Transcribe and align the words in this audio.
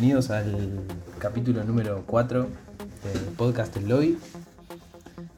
bienvenidos 0.00 0.30
al 0.30 0.80
capítulo 1.18 1.62
número 1.62 2.04
4 2.06 2.46
del 3.04 3.22
podcast 3.36 3.76
El 3.76 3.86
Lobby. 3.86 4.18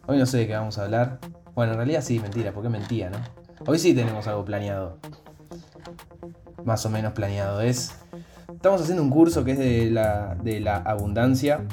Hoy 0.07 0.19
no 0.19 0.25
sé 0.25 0.39
de 0.39 0.47
qué 0.47 0.55
vamos 0.55 0.79
a 0.79 0.85
hablar. 0.85 1.19
Bueno, 1.57 1.73
en 1.73 1.79
realidad 1.79 2.01
sí, 2.01 2.21
mentira, 2.21 2.53
porque 2.53 2.69
mentía, 2.69 3.11
¿no? 3.11 3.19
Hoy 3.67 3.81
sí 3.81 3.93
tenemos 3.93 4.25
algo 4.29 4.45
planeado. 4.45 4.99
Más 6.65 6.87
o 6.87 6.91
menos 6.91 7.13
planeado. 7.13 7.61
Es. 7.61 7.93
Estamos 8.55 8.81
haciendo 8.81 9.03
un 9.03 9.11
curso 9.11 9.43
que 9.45 9.51
es 9.51 9.59
de 9.59 9.91
la, 9.91 10.37
de 10.41 10.61
la 10.61 10.77
abundancia. 10.77 11.67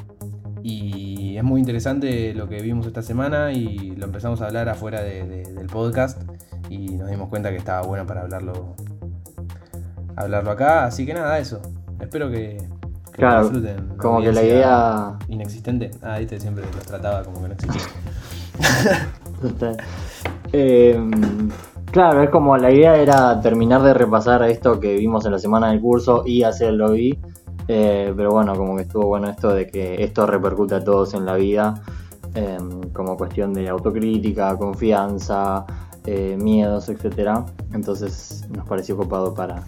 Y 0.64 1.38
es 1.38 1.44
muy 1.44 1.60
interesante 1.60 2.34
lo 2.34 2.50
que 2.50 2.60
vimos 2.64 2.88
esta 2.88 3.04
semana 3.04 3.52
y 3.52 3.92
lo 3.98 4.06
empezamos 4.06 4.42
a 4.42 4.48
hablar 4.48 4.68
afuera 4.68 5.04
del 5.04 5.68
podcast. 5.68 6.20
Y 6.72 6.96
nos 6.96 7.12
dimos 7.12 7.30
cuenta 7.30 7.52
que 7.52 7.58
estaba 7.58 7.86
bueno 7.86 8.08
para 8.08 8.22
hablarlo 8.22 8.76
hablarlo 10.16 10.50
acá. 10.50 10.86
Así 10.86 11.06
que 11.06 11.14
nada, 11.14 11.38
eso. 11.38 11.62
Espero 12.00 12.32
que, 12.32 12.58
claro, 13.20 13.50
disfruten. 13.50 13.98
Como 13.98 14.22
que 14.22 14.32
la 14.32 14.44
idea. 14.44 15.20
Inexistente. 15.28 15.92
Ah, 16.02 16.20
este 16.20 16.40
siempre 16.40 16.64
los 16.64 16.86
trataba 16.86 17.24
como 17.24 17.42
que 17.42 17.48
no 17.50 17.54
existía. 17.54 17.82
Em, 20.52 21.50
claro, 21.92 22.24
es 22.24 22.30
como 22.30 22.58
la 22.58 22.72
idea 22.72 22.96
era 22.98 23.40
terminar 23.40 23.84
de 23.84 23.94
repasar 23.94 24.42
esto 24.44 24.80
que 24.80 24.96
vimos 24.96 25.26
en 25.26 25.32
la 25.32 25.40
semana 25.40 25.70
del 25.70 25.80
curso 25.80 26.24
y 26.26 26.44
hacerlo 26.44 26.92
vi. 26.92 27.20
Eh, 27.68 28.12
pero 28.18 28.32
bueno, 28.32 28.56
como 28.56 28.76
que 28.76 28.82
estuvo 28.82 29.06
bueno 29.06 29.30
esto 29.30 29.54
de 29.54 29.68
que 29.68 30.04
esto 30.04 30.26
repercute 30.26 30.76
a 30.76 30.84
todos 30.84 31.14
en 31.14 31.24
la 31.26 31.36
vida, 31.36 31.76
em, 32.34 32.82
como 32.92 33.16
cuestión 33.16 33.54
de 33.54 33.70
autocrítica, 33.70 34.58
confianza, 34.58 35.66
eh, 36.06 36.36
miedos, 36.42 36.90
etc. 36.90 37.44
Entonces 37.72 38.48
nos 38.50 38.68
pareció 38.68 38.98
copado 38.98 39.36
para, 39.36 39.64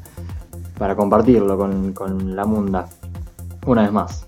para 0.79 0.95
compartirlo 0.95 1.55
con, 1.57 2.35
la 2.35 2.45
munda. 2.45 2.87
Una 3.65 3.83
vez 3.83 3.91
más. 3.91 4.27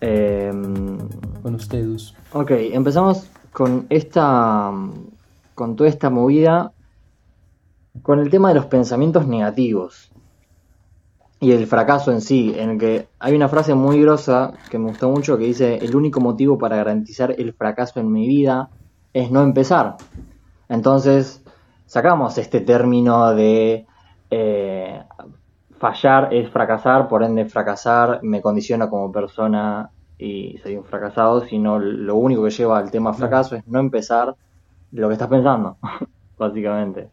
Em, 0.00 0.98
con 1.42 1.54
ustedes. 1.54 2.14
Ok, 2.32 2.50
empezamos 2.50 3.30
con 3.52 3.86
esta. 3.88 4.72
con 5.54 5.76
toda 5.76 5.88
esta 5.88 6.10
movida. 6.10 6.72
con 8.02 8.20
el 8.20 8.28
tema 8.28 8.50
de 8.50 8.56
los 8.56 8.66
pensamientos 8.66 9.26
negativos. 9.26 10.10
Y 11.40 11.52
el 11.52 11.66
fracaso 11.66 12.12
en 12.12 12.20
sí, 12.20 12.54
en 12.56 12.70
el 12.70 12.78
que 12.78 13.08
hay 13.18 13.34
una 13.34 13.48
frase 13.48 13.74
muy 13.74 14.00
grosa 14.00 14.52
que 14.70 14.78
me 14.78 14.88
gustó 14.88 15.10
mucho 15.10 15.38
que 15.38 15.44
dice: 15.44 15.78
El 15.78 15.96
único 15.96 16.20
motivo 16.20 16.58
para 16.58 16.76
garantizar 16.76 17.34
el 17.38 17.54
fracaso 17.54 18.00
en 18.00 18.12
mi 18.12 18.26
vida 18.28 18.68
es 19.14 19.30
no 19.30 19.42
empezar. 19.42 19.96
Entonces, 20.68 21.42
sacamos 21.86 22.36
este 22.38 22.60
término 22.60 23.34
de 23.34 23.86
eh, 24.30 25.02
fallar 25.78 26.32
es 26.32 26.50
fracasar, 26.50 27.08
por 27.08 27.22
ende 27.22 27.44
fracasar 27.46 28.20
me 28.22 28.40
condiciona 28.40 28.88
como 28.88 29.12
persona 29.12 29.90
y 30.18 30.58
soy 30.62 30.76
un 30.76 30.84
fracasado, 30.84 31.42
sino 31.46 31.78
lo 31.78 32.16
único 32.16 32.44
que 32.44 32.50
lleva 32.50 32.78
al 32.78 32.90
tema 32.90 33.12
fracaso 33.12 33.56
es 33.56 33.66
no 33.66 33.80
empezar 33.80 34.34
lo 34.92 35.08
que 35.08 35.14
estás 35.14 35.28
pensando, 35.28 35.76
básicamente. 36.38 37.10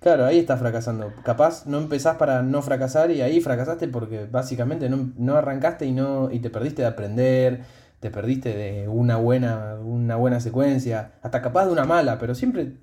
Claro, 0.00 0.26
ahí 0.26 0.38
estás 0.38 0.60
fracasando. 0.60 1.12
Capaz 1.24 1.66
no 1.66 1.78
empezás 1.78 2.16
para 2.16 2.42
no 2.42 2.62
fracasar 2.62 3.10
y 3.10 3.20
ahí 3.20 3.40
fracasaste 3.40 3.88
porque 3.88 4.26
básicamente 4.26 4.88
no, 4.88 5.34
arrancaste 5.34 5.86
y 5.86 5.92
no 5.92 6.30
y 6.30 6.38
te 6.38 6.50
perdiste 6.50 6.82
de 6.82 6.88
aprender, 6.88 7.64
te 7.98 8.10
perdiste 8.10 8.54
de 8.56 8.88
una 8.88 9.16
buena, 9.16 9.76
una 9.82 10.14
buena 10.14 10.38
secuencia, 10.38 11.14
hasta 11.22 11.42
capaz 11.42 11.66
de 11.66 11.72
una 11.72 11.84
mala, 11.84 12.18
pero 12.18 12.36
siempre 12.36 12.74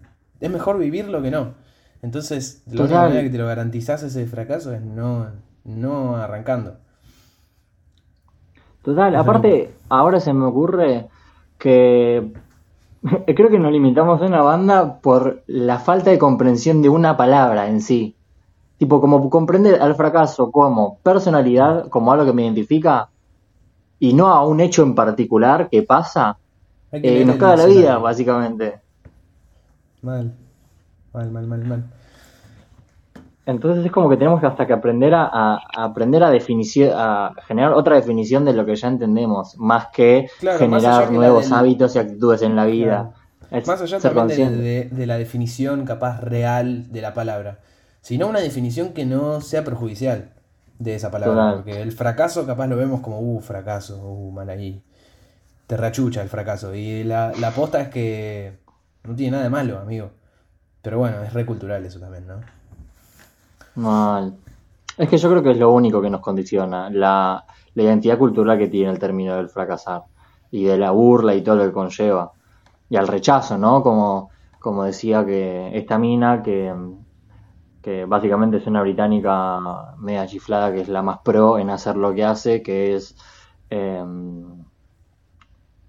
es 0.42 0.52
mejor 0.52 0.78
vivirlo 0.78 1.22
que 1.22 1.32
no. 1.32 1.54
Entonces, 2.02 2.64
la 2.68 2.84
única 2.84 3.02
manera 3.02 3.24
que 3.24 3.30
te 3.30 3.38
lo 3.38 3.48
garantizás 3.48 4.04
ese 4.04 4.26
fracaso 4.28 4.74
es 4.74 4.82
no, 4.82 5.28
no 5.64 6.18
arrancando. 6.18 6.78
Total, 8.84 9.16
aparte, 9.16 9.74
ahora 9.90 10.20
se 10.20 10.32
me 10.32 10.46
ocurre 10.46 11.08
que 11.58 12.32
creo 13.36 13.50
que 13.50 13.60
nos 13.60 13.72
limitamos 13.72 14.22
a 14.22 14.26
una 14.26 14.42
banda 14.42 15.00
por 15.00 15.44
la 15.48 15.80
falta 15.80 16.12
de 16.12 16.20
comprensión 16.20 16.82
de 16.82 16.90
una 16.90 17.18
palabra 17.18 17.68
en 17.68 17.82
sí. 17.82 18.16
Tipo, 18.78 19.02
como 19.02 19.30
comprender 19.30 19.82
al 19.82 19.96
fracaso 19.96 20.52
como 20.52 21.00
personalidad, 21.00 21.88
como 21.90 22.12
algo 22.12 22.26
que 22.26 22.34
me 22.34 22.44
identifica, 22.44 23.10
y 24.00 24.14
no 24.14 24.28
a 24.28 24.46
un 24.46 24.60
hecho 24.60 24.84
en 24.84 24.94
particular 24.94 25.70
que 25.70 25.82
pasa, 25.82 26.38
eh, 26.92 27.24
nos 27.26 27.38
caga 27.38 27.56
la 27.56 27.66
vida, 27.66 27.98
básicamente. 27.98 28.82
Mal, 30.02 30.34
mal, 31.16 31.32
mal, 31.32 31.48
mal, 31.48 31.66
mal. 31.66 31.84
Entonces 33.46 33.86
es 33.86 33.92
como 33.92 34.10
que 34.10 34.18
tenemos 34.18 34.40
que 34.40 34.48
hasta 34.48 34.66
que 34.66 34.74
aprender 34.74 35.14
a, 35.14 35.60
aprender 35.78 36.24
a, 36.24 36.32
a 36.32 37.34
generar 37.48 37.74
otra 37.74 37.96
definición 37.96 38.44
de 38.44 38.54
lo 38.54 38.66
que 38.66 38.76
ya 38.76 38.88
entendemos, 38.88 39.56
más 39.58 39.88
que 39.88 40.28
generar 40.58 41.12
nuevos 41.12 41.52
hábitos 41.52 41.96
y 41.96 42.00
actitudes 42.00 42.42
en 42.42 42.56
la 42.56 42.66
vida. 42.66 43.12
más 43.52 43.82
allá 43.82 44.00
también 44.00 44.58
de, 44.58 45.06
la 45.06 45.18
definición 45.18 45.86
capaz 45.86 46.22
real 46.22 46.92
de 46.92 47.02
la 47.02 47.14
palabra, 47.14 47.60
sino 48.02 48.28
una 48.28 48.40
definición 48.40 48.94
que 48.94 49.06
no 49.06 49.42
sea 49.42 49.64
perjudicial 49.64 50.32
de 50.80 50.96
esa 50.96 51.12
palabra. 51.12 51.54
Porque 51.54 51.82
el 51.82 51.92
fracaso 51.92 52.48
capaz 52.48 52.66
lo 52.66 52.78
vemos 52.78 53.02
como, 53.02 53.20
uh, 53.20 53.40
fracaso, 53.42 54.02
uh, 54.02 54.32
mal 54.32 54.50
ahí. 54.50 54.82
Te 55.68 55.78
rachucha 55.78 56.24
el 56.24 56.30
fracaso. 56.30 56.74
Y 56.74 57.04
la, 57.04 57.32
la 57.40 57.52
posta 57.52 57.80
es 57.80 57.90
que 57.90 58.58
no 59.04 59.16
tiene 59.16 59.32
nada 59.32 59.44
de 59.44 59.50
malo, 59.52 59.80
amigo. 59.80 60.10
Pero 60.86 61.00
bueno, 61.00 61.24
es 61.24 61.34
recultural 61.34 61.84
eso 61.84 62.00
también, 62.00 62.28
¿no? 62.28 62.36
Mal. 63.74 64.36
Es 64.96 65.10
que 65.10 65.18
yo 65.18 65.32
creo 65.32 65.42
que 65.42 65.50
es 65.50 65.58
lo 65.58 65.72
único 65.72 66.00
que 66.00 66.12
nos 66.12 66.22
condiciona, 66.22 66.92
la, 66.92 67.44
identidad 67.74 68.20
cultural 68.20 68.60
que 68.60 68.68
tiene 68.68 68.92
el 68.92 69.00
término 69.00 69.36
del 69.36 69.50
fracasar 69.50 70.04
y 70.52 70.64
de 70.64 70.78
la 70.78 70.92
burla 70.92 71.34
y 71.34 71.42
todo 71.42 71.56
lo 71.56 71.66
que 71.66 71.72
conlleva. 71.72 72.34
Y 72.88 72.98
al 72.98 73.08
rechazo, 73.08 73.58
¿no? 73.58 73.82
Como, 73.82 74.30
como 74.60 74.84
decía 74.84 75.26
que 75.26 75.76
esta 75.76 75.98
mina, 75.98 76.44
que, 76.44 76.72
que 77.82 78.06
básicamente 78.06 78.58
es 78.58 78.68
una 78.68 78.84
británica 78.84 79.96
media 79.98 80.28
chiflada, 80.28 80.72
que 80.72 80.82
es 80.82 80.88
la 80.88 81.02
más 81.02 81.18
pro 81.24 81.58
en 81.58 81.72
hacer 81.72 81.96
lo 81.96 82.14
que 82.14 82.26
hace, 82.26 82.62
que 82.62 82.94
es 82.94 83.18
em, 83.72 84.64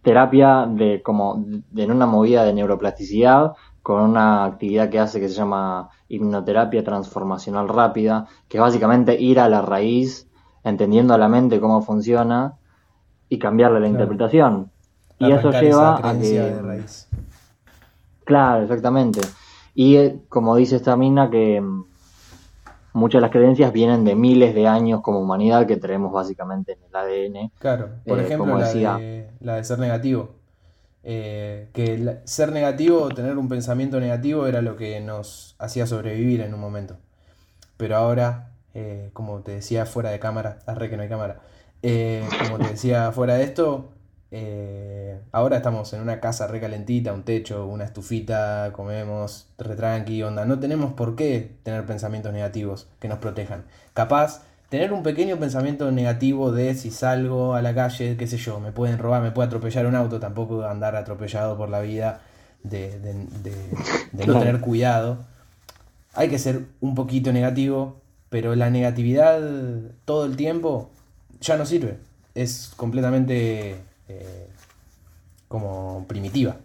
terapia 0.01 0.67
de 0.67 1.03
como 1.03 1.45
en 1.77 1.91
una 1.91 2.07
movida 2.07 2.45
de 2.45 2.55
neuroplasticidad 2.55 3.53
con 3.87 4.03
una 4.03 4.45
actividad 4.45 4.91
que 4.91 4.99
hace 4.99 5.21
que 5.21 5.29
se 5.29 5.37
llama 5.37 5.91
hipnoterapia 6.09 6.83
transformacional 6.83 7.69
rápida, 7.69 8.27
que 8.49 8.57
es 8.57 8.61
básicamente 8.61 9.15
ir 9.15 9.39
a 9.39 9.49
la 9.49 9.63
raíz, 9.63 10.29
entendiendo 10.65 11.15
a 11.15 11.19
la 11.19 11.29
mente 11.29 11.61
cómo 11.61 11.81
funciona 11.83 12.55
y 13.29 13.39
cambiarle 13.39 13.79
la 13.79 13.87
interpretación. 13.87 14.73
y 15.21 15.31
eso 15.31 15.53
lleva 15.53 16.01
a 16.03 16.19
que... 16.19 16.83
Claro, 18.25 18.65
exactamente. 18.65 19.21
Y 19.77 19.95
eh, 19.99 20.19
como 20.29 20.57
dice 20.57 20.75
esta 20.75 20.97
mina, 20.97 21.31
que 21.31 21.61
mm, 21.61 21.85
muchas 22.95 23.21
de 23.21 23.23
las 23.23 23.31
creencias 23.31 23.73
vienen 23.73 24.05
de 24.05 24.17
miles 24.17 24.53
de 24.53 24.67
años 24.67 25.01
como 25.01 25.21
humanidad 25.21 25.65
que 25.65 25.77
tenemos 25.77 26.13
básicamente 26.13 26.73
en 26.73 26.79
el 26.89 26.97
ADN. 26.97 27.53
Claro, 27.61 27.91
por 28.05 28.19
eh, 28.19 28.25
ejemplo, 28.25 28.59
la, 28.59 28.99
de, 28.99 29.31
la 29.39 29.55
de 29.55 29.63
ser 29.63 29.79
negativo. 29.79 30.31
Eh, 31.09 31.69
que 31.73 32.19
ser 32.25 32.51
negativo 32.51 33.01
o 33.01 33.09
tener 33.11 33.39
un 33.39 33.49
pensamiento 33.49 34.01
negativo 34.01 34.49
era 34.49 34.61
lo 34.61 34.75
que 34.75 34.99
nos 34.99 35.55
hacía 35.61 35.87
sobrevivir 35.87 36.41
en 36.41 36.53
un 36.53 36.59
momento. 36.59 36.97
Pero 37.77 37.97
ahora, 37.97 38.51
eh, 38.75 39.11
como 39.13 39.41
te 39.43 39.53
decía 39.53 39.87
fuera 39.87 40.11
de 40.11 40.19
cámara, 40.19 40.59
arre 40.67 40.91
que 40.91 40.97
no 40.97 41.05
hay 41.05 41.09
cámara, 41.09 41.43
eh, 41.83 42.29
como 42.43 42.59
te 42.59 42.71
decía 42.71 43.13
fuera 43.13 43.35
de 43.35 43.45
esto, 43.45 43.93
ahora 45.31 45.59
estamos 45.59 45.93
en 45.93 46.01
una 46.01 46.19
casa 46.19 46.49
recalentita, 46.49 47.13
un 47.13 47.23
techo, 47.23 47.67
una 47.67 47.85
estufita, 47.85 48.73
comemos, 48.73 49.49
re 49.59 49.77
tranqui, 49.77 50.25
onda. 50.25 50.45
No 50.45 50.59
tenemos 50.59 50.95
por 50.95 51.15
qué 51.15 51.57
tener 51.63 51.87
pensamientos 51.87 52.33
negativos 52.33 52.89
que 52.99 53.07
nos 53.07 53.19
protejan. 53.19 53.65
Capaz 53.95 54.43
tener 54.69 54.93
un 54.93 55.03
pequeño 55.03 55.37
pensamiento 55.37 55.91
negativo 55.93 56.51
de 56.51 56.75
si 56.75 56.91
salgo 56.91 57.55
a 57.55 57.63
la 57.63 57.75
calle, 57.75 58.17
qué 58.17 58.27
sé 58.27 58.37
yo, 58.37 58.61
me 58.61 58.73
pueden 58.73 58.99
robar, 58.99 59.23
me 59.23 59.31
puede 59.31 59.47
atropellar 59.47 59.87
un 59.87 59.95
auto, 59.95 60.19
tampoco 60.19 60.65
andar 60.65 60.97
atropellado 60.97 61.57
por 61.57 61.69
la 61.69 61.81
vida, 61.81 62.21
de, 62.63 62.99
no 64.13 64.39
tener 64.39 64.61
cuidado. 64.61 65.19
Hay 66.15 66.29
que 66.29 66.39
ser 66.39 66.65
un 66.81 66.95
poquito 66.95 67.33
negativo, 67.33 67.97
pero 68.29 68.55
la 68.57 68.71
negatividad 68.71 69.41
todo 70.05 70.25
el 70.25 70.37
tiempo 70.37 70.91
ya 71.41 71.57
no 71.57 71.67
sirve. 71.67 71.99
Es 72.35 72.73
completamente 72.77 73.77
eh, 74.09 74.49
como 75.49 76.05
primitiva. 76.09 76.57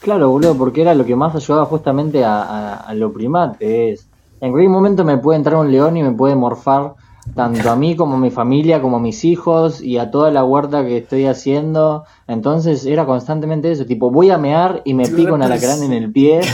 Claro, 0.00 0.30
boludo, 0.30 0.56
porque 0.56 0.82
era 0.82 0.94
lo 0.94 1.04
que 1.04 1.16
más 1.16 1.34
ayudaba 1.34 1.66
justamente 1.66 2.24
a, 2.24 2.74
a 2.74 2.94
lo 2.94 3.12
primate, 3.12 3.92
es 3.92 4.06
en 4.40 4.50
cualquier 4.50 4.70
momento 4.70 5.04
me 5.04 5.18
puede 5.18 5.38
entrar 5.38 5.56
un 5.56 5.70
león 5.70 5.96
y 5.96 6.02
me 6.02 6.12
puede 6.12 6.34
morfar 6.34 6.94
tanto 7.34 7.70
a 7.70 7.76
mí 7.76 7.96
como 7.96 8.16
a 8.16 8.18
mi 8.18 8.30
familia, 8.30 8.80
como 8.80 8.98
a 8.98 9.00
mis 9.00 9.24
hijos 9.24 9.80
y 9.80 9.98
a 9.98 10.10
toda 10.10 10.30
la 10.30 10.44
huerta 10.44 10.84
que 10.84 10.98
estoy 10.98 11.26
haciendo. 11.26 12.04
Entonces 12.28 12.86
era 12.86 13.04
constantemente 13.06 13.70
eso, 13.72 13.84
tipo, 13.86 14.10
voy 14.10 14.30
a 14.30 14.38
mear 14.38 14.82
y 14.84 14.94
me 14.94 15.08
pico 15.08 15.34
un 15.34 15.42
alacrán 15.42 15.82
en 15.82 15.92
el 15.92 16.12
pie. 16.12 16.40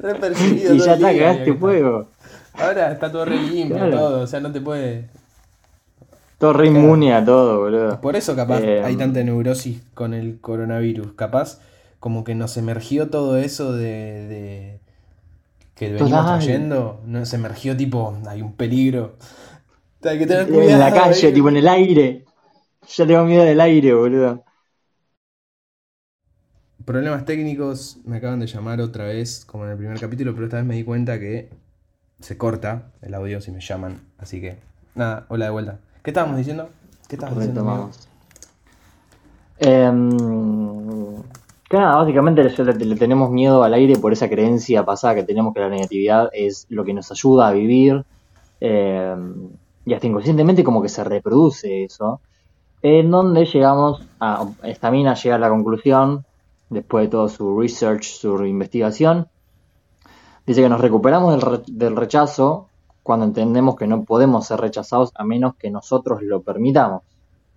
y 0.00 0.78
ya 0.78 0.94
está, 0.94 1.12
cagaste 1.12 1.54
fuego. 1.54 2.06
Ahora 2.54 2.92
está 2.92 3.12
todo 3.12 3.24
re 3.24 3.40
limpio, 3.40 3.90
todo, 3.90 4.22
o 4.22 4.26
sea, 4.26 4.40
no 4.40 4.50
te 4.52 4.60
puede. 4.60 5.08
Todo 6.38 6.52
re 6.54 6.68
inmune 6.68 7.14
a 7.14 7.24
todo, 7.24 7.60
boludo. 7.60 8.00
Por 8.00 8.16
eso, 8.16 8.34
capaz, 8.34 8.60
eh, 8.60 8.82
hay 8.82 8.96
tanta 8.96 9.22
neurosis 9.22 9.82
con 9.94 10.14
el 10.14 10.40
coronavirus. 10.40 11.12
Capaz, 11.12 11.60
como 12.00 12.24
que 12.24 12.34
nos 12.34 12.56
emergió 12.56 13.10
todo 13.10 13.36
eso 13.36 13.72
de. 13.72 14.80
Que 15.80 15.90
venimos 15.90 16.26
trayendo. 16.26 17.00
Nos 17.06 17.32
emergió 17.32 17.74
tipo, 17.74 18.14
hay 18.28 18.42
un 18.42 18.52
peligro. 18.52 19.16
Hay 20.04 20.18
que 20.18 20.26
tener 20.26 20.46
cuidado. 20.46 20.68
En 20.68 20.78
la 20.78 20.92
calle, 20.92 21.32
tipo 21.32 21.48
en 21.48 21.56
el 21.56 21.66
aire. 21.66 22.26
Ya 22.86 23.06
tengo 23.06 23.24
miedo 23.24 23.44
del 23.44 23.58
aire, 23.58 23.94
boludo. 23.94 24.44
Problemas 26.84 27.24
técnicos, 27.24 27.96
me 28.04 28.18
acaban 28.18 28.40
de 28.40 28.46
llamar 28.46 28.82
otra 28.82 29.04
vez, 29.04 29.46
como 29.46 29.64
en 29.64 29.70
el 29.70 29.78
primer 29.78 29.98
capítulo, 29.98 30.34
pero 30.34 30.46
esta 30.46 30.58
vez 30.58 30.66
me 30.66 30.74
di 30.74 30.84
cuenta 30.84 31.18
que 31.18 31.48
se 32.20 32.36
corta 32.36 32.92
el 33.00 33.14
audio 33.14 33.40
si 33.40 33.50
me 33.50 33.60
llaman. 33.60 34.00
Así 34.18 34.38
que, 34.38 34.58
nada, 34.94 35.24
hola 35.28 35.46
de 35.46 35.50
vuelta. 35.50 35.78
¿Qué 36.02 36.10
estábamos 36.10 36.36
diciendo? 36.36 36.68
¿Qué 37.08 37.16
estabas 37.16 37.38
diciendo? 37.38 37.90
Eh, 39.60 39.90
nada, 41.78 41.96
básicamente 41.96 42.42
le, 42.42 42.96
tenemos 42.96 43.30
miedo 43.30 43.62
al 43.62 43.74
aire 43.74 43.96
por 43.96 44.12
esa 44.12 44.28
creencia 44.28 44.84
pasada 44.84 45.14
que 45.14 45.22
tenemos 45.22 45.54
que 45.54 45.60
la 45.60 45.68
negatividad 45.68 46.30
es 46.32 46.66
lo 46.68 46.84
que 46.84 46.94
nos 46.94 47.10
ayuda 47.12 47.48
a 47.48 47.52
vivir. 47.52 48.04
Em, 48.60 49.50
y 49.84 49.94
hasta 49.94 50.06
inconscientemente 50.06 50.64
como 50.64 50.82
que 50.82 50.88
se 50.88 51.04
reproduce 51.04 51.84
eso. 51.84 52.20
En 52.82 53.10
donde 53.10 53.44
llegamos 53.44 54.02
a, 54.20 54.46
esta 54.64 54.90
mina 54.90 55.14
llega 55.14 55.36
a 55.36 55.38
la 55.38 55.48
conclusión, 55.48 56.24
después 56.70 57.04
de 57.04 57.10
todo 57.10 57.28
su 57.28 57.58
research, 57.58 58.04
su 58.04 58.44
investigación, 58.44 59.28
dice 60.46 60.62
que 60.62 60.68
nos 60.68 60.80
recuperamos 60.80 61.66
del, 61.66 61.96
rechazo 61.96 62.68
cuando 63.02 63.26
entendemos 63.26 63.76
que 63.76 63.86
no 63.86 64.04
podemos 64.04 64.46
ser 64.46 64.60
rechazados 64.60 65.10
a 65.14 65.24
menos 65.24 65.56
que 65.56 65.70
nosotros 65.70 66.22
lo 66.22 66.42
permitamos, 66.42 67.02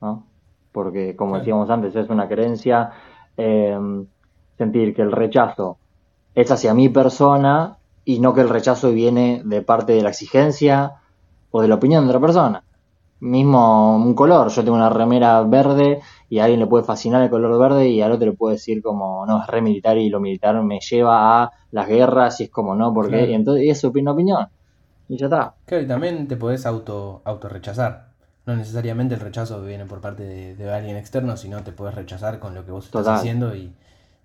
¿no? 0.02 0.26
Porque, 0.72 1.16
como 1.16 1.38
decíamos 1.38 1.70
antes, 1.70 1.96
es 1.96 2.10
una 2.10 2.28
creencia 2.28 2.92
em, 3.38 4.06
sentir 4.58 4.94
que 4.96 5.02
el 5.02 5.12
rechazo 5.12 5.78
es 6.36 6.52
hacia 6.52 6.74
mi 6.74 6.90
persona 6.90 7.78
y 8.06 8.20
no 8.20 8.34
que 8.34 8.42
el 8.42 8.50
rechazo 8.50 8.92
viene 8.92 9.42
de 9.46 9.62
parte 9.62 9.94
de 9.94 10.04
la 10.04 10.10
exigencia 10.10 11.02
o 11.52 11.62
de 11.62 11.68
la 11.68 11.76
opinión 11.76 12.04
de 12.06 12.10
otra 12.10 12.20
persona 12.20 12.64
mismo 13.24 13.96
un 13.96 14.14
color. 14.14 14.50
Yo 14.50 14.64
tengo 14.64 14.76
una 14.76 14.90
remera 14.90 15.42
verde 15.44 16.02
y 16.30 16.40
a 16.40 16.44
alguien 16.44 16.60
le 16.60 16.68
puede 16.68 16.84
fascinar 16.84 17.24
el 17.24 17.30
color 17.30 17.58
verde 17.58 17.88
y 17.88 18.02
al 18.02 18.12
otro 18.12 18.28
le 18.28 18.34
puede 18.34 18.56
decir 18.56 18.82
como, 18.82 19.26
no, 19.26 19.42
es 19.42 19.48
re 19.48 19.62
militar 19.62 19.98
y 19.98 20.10
lo 20.10 20.20
militar 20.20 20.62
me 20.62 20.80
lleva 20.80 21.42
a 21.42 21.52
las 21.72 21.88
guerras 21.88 22.40
y 22.42 22.46
es 22.46 22.50
como, 22.50 22.76
no, 22.76 22.94
porque 22.94 23.30
y 23.30 23.34
entonces 23.34 23.64
y 23.64 23.70
es 23.70 23.80
su 23.80 23.88
opinión. 23.88 24.48
Y 25.08 25.18
ya 25.18 25.26
está. 25.26 25.56
Claro, 25.66 25.84
y 25.84 25.88
también 25.88 26.28
te 26.28 26.38
podés 26.38 26.66
auto, 26.66 27.22
auto 27.24 27.50
rechazar. 27.50 28.13
No 28.46 28.56
necesariamente 28.56 29.16
el 29.16 29.22
rechazo 29.22 29.62
viene 29.64 29.86
por 29.86 30.02
parte 30.02 30.56
de, 30.56 30.72
alguien 30.72 30.98
externo, 30.98 31.38
sino 31.38 31.64
te 31.64 31.72
puedes 31.72 31.96
rechazar 31.96 32.40
con 32.40 32.54
lo 32.54 32.66
que 32.66 32.72
vos 32.72 32.86
estás 32.86 33.08
haciendo 33.08 33.56
y, 33.56 33.74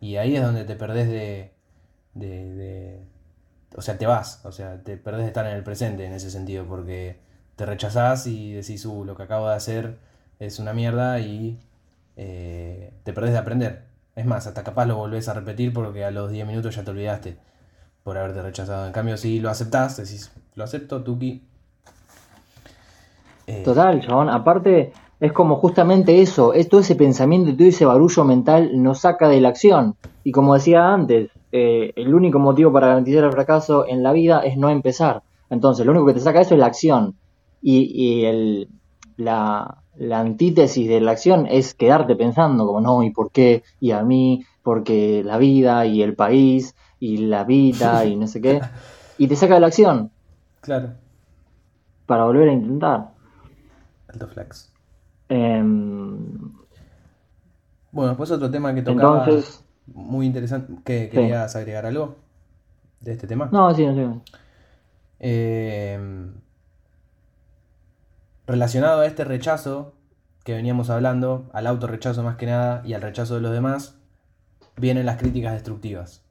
y, 0.00 0.17
ahí 0.17 0.37
es 0.37 0.43
donde 0.43 0.65
te 0.65 0.75
perdés 0.75 1.09
de, 1.09 1.53
de, 2.15 2.55
de, 2.55 3.06
O 3.76 3.82
sea, 3.82 3.97
te 3.97 4.06
vas, 4.06 4.41
o 4.44 4.50
sea, 4.53 4.82
te 4.82 4.97
perdés 4.97 5.23
de 5.23 5.29
estar 5.29 5.47
en 5.47 5.56
el 5.56 5.62
presente 5.62 6.05
en 6.05 6.12
ese 6.12 6.31
sentido, 6.31 6.67
porque 6.67 7.20
te 7.56 7.67
rechazás 7.67 8.26
y 8.26 8.53
decís, 8.53 8.85
uh, 8.87 9.05
lo 9.05 9.17
que 9.17 9.25
acabo 9.25 9.49
de 9.49 9.55
hacer 9.55 9.99
es 10.38 10.59
una 10.59 10.73
mierda 10.73 11.21
y 11.21 11.59
eh, 12.17 12.93
te 13.05 13.12
perdés 13.12 13.32
de 13.32 13.38
aprender. 13.38 13.85
Es 14.17 14.26
más, 14.26 14.47
hasta 14.47 14.64
capaz 14.64 14.87
lo 14.87 14.97
volvés 14.97 15.29
a 15.29 15.35
repetir 15.35 15.73
porque 15.73 16.05
a 16.05 16.11
los 16.11 16.31
10 16.31 16.47
minutos 16.47 16.75
ya 16.75 16.85
te 16.85 16.91
olvidaste 16.91 17.38
por 18.03 18.19
haberte 18.19 18.43
rechazado. 18.43 18.87
En 18.87 18.93
cambio, 18.93 19.17
si 19.17 19.41
lo 19.41 19.50
aceptás, 19.50 19.97
decís, 19.97 20.32
lo 20.55 20.64
acepto, 20.64 21.03
Tuki. 21.03 21.47
Eh, 23.49 23.62
Total, 23.65 24.00
chabón. 24.00 24.29
Aparte, 24.29 24.93
es 25.19 25.33
como 25.33 25.56
justamente 25.56 26.21
eso, 26.21 26.53
es 26.53 26.69
todo 26.69 26.81
ese 26.81 26.95
pensamiento 26.95 27.50
y 27.50 27.56
todo 27.56 27.67
ese 27.67 27.85
barullo 27.85 28.25
mental 28.25 28.71
nos 28.75 29.00
saca 29.00 29.29
de 29.29 29.41
la 29.41 29.49
acción. 29.49 29.97
Y 30.23 30.33
como 30.33 30.55
decía 30.55 30.93
antes, 30.93 31.31
eh, 31.50 31.93
el 31.97 32.15
único 32.15 32.39
motivo 32.39 32.73
para 32.73 32.89
garantizar 32.89 33.25
el 33.25 33.33
fracaso 33.33 33.87
en 33.89 34.03
la 34.03 34.12
vida 34.12 34.41
es 34.41 34.56
no 34.56 34.69
empezar. 34.69 35.23
Entonces, 35.50 35.87
lo 35.87 35.93
único 35.93 36.06
que 36.06 36.15
te 36.15 36.21
saca 36.21 36.43
eso 36.43 36.55
es 36.55 36.61
la 36.61 36.67
acción 36.67 37.17
y, 37.62 38.25
el, 38.25 38.69
la, 39.17 39.83
antítesis 40.12 40.89
de 40.89 41.00
la 41.00 41.12
acción 41.12 41.47
es 41.49 41.75
quedarte 41.75 42.15
pensando 42.17 42.67
como 42.67 42.81
no, 42.81 43.03
¿y 43.03 43.11
por 43.11 43.31
qué? 43.31 43.62
Y 43.81 43.91
a 43.93 44.03
mí, 44.03 44.45
porque 44.62 45.23
la 45.25 45.39
vida 45.39 45.87
y 45.87 46.03
el 46.03 46.15
país 46.15 46.75
y 47.00 47.19
la 47.19 47.45
vida 47.45 48.05
y 48.05 48.17
no 48.17 48.27
sé 48.27 48.41
qué. 48.41 48.61
Y 49.21 49.27
te 49.27 49.35
saca 49.35 49.55
de 49.55 49.61
la 49.61 49.67
acción. 49.67 50.12
Claro. 50.61 50.91
Para 52.06 52.25
volver 52.25 52.50
a 52.50 52.53
intentar. 52.53 53.09
Alto 54.09 54.29
flex. 54.29 54.73
Em, 55.29 56.53
bueno, 57.93 58.17
pues 58.17 58.31
otro 58.31 58.51
tema 58.51 58.75
que 58.75 58.83
tocaba 58.83 59.25
entonces, 59.25 59.65
muy 59.87 60.27
interesante. 60.27 60.73
que 60.85 61.09
¿Querías 61.11 61.55
agregar 61.57 61.87
algo 61.87 62.17
de 63.01 63.13
este 63.13 63.27
tema? 63.27 63.49
No, 63.53 63.75
sí, 63.75 63.87
sí. 63.95 64.33
Eh, 65.21 66.29
Relacionado 68.49 69.03
a 69.03 69.07
este 69.07 69.25
rechazo 69.25 69.93
que 70.43 70.55
veníamos 70.55 70.89
hablando, 70.89 71.51
al 71.53 71.67
autorrechazo 71.67 72.23
más 72.23 72.37
que 72.37 72.47
nada 72.47 72.81
y 72.83 72.95
al 72.95 73.03
rechazo 73.03 73.35
de 73.35 73.43
los 73.43 73.53
demás, 73.53 73.99
vienen 74.79 75.05
las 75.05 75.19
críticas 75.19 75.53
destructivas. 75.53 76.25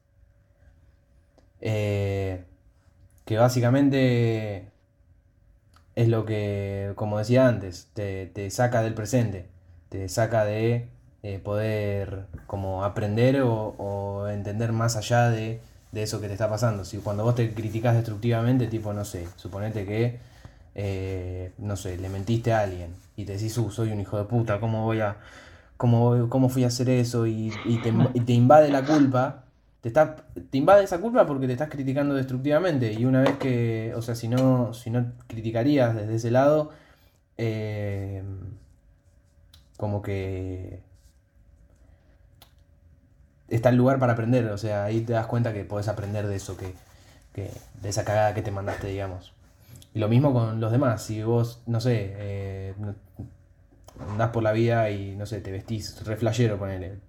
Eh, 1.61 2.43
que 3.23 3.37
básicamente 3.37 4.71
es 5.97 6.07
lo 6.07 6.25
que, 6.25 6.93
como 6.95 7.17
decía 7.17 7.47
antes, 7.47 7.89
te, 7.93 8.49
saca 8.51 8.81
del 8.81 8.93
presente, 8.93 9.47
te 9.89 10.07
saca 10.09 10.45
de 10.45 10.87
eh, 11.23 11.39
poder 11.39 12.27
como 12.45 12.85
aprender 12.85 13.41
o, 13.43 14.27
entender 14.29 14.71
más 14.71 14.95
allá 14.95 15.29
de, 15.29 15.59
de, 15.91 16.03
eso 16.03 16.21
que 16.21 16.27
te 16.27 16.33
está 16.33 16.49
pasando. 16.49 16.85
Si 16.85 16.97
cuando 16.99 17.23
vos 17.23 17.35
te 17.35 17.53
criticas 17.53 17.95
destructivamente, 17.95 18.67
tipo, 18.67 18.93
no 18.93 19.03
sé, 19.05 19.27
suponete 19.37 19.85
que 19.85 20.19
eh, 20.79 21.53
no 21.57 21.75
sé, 21.75 21.97
le 21.97 22.07
mentiste 22.07 22.53
a 22.53 22.59
alguien 22.59 22.93
y 23.15 23.25
te 23.25 23.33
decís, 23.33 23.57
uh, 23.57 23.71
soy 23.71 23.91
un 23.91 23.99
hijo 23.99 24.15
de 24.19 24.25
puta, 24.25 24.59
¿cómo 24.59 24.83
voy 24.85 24.99
a, 24.99 25.17
cómo, 25.75 26.29
cómo 26.29 26.49
fui 26.49 26.63
a 26.65 26.67
hacer 26.67 26.87
eso? 26.89 27.25
Y, 27.25 27.51
te, 27.81 28.33
invade 28.33 28.69
la 28.69 28.85
culpa, 28.85 29.45
te, 29.87 29.99
está, 29.99 30.15
invade 30.51 30.83
esa 30.83 30.99
culpa 30.99 31.25
porque 31.25 31.47
te 31.47 31.53
estás 31.53 31.69
criticando 31.69 32.15
destructivamente 32.15 32.93
y 32.93 33.05
una 33.05 33.21
vez 33.21 33.37
que, 33.37 33.93
o 33.95 34.01
sea, 34.01 34.15
si 34.15 34.27
no, 34.27 34.73
si 34.73 34.89
no 34.89 35.13
criticarías 35.27 35.95
desde 35.95 36.15
ese 36.15 36.31
lado, 36.31 36.71
eh, 37.37 38.23
como 39.77 40.01
que 40.01 40.81
está 43.47 43.69
el 43.69 43.77
lugar 43.77 43.99
para 43.99 44.13
aprender, 44.13 44.45
o 44.47 44.57
sea, 44.57 44.85
ahí 44.85 45.01
te 45.01 45.13
das 45.13 45.27
cuenta 45.27 45.53
que 45.53 45.63
podés 45.63 45.87
aprender 45.87 46.27
de 46.27 46.35
eso, 46.35 46.57
que, 46.57 46.73
que 47.33 47.51
de 47.81 47.89
esa 47.89 48.03
cagada 48.03 48.33
que 48.33 48.41
te 48.41 48.51
mandaste, 48.51 48.87
digamos. 48.87 49.33
Y 49.93 49.99
lo 49.99 50.09
mismo 50.09 50.33
con 50.33 50.59
los 50.59 50.71
demás. 50.71 51.03
Si 51.03 51.23
vos, 51.23 51.61
no 51.65 51.79
sé, 51.79 52.13
eh, 52.17 52.73
andás 54.09 54.31
por 54.31 54.43
la 54.43 54.51
vida 54.51 54.89
y, 54.91 55.15
no 55.15 55.25
sé, 55.25 55.41
te 55.41 55.51
vestís 55.51 56.03
re 56.05 56.17
flashero, 56.17 56.57
ponele, 56.57 56.99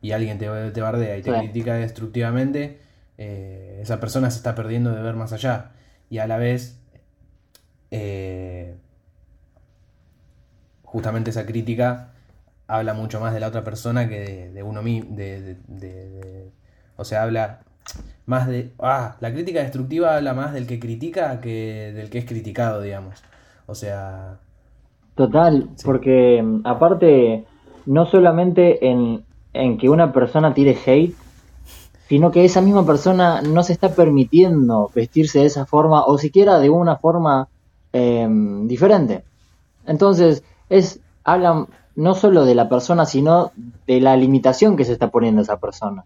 y 0.00 0.12
alguien 0.12 0.38
te, 0.38 0.70
te 0.70 0.80
bardea 0.80 1.16
y 1.16 1.22
te 1.22 1.36
critica 1.38 1.74
destructivamente, 1.74 2.80
eh, 3.18 3.80
esa 3.82 3.98
persona 3.98 4.30
se 4.30 4.38
está 4.38 4.54
perdiendo 4.54 4.94
de 4.94 5.02
ver 5.02 5.16
más 5.16 5.32
allá. 5.32 5.72
Y 6.08 6.18
a 6.18 6.26
la 6.26 6.38
vez, 6.38 6.80
eh, 7.90 8.76
justamente 10.82 11.30
esa 11.30 11.46
crítica 11.46 12.12
habla 12.68 12.94
mucho 12.94 13.20
más 13.20 13.34
de 13.34 13.40
la 13.40 13.48
otra 13.48 13.64
persona 13.64 14.08
que 14.08 14.50
de, 14.50 14.62
uno 14.62 14.82
mismo. 14.82 15.16
De, 15.16 16.50
o 16.96 17.04
sea, 17.04 17.24
habla 17.24 17.60
más 18.26 18.46
de. 18.46 18.72
Ah, 18.78 19.16
la 19.20 19.32
crítica 19.32 19.60
destructiva 19.60 20.16
habla 20.16 20.34
más 20.34 20.52
del 20.52 20.66
que 20.66 20.78
critica 20.78 21.40
que 21.40 21.92
del 21.94 22.10
que 22.10 22.18
es 22.18 22.24
criticado, 22.24 22.80
digamos. 22.82 23.22
O 23.66 23.74
sea. 23.74 24.38
Total, 25.14 25.70
porque 25.84 26.40
mm, 26.40 26.60
aparte, 26.64 27.44
no 27.86 28.06
solamente 28.06 28.86
en, 28.86 29.24
en 29.52 29.78
que 29.78 29.88
una 29.88 30.12
persona 30.12 30.54
tire 30.54 30.78
hate, 30.86 31.14
sino 32.08 32.30
que 32.30 32.44
esa 32.44 32.60
misma 32.60 32.86
persona 32.86 33.42
no 33.42 33.62
se 33.62 33.72
está 33.72 33.90
permitiendo 33.94 34.90
vestirse 34.94 35.40
de 35.40 35.46
esa 35.46 35.66
forma 35.66 36.04
o 36.04 36.16
siquiera 36.18 36.58
de 36.58 36.70
una 36.70 36.96
forma 36.96 37.48
em, 37.92 38.66
diferente. 38.66 39.24
Entonces, 39.86 40.42
es 40.68 41.00
hablan 41.24 41.66
no 41.96 42.14
solo 42.14 42.44
de 42.44 42.54
la 42.54 42.68
persona, 42.68 43.04
sino 43.04 43.50
de 43.86 44.00
la 44.00 44.16
limitación 44.16 44.76
que 44.76 44.84
se 44.84 44.92
está 44.92 45.10
poniendo 45.10 45.42
esa 45.42 45.58
persona. 45.58 46.04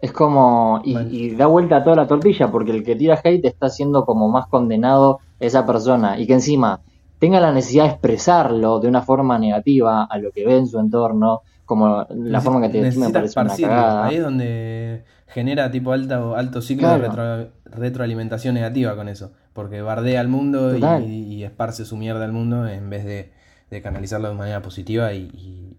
Es 0.00 0.12
como. 0.12 0.80
Y, 0.84 1.30
da 1.34 1.46
vuelta 1.46 1.76
a 1.76 1.84
toda 1.84 1.96
la 1.96 2.06
tortilla, 2.06 2.50
porque 2.50 2.72
el 2.72 2.84
que 2.84 2.96
tira 2.96 3.20
hate 3.22 3.44
está 3.44 3.68
siendo 3.68 4.04
como 4.04 4.28
más 4.28 4.46
condenado 4.48 5.20
esa 5.40 5.66
persona. 5.66 6.18
Y 6.18 6.26
que 6.26 6.34
encima 6.34 6.80
tenga 7.18 7.40
la 7.40 7.52
necesidad 7.52 7.84
de 7.84 7.90
expresarlo 7.90 8.80
de 8.80 8.88
una 8.88 9.02
forma 9.02 9.38
negativa 9.38 10.04
a 10.04 10.18
lo 10.18 10.30
que 10.30 10.46
ve 10.46 10.56
en 10.56 10.66
su 10.66 10.78
entorno, 10.78 11.42
como 11.64 12.06
la 12.10 12.40
forma 12.40 12.62
que 12.62 12.68
te 12.68 12.98
me 12.98 13.10
parece 13.10 13.38
una 13.40 13.54
cagada. 13.54 14.06
Ahí 14.06 14.16
es 14.16 14.22
donde 14.22 15.04
genera 15.26 15.70
tipo 15.70 15.92
alto, 15.92 16.34
alto 16.34 16.62
ciclo 16.62 16.98
de 16.98 17.50
retroalimentación 17.64 18.54
negativa 18.54 18.96
con 18.96 19.08
eso. 19.08 19.32
Porque 19.52 19.82
bardea 19.82 20.20
al 20.20 20.28
mundo 20.28 20.76
y, 20.76 21.42
esparce 21.42 21.84
su 21.84 21.96
mierda 21.96 22.24
al 22.24 22.32
mundo 22.32 22.66
en 22.66 22.88
vez 22.88 23.04
de, 23.04 23.82
canalizarlo 23.82 24.28
de 24.28 24.34
manera 24.34 24.62
positiva 24.62 25.12
y. 25.12 25.76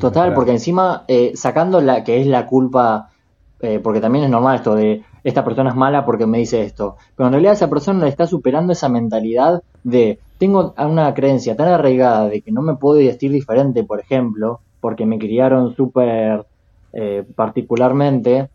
Total, 0.00 0.34
porque 0.34 0.50
encima, 0.50 1.04
eh, 1.06 1.32
sacando 1.36 1.80
la 1.80 2.02
que 2.02 2.20
es 2.20 2.26
la 2.26 2.46
culpa, 2.46 3.10
eh, 3.60 3.78
porque 3.78 4.00
también 4.00 4.24
es 4.24 4.30
normal 4.30 4.56
esto 4.56 4.74
de 4.74 5.04
esta 5.26 5.44
persona 5.44 5.70
es 5.70 5.76
mala 5.76 6.06
porque 6.06 6.24
me 6.24 6.38
dice 6.38 6.62
esto. 6.62 6.96
Pero 7.16 7.26
en 7.26 7.32
realidad 7.32 7.54
esa 7.54 7.68
persona 7.68 8.04
le 8.04 8.10
está 8.10 8.28
superando 8.28 8.72
esa 8.72 8.88
mentalidad 8.88 9.60
de 9.82 10.20
tengo 10.38 10.72
una 10.78 11.14
creencia 11.14 11.56
tan 11.56 11.66
arraigada 11.66 12.28
de 12.28 12.42
que 12.42 12.52
no 12.52 12.62
me 12.62 12.76
puedo 12.76 12.98
vestir 12.98 13.32
diferente, 13.32 13.82
por 13.82 13.98
ejemplo, 13.98 14.60
porque 14.80 15.04
me 15.04 15.18
criaron 15.18 15.74
súper 15.74 16.46
eh, 16.92 17.24
particularmente, 17.34 18.50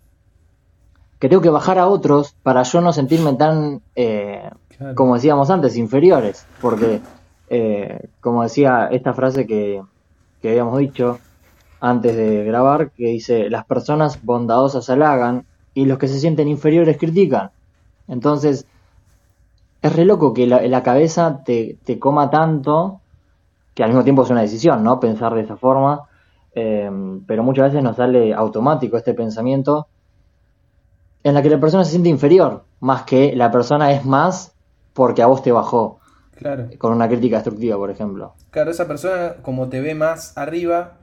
que 1.20 1.28
tengo 1.28 1.42
que 1.42 1.50
bajar 1.50 1.78
a 1.78 1.90
otros 1.90 2.38
para 2.42 2.64
yo 2.64 2.80
no 2.80 2.94
sentirme 2.94 3.34
tan, 3.34 3.82
eh, 3.96 4.50
como 4.96 5.16
decíamos 5.16 5.50
antes, 5.50 5.76
inferiores. 5.76 6.48
Porque, 6.62 7.02
eh, 7.50 8.08
como 8.22 8.44
decía 8.44 8.88
esta 8.90 9.14
frase 9.14 9.46
que, 9.46 9.84
que 10.42 10.50
habíamos 10.52 10.80
dicho 10.80 11.20
antes 11.82 12.16
de 12.16 12.46
grabar, 12.46 12.92
que 12.92 13.08
dice, 13.08 13.50
las 13.50 13.66
personas 13.66 14.24
bondadosas 14.24 14.90
halagan 14.90 15.44
y 15.74 15.86
los 15.86 15.98
que 15.98 16.08
se 16.08 16.20
sienten 16.20 16.48
inferiores 16.48 16.98
critican. 16.98 17.52
Entonces, 18.08 18.66
es 19.82 19.96
re 19.96 20.06
loco 20.06 20.34
que 20.34 20.48
la, 20.48 20.84
cabeza 20.84 21.44
te, 21.44 21.78
coma 22.00 22.30
tanto 22.30 23.02
que 23.74 23.84
al 23.84 23.90
mismo 23.90 24.04
tiempo 24.04 24.24
es 24.24 24.30
una 24.30 24.42
decisión, 24.42 24.84
¿no? 24.84 25.00
Pensar 25.00 25.34
de 25.34 25.42
esa 25.42 25.56
forma. 25.56 26.08
Em, 26.54 27.24
pero 27.26 27.44
muchas 27.44 27.72
veces 27.72 27.84
nos 27.84 27.96
sale 27.96 28.34
automático 28.34 28.98
este 28.98 29.14
pensamiento 29.14 29.88
en 31.24 31.34
la 31.34 31.42
que 31.42 31.50
la 31.50 31.60
persona 31.60 31.86
se 31.86 31.92
siente 31.92 32.10
inferior, 32.10 32.64
más 32.82 33.04
que 33.04 33.36
la 33.36 33.52
persona 33.52 33.94
es 33.94 34.06
más 34.06 34.54
porque 34.94 35.22
a 35.22 35.28
vos 35.28 35.42
te 35.42 35.52
bajó. 35.52 36.00
Claro. 36.36 36.70
Con 36.78 36.92
una 36.92 37.08
crítica 37.08 37.38
destructiva, 37.38 37.78
por 37.78 37.92
ejemplo. 37.92 38.34
Claro, 38.50 38.72
esa 38.72 38.88
persona, 38.88 39.36
como 39.44 39.70
te 39.70 39.80
ve 39.80 39.94
más 39.94 40.38
arriba, 40.38 40.94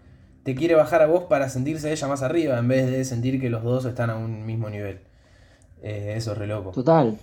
te 0.49 0.55
quiere 0.55 0.75
bajar 0.75 1.03
a 1.03 1.07
vos 1.07 1.25
para 1.25 1.51
sentirse 1.51 1.93
ella 1.93 2.09
más 2.09 2.23
arriba, 2.23 2.59
en 2.59 2.69
vez 2.69 2.91
de 2.91 3.05
sentir 3.05 3.39
que 3.39 3.51
los 3.51 3.63
dos 3.63 3.85
están 3.85 4.09
a 4.09 4.17
un 4.17 4.47
mismo 4.47 4.71
nivel. 4.71 4.99
Eh, 5.83 6.15
eso 6.17 6.33
es 6.33 6.39
re 6.39 6.47
loco. 6.47 6.71
Total. 6.71 7.19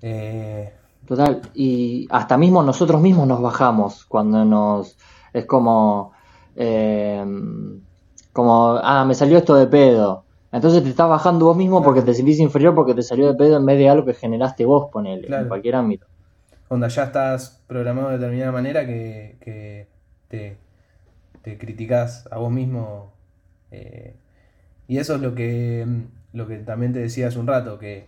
Eh, 0.00 0.72
Total, 1.08 1.42
y 1.54 2.06
hasta 2.08 2.38
mismo 2.38 2.62
nosotros 2.62 3.00
mismos 3.00 3.26
nos 3.26 3.42
bajamos 3.42 4.04
cuando 4.04 4.44
nos... 4.44 4.96
Es 5.32 5.44
como... 5.44 6.12
Eh, 6.54 7.20
como, 8.32 8.78
ah, 8.80 9.04
me 9.04 9.16
salió 9.16 9.38
esto 9.38 9.56
de 9.56 9.66
pedo. 9.66 10.22
Entonces 10.52 10.84
te 10.84 10.90
estás 10.90 11.08
bajando 11.08 11.46
vos 11.46 11.56
mismo 11.56 11.82
porque 11.82 12.02
te 12.02 12.14
sentís 12.14 12.38
inferior 12.38 12.76
porque 12.76 12.94
te 12.94 13.02
salió 13.02 13.26
de 13.26 13.34
pedo 13.34 13.56
en 13.56 13.66
vez 13.66 13.76
de 13.76 13.88
algo 13.88 14.06
que 14.06 14.14
generaste 14.14 14.64
vos, 14.64 14.88
ponele, 14.92 15.26
en 15.36 15.48
cualquier 15.48 15.74
ámbito. 15.74 16.06
Onda, 16.68 16.86
ya 16.86 17.02
estás 17.02 17.60
programado 17.66 18.10
de 18.10 18.18
determinada 18.18 18.52
manera 18.52 18.86
que, 18.86 19.36
que 19.40 19.88
te, 20.28 20.58
te 21.46 21.58
criticás 21.58 22.26
a 22.32 22.38
vos 22.38 22.50
mismo. 22.50 23.12
Eh, 23.70 24.16
y 24.88 24.98
eso 24.98 25.14
es 25.14 25.20
lo 25.20 25.36
que, 25.36 25.86
lo 26.32 26.48
que 26.48 26.56
también 26.56 26.92
te 26.92 26.98
decía 26.98 27.28
hace 27.28 27.38
un 27.38 27.46
rato, 27.46 27.78
que 27.78 28.06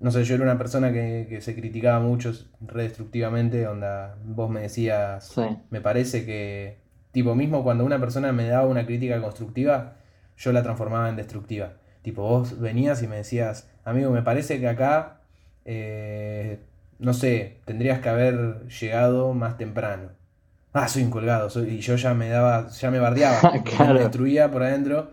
no 0.00 0.10
sé, 0.10 0.24
yo 0.24 0.34
era 0.34 0.44
una 0.44 0.56
persona 0.56 0.90
que, 0.90 1.38
se 1.42 1.54
criticaba 1.54 2.00
mucho 2.00 2.32
redestructivamente, 2.62 3.66
onda, 3.66 4.16
vos 4.24 4.48
me 4.48 4.62
decías, 4.62 5.34
me 5.68 5.82
parece 5.82 6.24
que, 6.24 6.78
tipo, 7.12 7.34
mismo 7.34 7.62
cuando 7.62 7.84
una 7.84 7.98
persona 8.00 8.32
me 8.32 8.48
daba 8.48 8.66
una 8.68 8.86
crítica 8.86 9.20
constructiva, 9.20 9.96
yo 10.38 10.52
la 10.52 10.62
transformaba 10.62 11.10
en 11.10 11.16
destructiva. 11.16 11.74
Tipo, 12.00 12.22
vos 12.22 12.58
venías 12.58 13.02
y 13.02 13.06
me 13.06 13.16
decías, 13.16 13.68
amigo, 13.84 14.10
me 14.10 14.22
parece 14.22 14.60
que 14.60 14.68
acá, 14.68 15.20
eh, 15.66 16.58
no 16.98 17.12
sé, 17.12 17.58
tendrías 17.66 18.00
que 18.00 18.08
haber 18.08 18.66
llegado 18.68 19.34
más 19.34 19.58
temprano. 19.58 20.23
Ah, 20.76 20.88
soy 20.88 21.04
un 21.04 21.10
colgado, 21.10 21.48
y 21.64 21.78
yo 21.78 21.94
ya 21.94 22.14
me 22.14 22.28
daba, 22.28 22.68
ya 22.68 22.90
me 22.90 22.98
bardeaba, 22.98 23.52
me 23.78 23.94
destruía 23.94 24.50
por 24.50 24.64
adentro. 24.64 25.12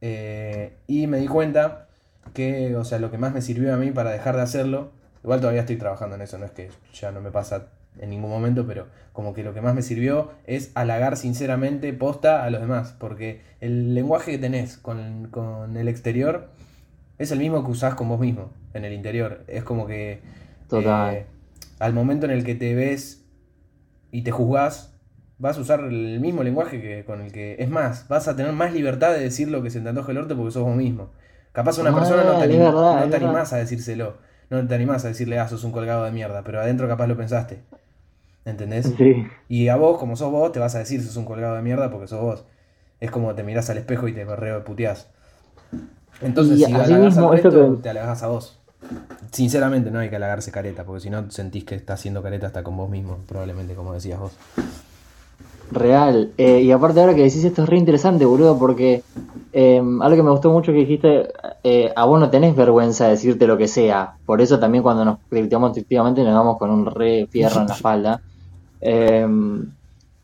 Eh, 0.00 0.78
y 0.88 1.06
me 1.06 1.18
di 1.18 1.28
cuenta 1.28 1.86
que, 2.34 2.74
o 2.74 2.84
sea, 2.84 2.98
lo 2.98 3.12
que 3.12 3.16
más 3.16 3.32
me 3.32 3.40
sirvió 3.40 3.72
a 3.72 3.76
mí 3.76 3.92
para 3.92 4.10
dejar 4.10 4.34
de 4.34 4.42
hacerlo, 4.42 4.90
igual 5.22 5.38
todavía 5.38 5.60
estoy 5.60 5.76
trabajando 5.76 6.16
en 6.16 6.22
eso, 6.22 6.38
no 6.38 6.44
es 6.44 6.50
que 6.50 6.70
ya 6.92 7.12
no 7.12 7.20
me 7.20 7.30
pasa 7.30 7.68
en 8.00 8.10
ningún 8.10 8.30
momento, 8.30 8.66
pero 8.66 8.88
como 9.12 9.32
que 9.32 9.44
lo 9.44 9.54
que 9.54 9.60
más 9.60 9.76
me 9.76 9.82
sirvió 9.82 10.32
es 10.44 10.72
halagar 10.74 11.16
sinceramente 11.16 11.92
posta 11.92 12.42
a 12.42 12.50
los 12.50 12.60
demás, 12.60 12.96
porque 12.98 13.42
el 13.60 13.94
lenguaje 13.94 14.32
que 14.32 14.38
tenés 14.38 14.76
con, 14.76 15.76
el 15.76 15.88
exterior 15.88 16.48
es 17.18 17.30
el 17.30 17.38
mismo 17.38 17.64
que 17.64 17.70
usás 17.70 17.94
con 17.94 18.08
vos 18.08 18.18
mismo, 18.18 18.50
en 18.74 18.84
el 18.84 18.92
interior. 18.92 19.44
Es 19.46 19.62
como 19.62 19.86
que 19.86 20.20
Total. 20.68 21.14
Eh, 21.14 21.26
al 21.78 21.92
momento 21.92 22.26
en 22.26 22.32
el 22.32 22.44
que 22.44 22.56
te 22.56 22.74
ves 22.74 23.19
y 24.10 24.22
te 24.22 24.30
juzgás, 24.30 24.94
vas 25.38 25.56
a 25.56 25.60
usar 25.60 25.80
el 25.80 26.20
mismo 26.20 26.42
lenguaje 26.42 26.80
que 26.80 27.04
con 27.04 27.20
el 27.20 27.32
que... 27.32 27.56
Es 27.58 27.70
más, 27.70 28.08
vas 28.08 28.28
a 28.28 28.36
tener 28.36 28.52
más 28.52 28.72
libertad 28.72 29.12
de 29.12 29.20
decir 29.20 29.48
lo 29.48 29.62
que 29.62 29.70
se 29.70 29.80
te 29.80 29.88
antoje 29.88 30.12
el 30.12 30.18
orte 30.18 30.34
porque 30.34 30.50
sos 30.52 30.64
vos 30.64 30.76
mismo. 30.76 31.10
Capaz 31.52 31.78
una 31.78 31.94
persona 31.94 32.22
no 32.24 32.38
te, 32.38 32.44
animás 33.16 33.52
a 33.52 33.56
decírselo. 33.56 34.18
No 34.50 34.66
te 34.66 34.74
animás 34.74 35.04
a 35.04 35.08
decirle, 35.08 35.38
ah, 35.38 35.48
sos 35.48 35.64
un 35.64 35.72
colgado 35.72 36.04
de 36.04 36.12
mierda, 36.12 36.42
pero 36.44 36.60
adentro 36.60 36.86
capaz 36.86 37.06
lo 37.06 37.16
pensaste. 37.16 37.62
¿Entendés? 38.44 38.92
Sí. 38.96 39.26
Y 39.48 39.68
a 39.68 39.76
vos, 39.76 39.98
como 39.98 40.16
sos 40.16 40.30
vos, 40.30 40.52
te 40.52 40.60
vas 40.60 40.74
a 40.74 40.78
decir 40.78 41.02
sos 41.02 41.16
un 41.16 41.24
colgado 41.24 41.56
de 41.56 41.62
mierda 41.62 41.90
porque 41.90 42.06
sos 42.06 42.20
vos. 42.20 42.44
Es 43.00 43.10
como 43.10 43.34
te 43.34 43.42
mirás 43.42 43.70
al 43.70 43.78
espejo 43.78 44.08
y 44.08 44.12
te 44.12 44.24
correo 44.26 44.62
puteás. 44.64 45.08
Entonces, 46.20 46.58
si 46.58 46.64
halagas 46.64 47.16
al 47.16 47.30
resto, 47.30 47.78
te 47.82 47.88
halagás 47.88 48.22
a 48.22 48.28
vos. 48.28 48.59
Sinceramente, 49.30 49.90
no 49.90 49.98
hay 50.00 50.10
que 50.10 50.16
halagarse 50.16 50.50
careta, 50.50 50.84
porque 50.84 51.00
si 51.00 51.10
no 51.10 51.30
sentís 51.30 51.64
que 51.64 51.74
estás 51.74 52.00
haciendo 52.00 52.22
careta 52.22 52.48
hasta 52.48 52.62
con 52.62 52.76
vos 52.76 52.90
mismo, 52.90 53.18
probablemente, 53.26 53.74
como 53.74 53.92
decías 53.92 54.18
vos. 54.18 54.32
Real. 55.70 56.32
Eh, 56.36 56.62
y 56.62 56.72
aparte 56.72 57.00
ahora 57.00 57.14
que 57.14 57.22
decís 57.22 57.44
esto 57.44 57.62
es 57.62 57.68
re 57.68 57.78
interesante, 57.78 58.24
boludo, 58.24 58.58
porque 58.58 59.02
eh, 59.52 59.78
algo 59.78 60.16
que 60.16 60.22
me 60.22 60.30
gustó 60.30 60.50
mucho 60.50 60.72
que 60.72 60.78
dijiste, 60.78 61.28
eh, 61.62 61.92
a 61.94 62.04
vos 62.06 62.18
no 62.18 62.28
tenés 62.28 62.56
vergüenza 62.56 63.04
de 63.04 63.10
decirte 63.10 63.46
lo 63.46 63.56
que 63.56 63.68
sea. 63.68 64.16
Por 64.26 64.40
eso 64.40 64.58
también 64.58 64.82
cuando 64.82 65.04
nos 65.04 65.18
criticamos 65.28 65.72
efectivamente 65.72 66.24
nos 66.24 66.34
vamos 66.34 66.58
con 66.58 66.70
un 66.70 66.86
re 66.86 67.28
fierro 67.30 67.60
en 67.60 67.68
la 67.68 67.74
espalda. 67.74 68.20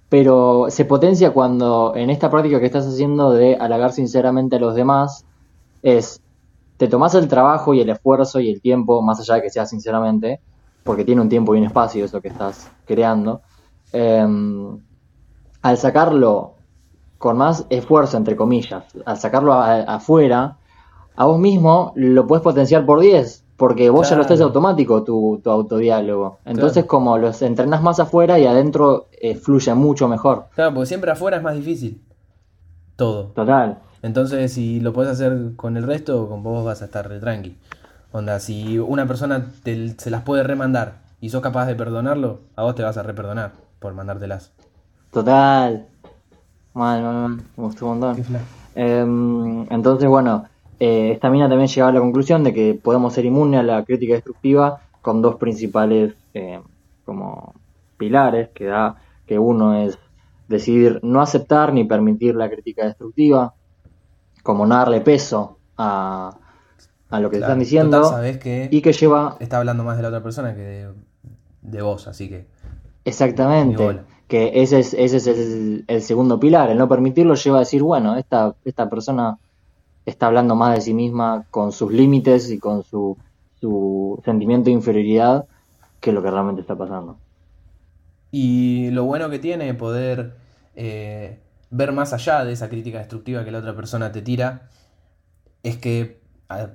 pero 0.09 0.67
se 0.69 0.85
potencia 0.85 1.31
cuando 1.31 1.93
en 1.95 2.11
esta 2.11 2.31
práctica 2.31 2.59
que 2.59 2.67
estás 2.67 2.87
haciendo 2.87 3.33
de 3.33 3.57
halagar 3.57 3.93
sinceramente 3.93 4.57
a 4.57 4.59
los 4.61 4.75
demás, 4.75 5.25
es, 5.83 6.21
te 6.77 6.89
tomás 6.89 7.15
el 7.15 7.29
trabajo 7.29 7.75
y 7.75 7.81
el 7.81 7.89
esfuerzo 7.89 8.41
y 8.41 8.51
el 8.51 8.61
tiempo, 8.61 9.03
más 9.03 9.21
allá 9.21 9.37
de 9.37 9.43
que 9.43 9.51
sea 9.51 9.67
sinceramente, 9.67 10.41
porque 10.85 11.05
tiene 11.05 11.21
un 11.21 11.29
tiempo 11.29 11.55
y 11.55 11.59
un 11.59 11.65
espacio 11.65 12.05
eso 12.05 12.21
que 12.21 12.29
estás 12.29 12.71
creando 12.85 13.43
al 15.63 15.79
sacarlo 15.79 16.55
con 17.19 17.39
más 17.39 17.67
esfuerzo, 17.71 18.17
entre 18.17 18.37
comillas, 18.37 18.85
al 19.05 19.17
sacarlo 19.17 19.55
afuera, 19.55 20.59
a 21.17 21.25
vos 21.25 21.39
mismo 21.39 21.93
lo 21.97 22.27
puedes 22.27 22.43
potenciar 22.43 22.85
por 22.85 23.01
10, 23.01 23.45
porque 23.57 23.89
vos 23.89 24.09
ya 24.09 24.17
lo 24.17 24.23
estás 24.23 24.41
automático, 24.41 25.03
tu, 25.03 25.41
tu 25.43 25.51
autodiálogo. 25.51 26.39
Entonces, 26.45 26.85
como 26.85 27.17
los 27.17 27.41
entrenas 27.41 27.83
más 27.83 27.99
afuera 27.99 28.39
y 28.39 28.47
adentro 28.47 29.07
eh, 29.13 29.35
fluye 29.35 29.75
mucho 29.75 30.09
mejor. 30.09 30.47
Claro, 30.55 30.75
porque 30.75 30.87
siempre 30.87 31.11
afuera 31.11 31.39
es 31.39 31.43
más 31.43 31.57
difícil. 31.57 32.03
Todo. 32.97 33.29
Total. 33.29 33.79
Entonces, 34.03 34.53
si 34.53 34.81
lo 34.81 34.93
puedes 34.93 35.13
hacer 35.13 35.53
con 35.57 35.77
el 35.77 35.87
resto, 35.87 36.29
con 36.29 36.43
vos 36.43 36.65
vas 36.65 36.83
a 36.83 36.87
estar 36.87 37.09
re 37.09 37.19
tranqui. 37.19 37.57
Onda, 38.13 38.41
si 38.41 38.79
una 38.79 39.07
persona 39.07 39.47
se 39.65 40.11
las 40.11 40.23
puede 40.23 40.43
remandar 40.43 40.99
y 41.21 41.31
sos 41.31 41.43
capaz 41.43 41.67
de 41.67 41.75
perdonarlo, 41.75 42.41
a 42.57 42.63
vos 42.63 42.75
te 42.75 42.83
vas 42.83 42.97
a 42.97 43.03
reperdonar 43.03 43.53
por 43.79 43.95
mandártelas. 43.95 44.53
Total. 45.13 45.87
Mal, 46.75 47.03
mal, 47.03 47.15
mal. 47.15 47.37
Me 47.57 47.65
gustó 47.65 47.87
un 47.87 48.01
montón. 48.01 48.25
Em, 48.75 49.67
entonces, 49.71 50.09
bueno, 50.09 50.45
eh, 50.79 51.13
esta 51.13 51.31
mina 51.31 51.49
también 51.49 51.69
llegaba 51.69 51.91
a 51.91 51.95
la 51.95 52.01
conclusión 52.01 52.45
de 52.45 52.53
que 52.53 52.75
podemos 52.75 53.15
ser 53.15 53.25
inmunes 53.25 53.61
a 53.61 53.63
la 53.63 53.85
crítica 53.85 54.15
destructiva 54.15 54.83
con 55.01 55.23
dos 55.23 55.37
principales 55.37 56.15
eh, 56.35 56.61
como 57.05 57.55
pilares 57.97 58.51
que 58.51 58.67
da 58.67 58.97
que 59.27 59.39
uno 59.39 59.75
es 59.75 59.99
decidir 60.49 61.01
no 61.03 61.21
aceptar 61.21 61.73
ni 61.73 61.85
permitir 61.85 62.35
la 62.35 62.51
crítica 62.51 62.85
destructiva, 62.85 63.55
como 64.47 64.65
no 64.65 64.77
darle 64.77 65.01
peso 65.01 65.59
a, 65.77 66.39
a 67.11 67.21
lo 67.21 67.29
que 67.29 67.39
te 67.39 67.43
están 67.43 67.59
diciendo 67.59 68.01
y 68.71 68.81
que 68.81 68.93
lleva 68.93 69.37
está 69.41 69.59
hablando 69.59 69.83
más 69.83 69.97
de 69.97 70.03
la 70.05 70.09
otra 70.09 70.23
persona 70.23 70.55
que 70.55 70.63
de, 70.63 70.89
de 71.63 71.83
vos, 71.83 72.07
así 72.07 72.29
que 72.29 72.47
exactamente 73.05 74.01
que 74.29 74.63
ese 74.63 74.81
es, 74.81 74.95
ese 74.95 75.17
es 75.17 75.27
el, 75.27 76.03
segundo 76.03 76.41
pilar, 76.41 76.71
el 76.71 76.79
no 76.79 76.89
permitirlo 76.89 77.35
lleva 77.35 77.59
a 77.59 77.61
decir, 77.61 77.83
bueno, 77.83 78.17
esta, 78.17 78.55
esta 78.65 78.89
persona 78.91 79.39
está 80.05 80.27
hablando 80.27 80.57
más 80.57 80.75
de 80.75 80.81
sí 80.81 80.95
misma 80.95 81.45
con 81.51 81.73
sus 81.73 81.93
límites 81.93 82.51
y 82.51 82.59
con 82.59 82.83
su, 82.83 83.17
su 83.61 84.21
sentimiento 84.25 84.67
de 84.67 84.73
inferioridad 84.73 85.47
qué 86.01 86.11
es 86.11 86.15
lo 86.15 86.23
que 86.23 86.31
realmente 86.31 86.61
está 86.61 86.77
pasando. 86.77 87.17
Y 88.33 88.91
lo 88.91 89.05
bueno 89.05 89.31
que 89.31 89.39
tiene 89.39 89.73
poder 89.75 90.35
eh, 90.75 91.39
ver 91.71 91.93
más 91.93 92.13
allá 92.13 92.45
de 92.45 92.53
esa 92.53 92.69
crítica 92.69 92.99
destructiva 92.99 93.45
que 93.45 93.51
la 93.51 93.59
otra 93.59 93.75
persona 93.75 94.13
te 94.13 94.23
tira, 94.23 94.69
es 95.63 95.77
que 95.77 96.21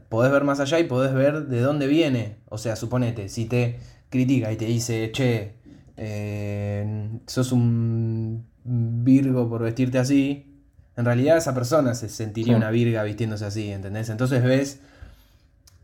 podés 0.10 0.32
ver 0.32 0.44
más 0.44 0.60
allá 0.60 0.80
y 0.80 0.84
podés 0.84 1.14
ver 1.14 1.48
de 1.48 1.62
dónde 1.62 1.88
viene. 1.88 2.38
O 2.50 2.58
sea, 2.58 2.76
suponete, 2.76 3.30
si 3.30 3.46
te 3.46 3.80
critica 4.10 4.52
y 4.52 4.58
te 4.58 4.66
dice, 4.66 5.12
che, 5.12 5.56
eh, 5.98 7.10
sos 7.28 7.52
un 7.52 8.46
Virgo 8.64 9.50
por 9.50 9.64
vestirte 9.64 9.98
así, 9.98 10.52
en 10.96 11.06
realidad 11.06 11.38
esa 11.38 11.56
persona 11.56 11.96
se 11.96 12.10
sentiría 12.10 12.56
una 12.56 12.70
Virga 12.70 13.02
vistiéndose 13.04 13.46
así, 13.46 13.72
¿entendés? 13.72 14.10
Entonces 14.10 14.44
ves 14.44 14.82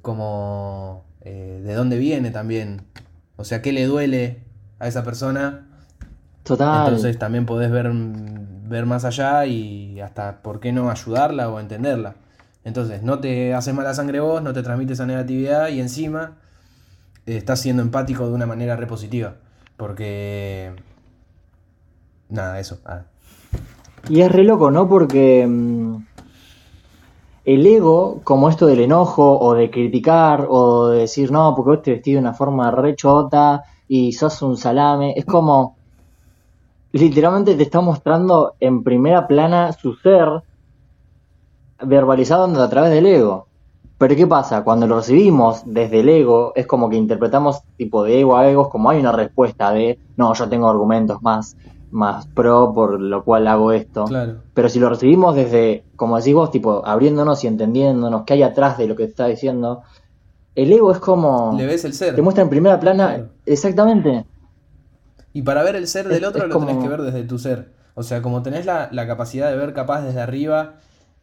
como 0.02 1.06
eh, 1.22 1.62
de 1.64 1.74
dónde 1.74 1.98
viene 1.98 2.32
también. 2.32 2.84
O 3.36 3.44
sea, 3.44 3.62
qué 3.62 3.72
le 3.72 3.86
duele 3.86 4.44
a 4.80 4.88
esa 4.88 5.04
persona. 5.04 5.68
Total. 6.44 6.86
Entonces 6.88 7.18
también 7.18 7.46
podés 7.46 7.72
ver, 7.72 7.92
ver 8.68 8.86
más 8.86 9.06
allá 9.06 9.46
y 9.46 10.00
hasta 10.02 10.42
por 10.42 10.60
qué 10.60 10.72
no 10.72 10.90
ayudarla 10.90 11.50
o 11.50 11.60
entenderla. 11.60 12.16
Entonces, 12.64 13.02
no 13.02 13.20
te 13.20 13.54
haces 13.54 13.74
mala 13.74 13.94
sangre 13.94 14.20
vos, 14.20 14.42
no 14.42 14.52
te 14.54 14.62
transmites 14.62 14.98
esa 14.98 15.06
negatividad 15.06 15.70
y 15.70 15.80
encima 15.80 16.34
eh, 17.26 17.38
estás 17.38 17.62
siendo 17.62 17.82
empático 17.82 18.28
de 18.28 18.34
una 18.34 18.46
manera 18.46 18.76
repositiva. 18.76 19.36
Porque. 19.78 20.74
Nada, 22.30 22.60
eso. 22.60 22.80
Y 24.10 24.22
es 24.22 24.32
re 24.32 24.44
loco, 24.44 24.72
¿no? 24.72 24.90
Porque. 24.90 25.48
Mm, 25.48 25.98
el 27.46 27.66
ego, 27.66 28.20
como 28.26 28.50
esto 28.50 28.66
del 28.66 28.82
enojo 28.82 29.40
o 29.40 29.54
de 29.54 29.72
criticar 29.72 30.48
o 30.50 30.90
de 30.90 31.00
decir, 31.00 31.32
no, 31.32 31.56
porque 31.56 31.70
vos 31.70 31.82
te 31.82 31.92
vestís 31.92 32.16
de 32.16 32.20
una 32.20 32.34
forma 32.34 32.70
re 32.72 32.94
chota 32.98 33.64
y 33.88 34.12
sos 34.12 34.42
un 34.42 34.58
salame, 34.58 35.14
es 35.16 35.24
como. 35.24 35.77
Literalmente 36.98 37.56
te 37.56 37.64
está 37.64 37.82
mostrando 37.82 38.56
en 38.60 38.84
primera 38.84 39.28
plana 39.28 39.74
su 39.74 39.96
ser 39.96 40.44
verbalizado 41.84 42.62
a 42.62 42.70
través 42.70 42.92
del 42.92 43.06
ego. 43.06 43.48
Pero 43.98 44.16
¿qué 44.16 44.28
pasa? 44.28 44.64
Cuando 44.64 44.86
lo 44.86 44.98
recibimos 44.98 45.64
desde 45.66 46.02
el 46.02 46.10
ego, 46.10 46.54
es 46.56 46.68
como 46.68 46.90
que 46.90 46.98
interpretamos 46.98 47.64
tipo 47.78 48.04
de 48.04 48.20
ego 48.20 48.38
a 48.38 48.48
ego, 48.48 48.70
como 48.70 48.90
hay 48.90 49.00
una 49.00 49.12
respuesta 49.12 49.72
de, 49.72 49.98
no, 50.16 50.34
yo 50.34 50.48
tengo 50.48 50.70
argumentos 50.70 51.22
más, 51.24 51.58
más 51.90 52.28
pro, 52.28 52.74
por 52.74 53.02
lo 53.02 53.24
cual 53.24 53.48
hago 53.48 53.72
esto. 53.72 54.06
Pero 54.54 54.70
si 54.70 54.80
lo 54.80 54.90
recibimos 54.90 55.36
desde, 55.36 55.84
como 55.96 56.18
decís 56.18 56.36
vos, 56.36 56.52
tipo, 56.52 56.86
abriéndonos 56.86 57.44
y 57.44 57.48
entendiéndonos 57.48 58.24
qué 58.24 58.34
hay 58.34 58.44
atrás 58.44 58.78
de 58.78 58.88
lo 58.88 58.96
que 58.96 59.06
está 59.06 59.26
diciendo, 59.26 59.82
el 60.54 60.72
ego 60.72 60.92
es 60.92 61.00
como... 61.00 61.56
Le 61.58 61.66
ves 61.66 61.84
el 61.86 61.94
ser. 61.94 62.16
Te 62.16 62.22
muestra 62.22 62.44
en 62.44 62.50
primera 62.50 62.80
plana, 62.80 63.30
exactamente. 63.48 64.26
Y 65.38 65.44
para 65.44 65.62
ver 65.62 65.76
el 65.76 65.88
ser 65.88 66.08
del 66.08 66.26
otro 66.26 66.48
lo 66.48 66.60
tenés 66.60 66.82
que 66.82 66.90
ver 66.90 67.04
desde 67.04 67.22
tu 67.22 67.38
ser. 67.38 67.68
O 67.94 68.02
sea, 68.02 68.24
como 68.24 68.42
tenés 68.42 68.66
la, 68.66 68.90
la 68.92 69.06
capacidad 69.06 69.52
de 69.52 69.56
ver 69.56 69.72
capaz 69.72 70.02
desde 70.02 70.20
arriba 70.20 70.78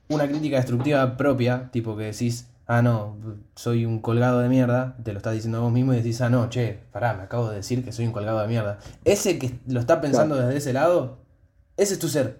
una 0.08 0.28
crítica 0.28 0.58
destructiva 0.58 1.16
propia, 1.16 1.68
tipo 1.72 1.96
que 1.96 2.04
decís, 2.04 2.46
ah, 2.68 2.80
no, 2.80 3.16
soy 3.56 3.84
un 3.84 3.98
colgado 3.98 4.38
de 4.38 4.48
mierda, 4.48 4.96
te 5.02 5.12
lo 5.12 5.16
estás 5.16 5.34
diciendo 5.34 5.60
vos 5.62 5.72
mismo 5.72 5.94
y 5.94 5.96
decís, 5.96 6.20
ah, 6.20 6.30
no, 6.30 6.48
che, 6.48 6.78
pará, 6.92 7.14
me 7.14 7.24
acabo 7.24 7.50
de 7.50 7.56
decir 7.56 7.84
que 7.84 7.90
soy 7.90 8.06
un 8.06 8.12
colgado 8.12 8.40
de 8.40 8.46
mierda. 8.46 8.78
Ese 9.04 9.36
que 9.36 9.58
lo 9.66 9.80
está 9.80 10.00
pensando 10.00 10.36
desde 10.36 10.58
ese 10.58 10.72
lado, 10.72 11.18
ese 11.76 11.94
es 11.94 11.98
tu 11.98 12.06
ser. 12.06 12.38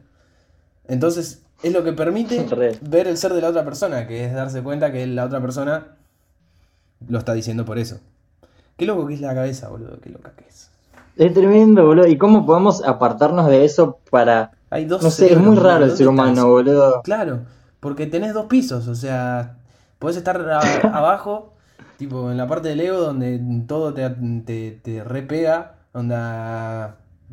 Entonces, 0.87 1.43
es 1.65 1.73
lo 1.73 1.83
que 1.83 1.93
permite 1.93 2.47
ver 2.83 3.09
el 3.09 3.19
ser 3.19 3.33
de 3.33 3.41
la 3.41 3.49
otra 3.49 3.65
persona, 3.65 4.07
que 4.07 4.27
es 4.27 4.33
darse 4.33 4.63
cuenta 4.63 4.93
que 4.93 5.05
la 5.09 5.25
otra 5.25 5.41
persona 5.41 5.97
lo 7.09 7.19
está 7.19 7.35
diciendo 7.35 7.65
por 7.65 7.81
eso. 7.81 7.99
Qué 8.77 8.87
loco 8.87 9.09
que 9.09 9.15
es 9.15 9.21
la 9.21 9.35
cabeza, 9.35 9.69
boludo, 9.71 10.01
qué 10.01 10.11
loca 10.11 10.35
que 10.37 10.47
es. 10.47 10.71
Es 11.17 11.33
tremendo, 11.33 11.87
boludo. 11.87 12.07
¿Y 12.07 12.19
cómo 12.19 12.45
podemos 12.45 12.83
apartarnos 12.85 13.47
de 13.49 13.65
eso 13.65 13.99
para 14.11 14.53
hay 14.75 14.87
dos 14.87 15.01
no 15.05 15.11
sé, 15.13 15.33
es 15.33 15.39
muy 15.39 15.55
raro 15.55 15.85
el 15.85 15.97
ser 15.97 16.09
humano, 16.09 16.49
boludo. 16.49 17.01
Claro, 17.03 17.43
porque 17.79 18.07
tenés 18.07 18.35
dos 18.35 18.47
pisos, 18.47 18.89
o 18.89 18.97
sea, 18.97 19.59
podés 20.01 20.17
estar 20.17 20.37
abajo, 20.93 21.53
tipo 21.97 22.33
en 22.33 22.37
la 22.37 22.49
parte 22.49 22.71
del 22.71 22.81
ego 22.81 22.99
donde 22.99 23.41
todo 23.69 23.95
te, 23.95 24.11
te, 24.45 24.73
te 24.83 25.05
repega, 25.05 25.77
donde 25.93 26.17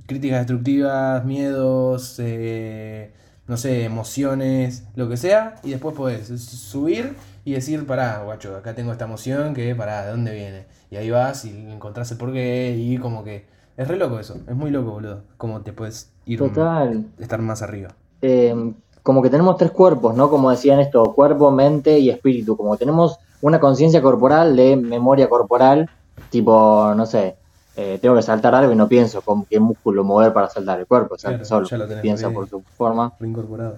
críticas 0.05 0.41
destructivas, 0.41 1.25
miedos, 1.25 2.17
eh, 2.19 3.11
no 3.47 3.57
sé, 3.57 3.85
emociones, 3.85 4.83
lo 4.93 5.09
que 5.09 5.17
sea, 5.17 5.55
y 5.63 5.71
después 5.71 5.95
podés 5.95 6.27
subir 6.43 7.15
y 7.43 7.53
decir, 7.53 7.87
pará, 7.87 8.21
guacho, 8.23 8.55
acá 8.55 8.75
tengo 8.75 8.91
esta 8.91 9.05
emoción 9.05 9.55
que, 9.55 9.73
pará, 9.73 10.05
¿de 10.05 10.11
dónde 10.11 10.31
viene? 10.31 10.65
Y 10.91 10.97
ahí 10.97 11.09
vas 11.09 11.43
y 11.45 11.49
encontrás 11.71 12.11
el 12.11 12.19
porqué 12.19 12.75
y 12.77 12.99
como 12.99 13.23
que 13.23 13.47
es 13.77 13.87
re 13.87 13.97
loco 13.97 14.19
eso, 14.19 14.35
es 14.47 14.55
muy 14.55 14.71
loco, 14.71 14.91
boludo. 14.91 15.21
Cómo 15.37 15.61
te 15.61 15.73
puedes 15.73 16.11
ir 16.25 16.39
Total. 16.39 17.05
estar 17.19 17.41
más 17.41 17.61
arriba. 17.61 17.89
Eh, 18.21 18.73
como 19.03 19.21
que 19.21 19.29
tenemos 19.29 19.57
tres 19.57 19.71
cuerpos, 19.71 20.15
¿no? 20.15 20.29
Como 20.29 20.51
decían 20.51 20.79
esto, 20.79 21.03
cuerpo, 21.13 21.51
mente 21.51 21.97
y 21.99 22.09
espíritu. 22.09 22.55
Como 22.55 22.77
tenemos 22.77 23.17
una 23.41 23.59
conciencia 23.59 24.01
corporal 24.01 24.55
de 24.55 24.75
memoria 24.75 25.27
corporal, 25.27 25.89
tipo, 26.29 26.93
no 26.95 27.05
sé, 27.05 27.35
eh, 27.75 27.97
tengo 28.01 28.15
que 28.15 28.21
saltar 28.21 28.53
algo 28.53 28.73
y 28.73 28.75
no 28.75 28.87
pienso 28.87 29.21
con 29.21 29.45
qué 29.45 29.59
músculo 29.59 30.03
mover 30.03 30.33
para 30.33 30.49
saltar 30.49 30.79
el 30.79 30.85
cuerpo, 30.85 31.15
o 31.15 31.45
solo 31.45 31.67
piensa 32.01 32.29
por 32.29 32.47
su 32.47 32.61
forma. 32.61 33.13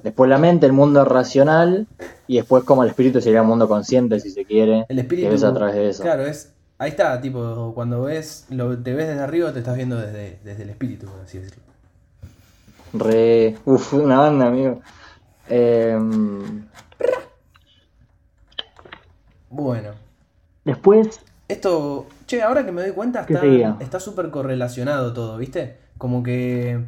Después 0.03 0.29
la 0.29 0.37
mente, 0.37 0.65
el 0.65 0.73
mundo 0.73 1.05
racional, 1.05 1.87
y 2.27 2.37
después 2.37 2.63
como 2.63 2.83
el 2.83 2.89
espíritu 2.89 3.21
sería 3.21 3.41
el 3.41 3.47
mundo 3.47 3.67
consciente, 3.67 4.19
si 4.19 4.31
se 4.31 4.45
quiere. 4.45 4.85
El 4.89 4.99
espíritu. 4.99 5.45
a 5.45 5.53
través 5.53 5.75
de 5.75 5.89
eso. 5.89 6.03
Claro, 6.03 6.25
es 6.25 6.51
Ahí 6.83 6.89
está, 6.89 7.21
tipo, 7.21 7.71
cuando 7.73 8.01
ves, 8.01 8.45
lo, 8.49 8.77
te 8.77 8.93
ves 8.93 9.07
desde 9.07 9.21
arriba, 9.21 9.53
te 9.53 9.59
estás 9.59 9.77
viendo 9.77 9.95
desde, 9.95 10.39
desde 10.43 10.63
el 10.63 10.69
espíritu, 10.69 11.05
por 11.05 11.21
así 11.21 11.37
decirlo. 11.37 11.63
Re. 12.91 13.55
Uf, 13.63 13.93
una 13.93 14.19
banda, 14.19 14.47
amigo. 14.47 14.81
Em, 15.47 16.65
bueno. 19.49 19.91
Después. 20.65 21.21
Esto. 21.47 22.05
Che, 22.27 22.41
ahora 22.41 22.65
que 22.65 22.73
me 22.73 22.81
doy 22.81 22.91
cuenta, 22.91 23.25
está 23.79 24.01
súper 24.01 24.29
correlacionado 24.29 25.13
todo, 25.13 25.37
¿viste? 25.37 25.77
Como 25.97 26.21
que. 26.21 26.83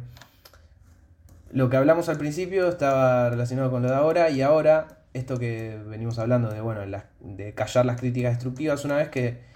Lo 1.52 1.70
que 1.70 1.76
hablamos 1.78 2.10
al 2.10 2.18
principio 2.18 2.68
estaba 2.68 3.30
relacionado 3.30 3.70
con 3.70 3.82
lo 3.82 3.88
de 3.88 3.94
ahora 3.94 4.28
y 4.28 4.42
ahora 4.42 4.88
esto 5.14 5.38
que 5.38 5.80
venimos 5.86 6.18
hablando 6.18 6.50
de, 6.50 6.60
bueno, 6.60 6.82
de 7.20 7.54
callar 7.54 7.86
las 7.86 7.98
críticas 7.98 8.34
destructivas, 8.34 8.84
una 8.84 8.96
vez 8.96 9.08
que 9.08 9.55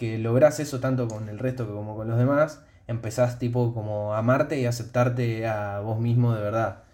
que 0.00 0.16
lográs 0.16 0.60
eso 0.60 0.80
tanto 0.80 1.08
con 1.08 1.28
el 1.28 1.38
resto 1.38 1.66
como 1.70 1.94
con 1.94 2.08
los 2.08 2.16
demás, 2.16 2.64
empezás 2.86 3.38
tipo 3.38 3.74
como 3.74 4.14
a 4.14 4.18
amarte 4.20 4.58
y 4.58 4.64
aceptarte 4.64 5.46
a 5.46 5.80
vos 5.80 6.00
mismo 6.00 6.34
de 6.34 6.40
verdad. 6.40 6.84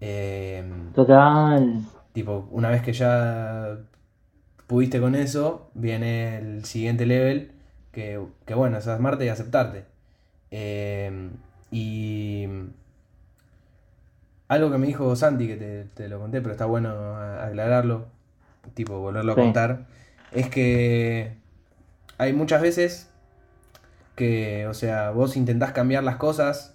Em, 0.00 0.92
Total. 0.94 1.80
Tipo, 2.12 2.48
una 2.50 2.70
vez 2.70 2.82
que 2.82 2.92
ya 2.92 3.78
pudiste 4.66 5.00
con 5.00 5.14
eso, 5.14 5.70
viene 5.74 6.38
el 6.38 6.64
siguiente 6.64 7.06
level, 7.06 7.52
que, 7.92 8.18
bueno, 8.56 8.78
es 8.78 8.88
amarte 8.88 9.26
y 9.26 9.28
aceptarte. 9.28 9.84
Em, 10.50 11.30
y 11.70 12.48
algo 14.48 14.72
que 14.72 14.78
me 14.78 14.88
dijo 14.88 15.14
Santi, 15.14 15.46
que 15.46 15.86
te, 15.94 16.08
lo 16.08 16.18
conté, 16.18 16.40
pero 16.40 16.50
está 16.50 16.66
bueno 16.66 16.90
aclararlo, 17.16 18.06
tipo 18.74 18.98
volverlo 18.98 19.34
a 19.34 19.36
contar, 19.36 19.86
es 20.32 20.48
que 20.48 21.43
hay 22.18 22.32
muchas 22.32 22.62
veces 22.62 23.08
que, 24.14 24.66
o 24.68 24.74
sea, 24.74 25.10
vos 25.10 25.36
intentás 25.36 25.72
cambiar 25.72 26.04
las 26.04 26.16
cosas 26.16 26.74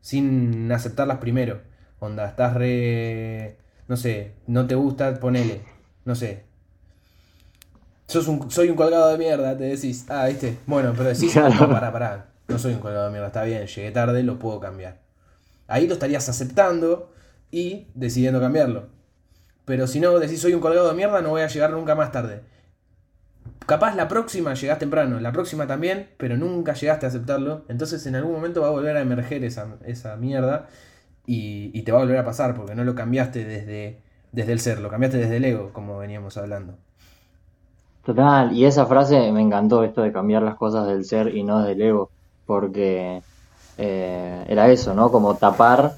sin 0.00 0.70
aceptarlas 0.70 1.18
primero. 1.18 1.60
Onda, 1.98 2.26
estás 2.26 2.54
re. 2.54 3.56
No 3.88 3.96
sé, 3.96 4.32
no 4.46 4.66
te 4.66 4.74
gusta, 4.74 5.18
ponele. 5.20 5.62
No 6.04 6.14
sé. 6.14 6.44
Sos 8.06 8.28
un, 8.28 8.50
soy 8.50 8.68
un 8.68 8.76
colgado 8.76 9.08
de 9.08 9.18
mierda, 9.18 9.56
te 9.56 9.64
decís. 9.64 10.06
Ah, 10.08 10.26
viste. 10.26 10.58
Bueno, 10.66 10.92
pero 10.96 11.08
decís, 11.08 11.34
no, 11.58 11.70
pará, 11.70 11.92
pará. 11.92 12.26
No 12.48 12.58
soy 12.58 12.74
un 12.74 12.80
colgado 12.80 13.06
de 13.06 13.10
mierda, 13.10 13.28
está 13.28 13.44
bien, 13.44 13.66
llegué 13.66 13.90
tarde, 13.92 14.22
lo 14.22 14.38
puedo 14.38 14.60
cambiar. 14.60 15.00
Ahí 15.68 15.86
lo 15.86 15.94
estarías 15.94 16.28
aceptando 16.28 17.12
y 17.50 17.86
decidiendo 17.94 18.40
cambiarlo. 18.40 18.88
Pero 19.64 19.86
si 19.86 20.00
no 20.00 20.18
decís 20.18 20.40
soy 20.40 20.52
un 20.52 20.60
colgado 20.60 20.88
de 20.88 20.94
mierda, 20.94 21.22
no 21.22 21.30
voy 21.30 21.42
a 21.42 21.46
llegar 21.46 21.70
nunca 21.70 21.94
más 21.94 22.12
tarde 22.12 22.42
capaz 23.66 23.94
la 23.94 24.08
próxima 24.08 24.54
llegás 24.54 24.78
temprano, 24.78 25.20
la 25.20 25.32
próxima 25.32 25.66
también, 25.66 26.08
pero 26.16 26.36
nunca 26.36 26.74
llegaste 26.74 27.06
a 27.06 27.08
aceptarlo. 27.08 27.64
Entonces 27.68 28.06
en 28.06 28.16
algún 28.16 28.32
momento 28.32 28.62
va 28.62 28.68
a 28.68 28.70
volver 28.70 28.96
a 28.96 29.00
emerger 29.00 29.44
esa, 29.44 29.76
esa 29.84 30.16
mierda 30.16 30.68
y, 31.26 31.82
te 31.82 31.92
va 31.92 31.98
a 31.98 32.02
volver 32.02 32.18
a 32.18 32.24
pasar 32.24 32.54
porque 32.54 32.74
no 32.74 32.84
lo 32.84 32.94
cambiaste 32.94 33.44
desde, 33.44 34.00
desde 34.32 34.52
el 34.52 34.60
ser, 34.60 34.80
lo 34.80 34.90
cambiaste 34.90 35.18
desde 35.18 35.36
el 35.36 35.44
ego, 35.44 35.70
como 35.72 35.98
veníamos 35.98 36.36
hablando. 36.36 36.74
Total, 38.04 38.52
y 38.52 38.64
esa 38.64 38.86
frase 38.86 39.30
me 39.30 39.40
encantó, 39.40 39.84
esto 39.84 40.02
de 40.02 40.12
cambiar 40.12 40.42
las 40.42 40.56
cosas 40.56 40.88
del 40.88 41.04
ser 41.04 41.36
y 41.36 41.44
no 41.44 41.62
del 41.62 41.80
ego, 41.80 42.10
porque 42.46 43.22
eh, 43.78 44.44
era 44.48 44.68
eso, 44.70 44.94
¿no? 44.94 45.12
Como 45.12 45.36
tapar 45.36 45.94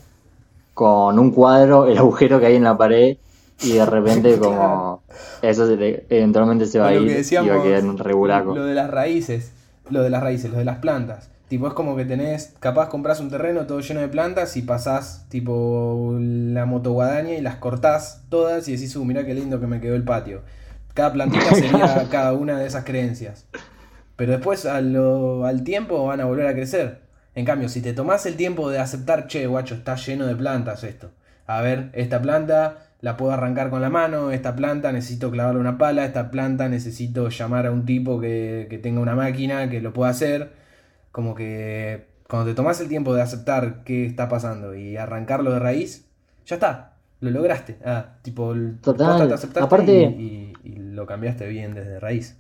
con 0.75 1.19
un 1.19 1.31
cuadro 1.31 1.87
el 1.87 1.97
agujero 1.97 2.41
que 2.41 2.47
hay 2.47 2.57
en 2.57 2.65
la 2.65 2.77
pared 2.77 3.17
y 3.63 3.73
de 3.73 3.87
repente 3.87 4.39
como 4.39 5.03
eso 5.43 5.71
eventualmente 5.71 6.67
se 6.67 6.79
va 6.79 6.89
a 6.89 6.95
ir 6.95 7.25
y 7.31 7.35
va 7.49 7.61
a 7.61 7.63
quedar 7.63 7.85
un 7.85 7.99
regulaco. 7.99 8.55
Lo 8.55 8.65
de 8.65 8.75
las 8.75 8.91
raíces. 8.91 9.53
lo 9.91 10.03
de 10.03 10.11
las 10.11 10.23
raíces, 10.23 10.51
lo 10.51 10.59
de 10.59 10.65
las 10.65 10.79
plantas. 10.79 11.31
Tipo, 11.49 11.69
es 11.69 11.75
como 11.75 11.95
que 11.95 12.07
tenés, 12.07 12.55
capaz 12.59 12.89
compras 12.89 13.21
un 13.21 13.31
terreno 13.31 13.67
todo 13.67 13.81
lleno 13.81 14.01
de 14.01 14.09
plantas 14.09 14.57
y 14.57 14.63
pasás, 14.63 15.27
tipo, 15.29 16.17
la 16.19 16.65
motoguadaña 16.65 17.35
y 17.35 17.43
las 17.43 17.57
cortás 17.57 18.23
todas 18.31 18.67
y 18.67 18.73
decís, 18.73 18.97
uh, 18.97 19.05
mirá 19.05 19.27
qué 19.27 19.35
lindo 19.35 19.61
que 19.61 19.67
me 19.67 19.81
quedó 19.81 19.95
el 19.95 20.05
patio. 20.05 20.43
Cada 20.95 21.13
plantita 21.13 21.45
sería 21.55 22.09
cada 22.11 22.33
una 22.33 22.59
de 22.59 22.67
esas 22.67 22.85
creencias. 22.85 23.47
Pero 24.17 24.33
después 24.33 24.65
al 24.65 25.63
tiempo 25.65 26.07
van 26.07 26.21
a 26.21 26.25
volver 26.25 26.47
a 26.47 26.55
crecer. 26.55 27.03
En 27.35 27.45
cambio, 27.45 27.69
si 27.69 27.83
te 27.83 27.93
tomás 27.93 28.27
el 28.27 28.37
tiempo 28.37 28.71
de 28.71 28.79
aceptar, 28.79 29.27
che, 29.27 29.47
guacho, 29.47 29.75
está 29.75 29.97
lleno 29.97 30.27
de 30.27 30.37
plantas 30.37 30.83
esto. 30.85 31.11
A 31.47 31.61
ver, 31.61 31.91
esta 31.93 32.23
planta 32.23 32.79
la 33.05 33.19
puedo 33.19 33.33
arrancar 33.33 33.69
con 33.69 33.83
la 33.83 33.91
mano, 33.91 34.31
esta 34.31 34.57
planta 34.57 34.91
necesito 34.91 35.31
clavarle 35.31 35.61
una 35.61 35.77
pala, 35.77 36.07
esta 36.07 36.31
planta 36.31 36.71
necesito 36.71 37.29
llamar 37.29 37.67
a 37.67 37.71
un 37.71 37.85
tipo 37.85 38.19
que, 38.19 38.67
que 38.71 38.79
tenga 38.79 39.03
una 39.03 39.15
máquina 39.15 39.69
que 39.69 39.83
lo 39.83 39.93
pueda 39.93 40.11
hacer. 40.11 40.53
Como 41.13 41.35
que 41.35 42.07
cuando 42.31 42.49
te 42.49 42.55
tomás 42.55 42.81
el 42.81 42.89
tiempo 42.89 43.15
de 43.15 43.21
aceptar 43.21 43.85
qué 43.85 44.07
está 44.07 44.31
pasando 44.31 44.75
y 44.75 44.97
arrancarlo 44.97 45.53
de 45.53 45.59
raíz, 45.59 46.09
ya 46.47 46.55
está, 46.55 46.95
lo 47.21 47.31
lograste. 47.31 47.77
Ah, 47.85 48.07
tipo, 48.23 48.55
Total. 48.83 49.39
Te 49.53 49.61
Aparte, 49.61 50.03
y, 50.03 50.55
lo 50.65 51.05
cambiaste 51.05 51.47
bien 51.47 51.75
desde 51.75 52.01
raíz. 52.01 52.39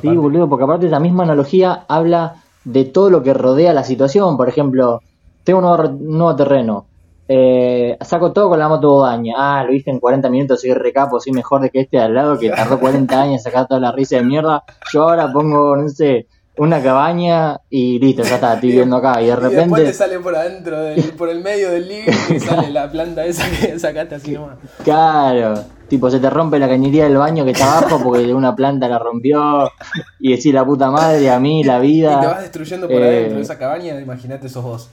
Sí, 0.00 0.08
boludo, 0.08 0.48
porque 0.48 0.62
aparte 0.62 0.86
esa 0.86 1.00
misma 1.00 1.24
analogía 1.24 1.84
habla 1.88 2.36
de 2.64 2.84
todo 2.84 3.10
lo 3.10 3.24
que 3.24 3.34
rodea 3.34 3.72
la 3.72 3.82
situación. 3.82 4.36
Por 4.36 4.48
ejemplo, 4.48 5.00
tengo 5.42 5.58
un 5.58 6.16
nuevo, 6.16 6.36
terreno. 6.36 6.86
Eh, 7.32 7.96
saco 8.00 8.32
todo 8.32 8.48
con 8.48 8.58
la 8.58 8.68
moto 8.68 9.02
daña. 9.02 9.34
Ah, 9.36 9.62
lo 9.62 9.72
hice 9.72 9.88
en 9.90 10.00
40 10.00 10.28
minutos, 10.30 10.62
soy 10.62 10.74
recapo, 10.74 11.20
soy 11.20 11.32
mejor 11.32 11.60
de 11.60 11.70
que 11.70 11.82
este 11.82 11.96
al 11.96 12.12
lado 12.12 12.36
que 12.36 12.50
tardó 12.50 12.80
40 12.80 13.22
años 13.22 13.34
en 13.34 13.38
sacar 13.38 13.68
toda 13.68 13.78
la 13.78 13.92
risa 13.92 14.16
de 14.16 14.24
mierda. 14.24 14.64
Yo 14.92 15.08
ahora 15.08 15.32
pongo, 15.32 15.76
no 15.76 15.88
sé, 15.88 16.26
una 16.56 16.82
cabaña 16.82 17.60
y 17.70 18.00
listo, 18.00 18.24
ya 18.24 18.34
está, 18.34 18.54
estoy 18.54 18.72
viendo 18.72 18.96
acá. 18.96 19.22
Y 19.22 19.26
de 19.26 19.36
repente. 19.36 19.54
Y 19.54 19.58
después 19.58 19.84
te 19.84 19.92
sale 19.92 20.18
por 20.18 20.34
adentro, 20.34 20.76
por 21.16 21.28
el 21.28 21.40
medio 21.40 21.70
del 21.70 21.86
living 21.86 22.10
y 22.34 22.40
sale 22.40 22.70
la 22.70 22.90
planta 22.90 23.24
esa 23.24 23.48
que 23.48 23.78
sacaste 23.78 24.16
así 24.16 24.32
nomás. 24.32 24.58
Claro. 24.82 25.54
Tipo, 25.86 26.10
se 26.10 26.18
te 26.18 26.30
rompe 26.30 26.58
la 26.58 26.68
cañería 26.68 27.04
del 27.04 27.16
baño 27.16 27.44
que 27.44 27.52
está 27.52 27.78
abajo 27.78 28.00
porque 28.02 28.34
una 28.34 28.56
planta 28.56 28.88
la 28.88 28.98
rompió. 28.98 29.70
Y 30.18 30.32
decís 30.32 30.52
la 30.52 30.64
puta 30.64 30.90
madre, 30.90 31.30
a 31.30 31.38
mí, 31.38 31.62
la 31.62 31.78
vida. 31.78 32.16
Y 32.16 32.20
te 32.22 32.26
vas 32.26 32.40
destruyendo 32.40 32.88
por 32.88 33.00
adentro 33.00 33.34
de 33.34 33.38
eh, 33.38 33.42
esa 33.42 33.56
cabaña, 33.56 34.00
imagínate 34.00 34.48
esos 34.48 34.64
dos. 34.64 34.90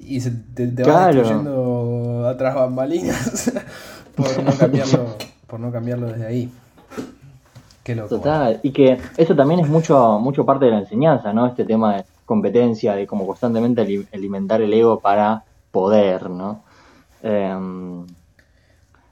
Y 0.00 0.20
se 0.20 0.30
te, 0.30 0.66
te 0.68 0.82
vas 0.82 1.14
destruyendo 1.14 2.26
atrás 2.26 2.54
bambalinas 2.54 3.52
por 4.14 4.42
no 4.42 4.52
cambiarlo, 4.52 5.16
por 5.46 5.60
no 5.60 5.72
cambiarlo 5.72 6.06
desde 6.08 6.26
ahí. 6.26 6.52
Qué 7.82 7.94
loco. 7.94 8.08
Total, 8.16 8.60
y 8.62 8.72
que 8.72 8.98
eso 9.16 9.36
también 9.36 9.60
es 9.60 9.68
mucho, 9.68 10.18
mucho 10.18 10.44
parte 10.44 10.64
de 10.64 10.72
la 10.72 10.78
enseñanza, 10.78 11.32
¿no? 11.32 11.46
Este 11.46 11.64
tema 11.64 11.96
de 11.96 12.04
competencia, 12.24 12.94
de 12.94 13.06
como 13.06 13.26
constantemente 13.26 14.06
alimentar 14.12 14.60
el 14.60 14.72
ego 14.72 14.98
para 15.00 15.44
poder, 15.70 16.28
¿no? 16.30 16.64
Eh, 17.22 17.54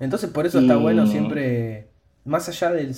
entonces 0.00 0.30
por 0.30 0.46
eso 0.46 0.58
está 0.58 0.76
bueno 0.76 1.06
siempre, 1.06 1.88
más 2.24 2.48
allá 2.48 2.72
del... 2.72 2.94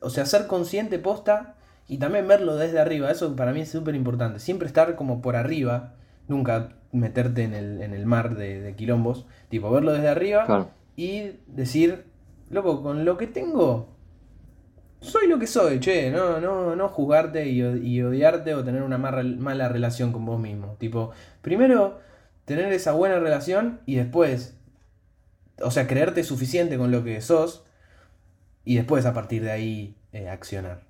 O 0.00 0.10
sea, 0.10 0.26
ser 0.26 0.46
consciente 0.46 0.98
posta 0.98 1.54
y 1.88 1.98
también 1.98 2.26
verlo 2.28 2.56
desde 2.56 2.80
arriba. 2.80 3.10
Eso 3.10 3.34
para 3.36 3.52
mí 3.52 3.60
es 3.60 3.70
súper 3.70 3.94
importante. 3.94 4.40
Siempre 4.40 4.66
estar 4.66 4.96
como 4.96 5.22
por 5.22 5.36
arriba, 5.36 5.94
nunca 6.28 6.70
meterte 6.92 7.44
en 7.44 7.54
el, 7.54 7.82
en 7.82 7.94
el 7.94 8.06
mar 8.06 8.36
de, 8.36 8.74
quilombos. 8.76 9.26
Tipo, 9.48 9.70
verlo 9.70 9.92
desde 9.92 10.08
arriba 10.08 10.68
y 10.96 11.32
decir, 11.46 12.04
loco, 12.50 12.82
con 12.82 13.04
lo 13.04 13.16
que 13.16 13.26
tengo, 13.26 13.88
soy 15.00 15.28
lo 15.28 15.38
que 15.38 15.46
soy, 15.46 15.80
che. 15.80 16.10
No, 16.10 16.40
no, 16.40 16.76
no 16.76 16.88
juzgarte 16.88 17.48
y, 17.48 17.60
y 17.60 18.02
odiarte 18.02 18.54
o 18.54 18.64
tener 18.64 18.82
una 18.82 18.98
mala 18.98 19.68
relación 19.68 20.12
con 20.12 20.24
vos 20.24 20.40
mismo. 20.40 20.76
Tipo, 20.78 21.10
primero 21.42 21.98
tener 22.44 22.72
esa 22.72 22.92
buena 22.92 23.18
relación 23.18 23.80
y 23.86 23.96
después 23.96 24.56
o 25.62 25.70
sea, 25.70 25.86
creerte 25.86 26.24
suficiente 26.24 26.76
con 26.78 26.90
lo 26.90 27.04
que 27.04 27.20
sos 27.20 27.64
y 28.64 28.76
después 28.76 29.06
a 29.06 29.14
partir 29.14 29.42
de 29.42 29.50
ahí 29.50 29.96
eh, 30.12 30.28
accionar. 30.28 30.82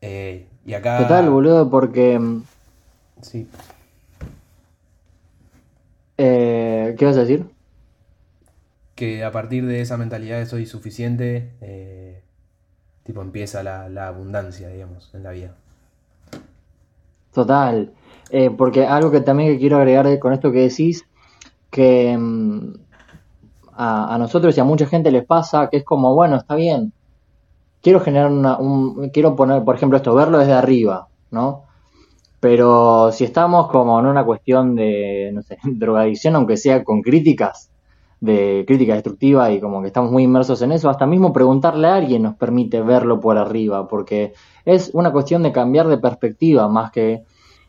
Eh, 0.00 0.46
y 0.64 0.74
acá... 0.74 0.98
Total, 0.98 1.28
boludo, 1.28 1.68
porque... 1.68 2.18
Mm, 2.18 2.42
sí. 3.20 3.48
Eh, 6.18 6.94
¿Qué 6.98 7.04
vas 7.04 7.16
a 7.16 7.20
decir? 7.20 7.46
Que 8.94 9.24
a 9.24 9.32
partir 9.32 9.64
de 9.66 9.80
esa 9.80 9.96
mentalidad 9.96 10.38
de 10.38 10.46
soy 10.46 10.66
suficiente, 10.66 11.52
tipo 13.04 13.22
empieza 13.22 13.62
la, 13.62 13.88
la, 13.88 14.08
abundancia, 14.08 14.68
digamos, 14.68 15.14
en 15.14 15.22
la 15.22 15.30
vida. 15.30 15.54
Total. 17.32 17.92
porque 18.56 18.84
algo 18.86 19.10
que 19.10 19.20
también 19.20 19.58
quiero 19.58 19.76
agregar 19.76 20.18
con 20.18 20.32
esto 20.32 20.50
que 20.50 20.62
decís, 20.62 21.06
que 21.70 22.16
mm, 22.18 22.72
a, 23.78 24.16
nosotros 24.18 24.56
y 24.56 24.60
a 24.60 24.64
mucha 24.64 24.86
gente 24.86 25.10
les 25.10 25.24
pasa 25.24 25.68
que 25.70 25.78
es 25.78 25.84
como, 25.84 26.14
bueno, 26.14 26.36
está 26.36 26.56
bien, 26.56 26.92
quiero 27.82 28.00
generar 28.00 28.30
una, 28.30 28.58
un, 28.58 29.10
quiero 29.10 29.36
poner, 29.36 29.64
por 29.64 29.76
ejemplo, 29.76 29.96
esto, 29.96 30.14
verlo 30.14 30.38
desde 30.38 30.52
arriba, 30.52 31.08
¿no? 31.30 31.64
Pero 32.40 33.10
si 33.12 33.24
estamos 33.24 33.68
como 33.68 33.98
en 33.98 34.06
una 34.06 34.24
cuestión 34.24 34.74
de, 34.74 35.30
no 35.32 35.42
sé, 35.42 35.58
drogadicción, 35.64 36.36
aunque 36.36 36.56
sea 36.56 36.84
con 36.84 37.02
críticas, 37.02 37.70
de 38.20 38.64
crítica 38.66 38.94
destructiva 38.94 39.50
y 39.52 39.60
como 39.60 39.80
que 39.80 39.88
estamos 39.88 40.10
muy 40.10 40.24
inmersos 40.24 40.60
en 40.62 40.72
eso, 40.72 40.90
hasta 40.90 41.06
mismo 41.06 41.32
preguntarle 41.32 41.86
a 41.86 41.96
alguien 41.96 42.22
nos 42.22 42.34
permite 42.34 42.80
verlo 42.80 43.20
por 43.20 43.38
arriba, 43.38 43.86
porque 43.86 44.32
es 44.64 44.90
una 44.92 45.12
cuestión 45.12 45.42
de 45.42 45.52
cambiar 45.52 45.86
de 45.86 45.98
perspectiva 45.98 46.68
más 46.68 46.90
que, 46.90 47.22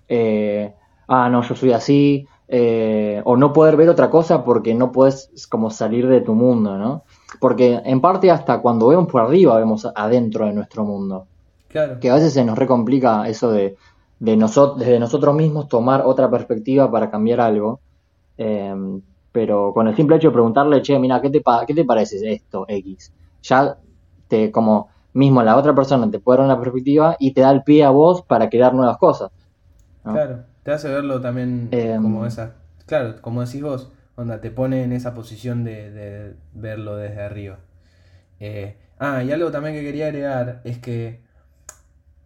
eh, 0.08 0.74
ah, 1.08 1.30
no, 1.30 1.44
yo 1.44 1.56
soy 1.56 1.72
así, 1.72 2.28
eh, 2.48 3.22
o 3.26 3.38
no 3.38 3.54
poder 3.54 3.78
ver 3.78 3.90
otra 3.90 4.10
cosa 4.10 4.44
porque 4.44 4.74
no 4.74 4.92
puedes 4.92 5.30
como 5.50 5.70
salir 5.70 6.08
de 6.08 6.22
tu 6.22 6.34
mundo, 6.34 6.80
¿no? 6.80 7.04
Porque 7.40 7.80
en 7.86 8.02
parte 8.02 8.32
hasta 8.32 8.60
cuando 8.60 8.88
vemos 8.88 9.08
por 9.08 9.22
arriba 9.22 9.56
vemos 9.58 9.88
adentro 9.94 10.48
de 10.48 10.54
nuestro 10.54 10.84
mundo. 10.84 11.28
Claro. 11.68 12.00
Que 12.00 12.10
a 12.10 12.16
veces 12.16 12.34
se 12.34 12.44
nos 12.44 12.58
recomplica 12.58 13.30
eso 13.30 13.52
de, 13.52 13.78
de 14.20 14.36
desde 14.36 15.00
nosotros 15.00 15.36
mismos 15.36 15.68
tomar 15.68 16.02
otra 16.06 16.30
perspectiva 16.30 16.92
para 16.92 17.10
cambiar 17.10 17.42
algo. 17.42 17.80
Em, 18.38 19.02
pero 19.32 19.74
con 19.74 19.88
el 19.88 19.96
simple 19.96 20.18
hecho 20.18 20.30
de 20.30 20.34
preguntarle, 20.34 20.82
che, 20.82 20.98
mira, 21.00 21.22
¿qué 21.22 21.30
te, 21.30 21.42
¿qué 21.68 21.74
te 21.74 21.86
parece 21.86 22.34
esto, 22.34 22.66
X? 22.68 23.14
Ya 23.44 23.78
te, 24.28 24.52
como 24.52 24.90
mismo 25.14 25.42
la 25.44 25.58
otra 25.58 25.74
persona 25.74 26.10
te 26.10 26.20
puede 26.20 26.40
dar 26.40 26.46
una 26.46 26.60
perspectiva 26.60 27.16
y 27.20 27.34
te 27.34 27.42
da 27.42 27.52
el 27.52 27.64
pie 27.64 27.84
a 27.84 27.90
vos 27.90 28.22
para 28.22 28.50
crear 28.50 28.74
nuevas 28.74 28.98
cosas. 28.98 29.32
Claro. 30.04 30.44
Te 30.64 30.72
hace 30.72 30.90
verlo 30.90 31.22
también 31.22 31.70
em, 31.72 32.02
como 32.02 32.26
esa. 32.26 32.56
Claro, 32.86 33.22
como 33.22 33.44
decís 33.46 33.62
vos, 33.62 33.92
onda, 34.16 34.42
te 34.42 34.52
pone 34.52 34.84
en 34.84 34.92
esa 34.92 35.14
posición 35.14 35.64
de, 35.64 36.36
verlo 36.54 36.96
desde 36.96 37.22
arriba. 37.22 37.60
Eh, 38.40 38.78
ah, 39.00 39.24
y 39.24 39.32
algo 39.32 39.52
también 39.52 39.76
que 39.76 39.82
quería 39.82 40.08
agregar 40.08 40.62
es 40.64 40.78
que 40.80 41.22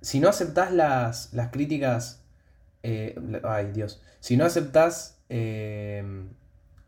si 0.04 0.20
no 0.20 0.30
aceptás 0.30 0.72
las, 0.72 1.34
las 1.34 1.50
críticas. 1.50 2.22
Eh, 2.84 3.18
ay, 3.44 3.72
Dios. 3.72 4.02
Si 4.20 4.36
no 4.36 4.46
aceptás 4.46 5.18
eh, 5.30 6.04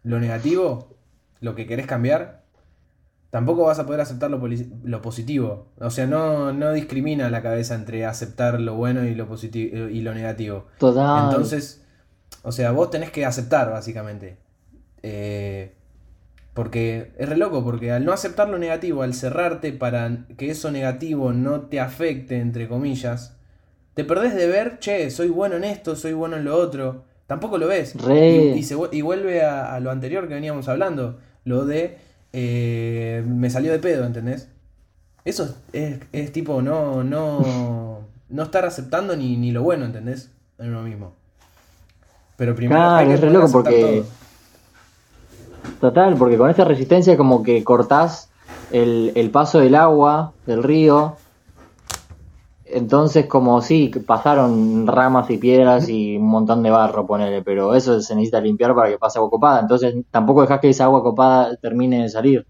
lo 0.03 0.19
negativo, 0.19 0.97
lo 1.39 1.55
que 1.55 1.65
querés 1.65 1.87
cambiar, 1.87 2.43
tampoco 3.29 3.63
vas 3.63 3.79
a 3.79 3.85
poder 3.85 4.01
aceptar 4.01 4.29
lo, 4.29 5.01
positivo. 5.01 5.71
O 5.79 5.89
sea, 5.89 6.07
no, 6.07 6.51
no, 6.51 6.73
discrimina 6.73 7.29
la 7.29 7.41
cabeza 7.41 7.75
entre 7.75 8.05
aceptar 8.05 8.59
lo 8.59 8.75
bueno 8.75 9.05
y 9.05 9.15
lo 9.15 9.27
positivo 9.27 9.87
y 9.87 10.01
lo 10.01 10.13
negativo. 10.13 10.67
Total. 10.77 11.29
Entonces, 11.29 11.85
o 12.43 12.51
sea, 12.51 12.71
vos 12.71 12.91
tenés 12.91 13.11
que 13.11 13.25
aceptar, 13.25 13.71
básicamente. 13.71 14.37
Eh, 15.03 15.73
porque 16.55 17.11
es 17.19 17.29
re 17.29 17.37
loco, 17.37 17.63
porque 17.63 17.91
al 17.91 18.03
no 18.03 18.13
aceptar 18.13 18.49
lo 18.49 18.57
negativo, 18.57 19.03
al 19.03 19.13
cerrarte 19.13 19.71
para 19.71 20.25
que 20.37 20.49
eso 20.49 20.71
negativo 20.71 21.31
no 21.31 21.61
te 21.61 21.79
afecte, 21.79 22.39
entre 22.39 22.67
comillas, 22.67 23.37
te 23.93 24.03
perdés 24.03 24.33
de 24.33 24.47
ver, 24.47 24.79
che, 24.79 25.11
soy 25.11 25.29
bueno 25.29 25.57
en 25.57 25.65
esto, 25.65 25.95
soy 25.95 26.13
bueno 26.13 26.37
en 26.37 26.45
lo 26.45 26.55
otro. 26.57 27.03
Tampoco 27.27 27.59
lo 27.59 27.67
ves. 27.67 27.95
Y, 28.09 28.65
y, 28.91 29.01
vuelve 29.01 29.43
a 29.43 29.79
lo 29.79 29.91
anterior 29.91 30.27
que 30.27 30.33
veníamos 30.33 30.67
hablando, 30.67 31.19
lo 31.43 31.65
de 31.65 31.97
eh, 32.37 33.23
me 33.25 33.49
salió 33.49 33.71
de 33.71 33.79
pedo, 33.79 34.05
¿entendés? 34.05 34.49
Eso 35.23 35.55
es, 35.71 36.31
tipo 36.33 36.61
no, 36.61 37.01
no, 37.01 38.01
no 38.27 38.43
estar 38.43 38.65
aceptando 38.65 39.15
ni, 39.15 39.37
ni, 39.37 39.51
lo 39.51 39.63
bueno, 39.63 39.85
¿entendés? 39.85 40.31
En 40.59 40.67
uno 40.67 40.81
mismo. 40.81 41.13
Pero 42.35 42.53
primero 42.53 42.81
hay 42.81 43.07
que 43.07 43.13
es 43.13 43.21
re 43.21 43.31
loco 43.31 43.49
porque... 43.49 44.03
Total, 45.79 46.15
porque 46.15 46.37
con 46.37 46.49
esta 46.49 46.63
resistencia 46.63 47.17
como 47.17 47.43
que 47.43 47.63
cortás 47.63 48.29
el, 48.71 49.11
el 49.15 49.29
paso 49.29 49.59
del 49.59 49.75
agua, 49.75 50.33
del 50.45 50.63
río, 50.63 51.17
entonces, 52.65 53.27
como 53.27 53.61
sí, 53.61 53.91
pasaron 54.05 54.87
ramas 54.87 55.29
y 55.29 55.37
piedras 55.37 55.87
y 55.87 56.17
un 56.17 56.27
montón 56.27 56.63
de 56.63 56.71
barro, 56.71 57.05
ponele, 57.05 57.43
pero 57.43 57.75
eso 57.75 58.01
se 58.01 58.15
necesita 58.15 58.41
limpiar 58.41 58.73
para 58.73 58.89
que 58.89 58.97
pase 58.97 59.19
agua 59.19 59.29
copada. 59.29 59.61
Entonces, 59.61 59.95
tampoco 60.11 60.41
dejas 60.41 60.59
que 60.59 60.69
esa 60.69 60.85
agua 60.85 61.03
copada 61.03 61.55
termine 61.57 62.01
de 62.01 62.09
salir. 62.09 62.45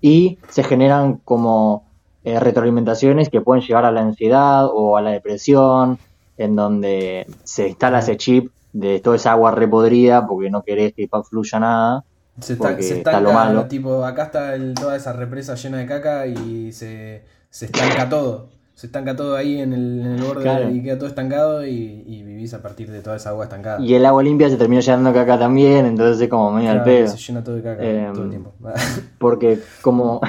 Y 0.00 0.38
se 0.48 0.62
generan 0.62 1.16
como 1.24 1.84
eh, 2.24 2.38
retroalimentaciones 2.38 3.28
que 3.28 3.40
pueden 3.40 3.62
llevar 3.64 3.84
a 3.84 3.90
la 3.90 4.02
ansiedad 4.02 4.66
o 4.72 4.96
a 4.96 5.02
la 5.02 5.10
depresión, 5.10 5.98
en 6.38 6.56
donde 6.56 7.26
se 7.42 7.68
instala 7.68 7.98
ese 7.98 8.16
chip 8.16 8.52
de 8.72 9.00
toda 9.00 9.16
esa 9.16 9.32
agua 9.32 9.50
repodrida 9.50 10.26
porque 10.26 10.48
no 10.48 10.62
querés 10.62 10.94
que 10.94 11.08
fluya 11.28 11.58
nada. 11.58 12.04
Se, 12.40 12.54
está, 12.54 12.80
se 12.80 12.98
estanca, 12.98 13.20
lo 13.20 13.32
malo. 13.32 13.66
tipo, 13.66 14.04
acá 14.04 14.24
está 14.24 14.54
toda 14.74 14.96
esa 14.96 15.12
represa 15.12 15.54
llena 15.54 15.78
de 15.78 15.86
caca 15.86 16.26
y 16.26 16.72
se, 16.72 17.22
se 17.50 17.66
estanca 17.66 18.08
todo. 18.08 18.48
Se 18.74 18.86
estanca 18.86 19.14
todo 19.14 19.36
ahí 19.36 19.60
en 19.60 19.74
el, 19.74 20.00
en 20.00 20.06
el 20.12 20.22
borde 20.22 20.72
y 20.72 20.82
queda 20.82 20.96
todo 20.96 21.06
estancado 21.08 21.66
y, 21.66 22.22
vivís 22.24 22.54
a 22.54 22.62
partir 22.62 22.90
de 22.90 23.02
toda 23.02 23.16
esa 23.16 23.30
agua 23.30 23.44
estancada. 23.44 23.78
Y 23.82 23.94
el 23.94 24.06
agua 24.06 24.22
limpia 24.22 24.48
se 24.48 24.56
termina 24.56 24.80
llenando 24.80 25.12
caca 25.12 25.38
también, 25.38 25.84
entonces 25.84 26.22
es 26.22 26.28
como 26.30 26.50
medio 26.50 26.70
al 26.70 26.82
pedo. 26.82 27.08
Se 27.08 27.18
llena 27.18 27.44
todo 27.44 27.56
de 27.56 27.62
caca 27.62 27.82
em, 27.84 28.12
todo 28.14 28.24
el 28.24 28.30
tiempo. 28.30 28.54
porque 29.18 29.58
como, 29.82 30.22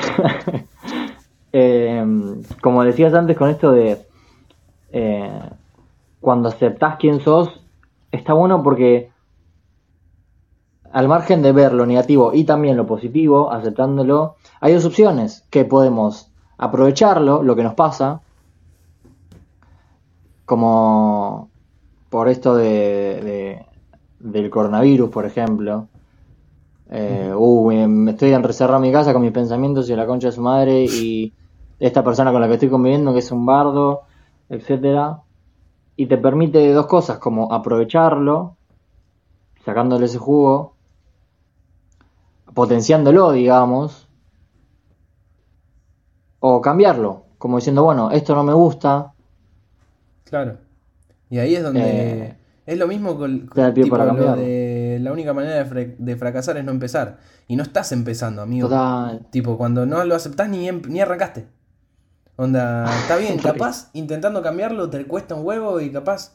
em, 1.54 2.44
como 2.62 2.84
decías 2.84 3.14
antes 3.14 3.38
con 3.38 3.50
esto 3.50 3.72
de 3.72 4.06
eh, 4.92 5.40
cuando 6.20 6.50
aceptás 6.50 6.98
quién 7.00 7.22
sos, 7.22 7.62
está 8.12 8.34
bueno 8.34 8.64
porque 8.64 9.11
al 10.94 11.08
margen 11.08 11.42
de 11.42 11.52
ver 11.52 11.74
lo 11.74 11.86
negativo 11.86 12.32
y 12.34 12.44
también 12.44 12.78
lo 12.78 12.86
positivo, 12.86 13.52
aceptándolo, 13.52 14.36
hay 14.60 14.74
dos 14.74 14.86
opciones, 14.86 15.46
que 15.50 15.66
podemos 15.66 16.32
aprovecharlo, 16.58 17.44
lo 17.44 17.56
que 17.56 17.64
nos 17.64 17.74
pasa, 17.74 18.22
como 20.46 21.50
por 22.10 22.28
esto 22.28 22.56
de, 22.56 23.66
del 24.20 24.50
coronavirus, 24.50 25.10
por 25.10 25.26
ejemplo. 25.26 25.88
Eh, 26.90 27.34
uh, 27.34 27.72
me 27.88 28.12
estoy 28.12 28.34
encerrado 28.34 28.76
en 28.76 28.82
mi 28.82 28.92
casa 28.92 29.14
con 29.14 29.22
mis 29.22 29.32
pensamientos 29.32 29.90
y 29.90 29.96
la 29.96 30.06
concha 30.06 30.28
de 30.28 30.34
su 30.34 30.42
madre 30.42 30.84
y 30.84 31.32
esta 31.80 32.04
persona 32.04 32.34
con 32.34 32.42
la 32.42 32.48
que 32.48 32.56
estoy 32.56 32.70
conviviendo 32.70 33.14
que 33.14 33.20
es 33.20 33.32
un 33.32 33.46
bardo, 33.46 34.02
etcétera. 34.50 35.22
Y 35.96 36.08
te 36.08 36.18
permite 36.18 36.72
dos 36.74 36.88
cosas, 36.88 37.18
como 37.18 37.54
aprovecharlo, 37.54 38.58
sacándole 39.64 40.06
ese 40.06 40.18
jugo, 40.18 40.71
potenciándolo, 42.54 43.32
digamos, 43.32 44.08
o 46.40 46.62
cambiarlo, 46.62 47.24
como 47.38 47.58
diciendo, 47.58 47.84
bueno, 47.84 48.12
esto 48.12 48.36
no 48.36 48.44
me 48.44 48.54
gusta. 48.54 49.14
Claro. 50.24 50.58
Y 51.30 51.40
ahí 51.40 51.56
es 51.56 51.64
donde... 51.64 51.82
Eh, 51.82 52.38
es 52.66 52.78
lo 52.78 52.88
mismo 52.88 53.18
con, 53.18 53.50
tipo, 53.74 53.98
lo 53.98 54.36
de 54.36 55.00
la 55.02 55.12
única 55.12 55.34
manera 55.34 55.64
de, 55.64 56.16
fracasar 56.16 56.58
es 56.58 56.64
no 56.64 56.72
empezar. 56.72 57.18
Y 57.48 57.56
no 57.56 57.64
estás 57.64 57.92
empezando, 57.92 58.42
amigo. 58.42 58.70
Total. 58.70 59.26
Tipo, 59.32 59.58
cuando 59.58 59.86
no 59.86 60.04
lo 60.06 60.16
aceptás 60.16 60.48
ni, 60.48 60.70
ni 60.72 61.02
arrancaste. 61.02 61.48
Onda, 62.36 62.86
está 63.02 63.18
bien, 63.18 63.38
capaz 63.44 63.90
intentando 63.94 64.42
cambiarlo 64.42 64.90
te 64.90 65.06
cuesta 65.06 65.36
un 65.36 65.46
huevo 65.46 65.80
y 65.80 65.92
capaz 65.92 66.34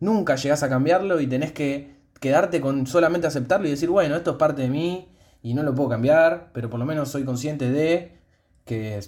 nunca 0.00 0.36
llegás 0.36 0.62
a 0.62 0.68
cambiarlo 0.68 1.20
y 1.20 1.26
tenés 1.26 1.52
que 1.52 1.96
quedarte 2.20 2.60
con 2.60 2.86
solamente 2.86 3.26
aceptarlo 3.26 3.66
y 3.66 3.70
decir, 3.70 3.90
bueno, 3.90 4.14
esto 4.14 4.32
es 4.32 4.36
parte 4.36 4.62
de 4.62 4.68
mí, 4.68 5.08
y 5.42 5.54
no 5.54 5.62
lo 5.62 5.74
puedo 5.74 5.90
cambiar, 5.90 6.50
pero 6.52 6.70
por 6.70 6.78
lo 6.78 6.86
menos 6.86 7.08
soy 7.08 7.24
consciente 7.24 7.70
de 7.70 8.16
que 8.64 9.00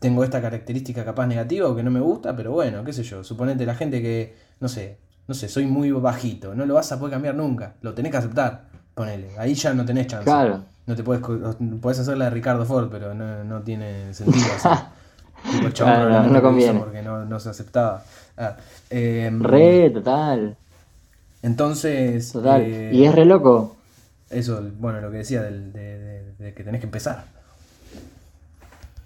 tengo 0.00 0.24
esta 0.24 0.42
característica 0.42 1.04
capaz 1.04 1.26
negativa 1.26 1.68
o 1.68 1.76
que 1.76 1.82
no 1.82 1.90
me 1.90 2.00
gusta, 2.00 2.34
pero 2.34 2.50
bueno, 2.50 2.82
qué 2.84 2.92
sé 2.92 3.04
yo, 3.04 3.22
suponete 3.22 3.64
la 3.64 3.76
gente 3.76 4.02
que, 4.02 4.34
no 4.58 4.68
sé, 4.68 4.98
no 5.28 5.34
sé, 5.34 5.48
soy 5.48 5.66
muy 5.66 5.92
bajito, 5.92 6.54
no 6.54 6.66
lo 6.66 6.74
vas 6.74 6.90
a 6.90 6.98
poder 6.98 7.12
cambiar 7.12 7.36
nunca, 7.36 7.74
lo 7.80 7.94
tenés 7.94 8.10
que 8.10 8.18
aceptar, 8.18 8.64
ponele, 8.94 9.38
ahí 9.38 9.54
ya 9.54 9.72
no 9.72 9.84
tenés 9.84 10.08
chance. 10.08 10.24
Claro. 10.24 10.64
No 10.84 10.96
te 10.96 11.04
puedes, 11.04 11.22
puedes 11.80 12.00
hacer 12.00 12.18
la 12.18 12.24
de 12.24 12.30
Ricardo 12.32 12.66
Ford, 12.66 12.88
pero 12.90 13.14
no, 13.14 13.62
tiene 13.62 14.12
sentido. 14.12 14.46
no, 16.28 16.42
conviene. 16.42 16.80
Porque 16.80 17.02
no, 17.02 17.38
se 17.38 17.50
aceptaba. 17.50 18.02
Ah, 18.36 18.56
em, 18.90 19.40
re, 19.40 19.90
total. 19.90 20.56
Entonces. 21.40 22.32
Total. 22.32 22.62
Eh, 22.62 22.90
y 22.92 23.04
es 23.04 23.14
re 23.14 23.24
loco 23.24 23.76
eso, 24.32 24.62
bueno, 24.78 25.00
lo 25.00 25.10
que 25.10 25.18
decía 25.18 25.42
de, 25.42 26.52
que 26.56 26.64
tenés 26.64 26.80
que 26.80 26.86
empezar. 26.86 27.24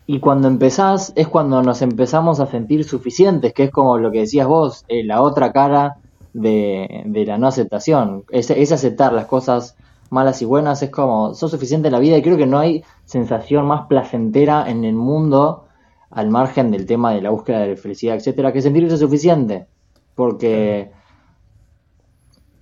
Y 0.06 0.20
cuando 0.20 0.46
empezás 0.48 1.12
es 1.16 1.26
cuando 1.26 1.62
nos 1.62 1.82
empezamos 1.82 2.38
a 2.40 2.46
sentir 2.46 2.84
suficientes, 2.84 3.52
que 3.52 3.64
es 3.64 3.70
como 3.70 3.98
lo 3.98 4.12
que 4.12 4.20
decías 4.20 4.46
vos, 4.46 4.84
eh, 4.88 5.04
la 5.04 5.20
otra 5.20 5.52
cara 5.52 5.96
de, 6.32 7.24
la 7.26 7.38
no 7.38 7.48
aceptación. 7.48 8.24
Es, 8.30 8.50
es, 8.50 8.70
aceptar 8.70 9.12
las 9.12 9.26
cosas 9.26 9.76
malas 10.10 10.40
y 10.42 10.44
buenas, 10.44 10.82
es 10.82 10.90
como, 10.90 11.34
sos 11.34 11.50
suficiente 11.50 11.88
en 11.88 11.92
la 11.92 11.98
vida 11.98 12.16
y 12.16 12.22
creo 12.22 12.36
que 12.36 12.46
no 12.46 12.58
hay 12.58 12.84
sensación 13.04 13.66
más 13.66 13.86
placentera 13.88 14.70
en 14.70 14.84
el 14.84 14.94
mundo, 14.94 15.64
al 16.10 16.30
margen 16.30 16.70
del 16.70 16.86
tema 16.86 17.12
de 17.12 17.20
la 17.20 17.30
búsqueda 17.30 17.60
de 17.60 17.68
la 17.68 17.76
felicidad, 17.76 18.16
etcétera, 18.16 18.52
que 18.52 18.62
sentirse 18.62 18.96
suficiente. 18.96 19.66
Porque 20.14 20.90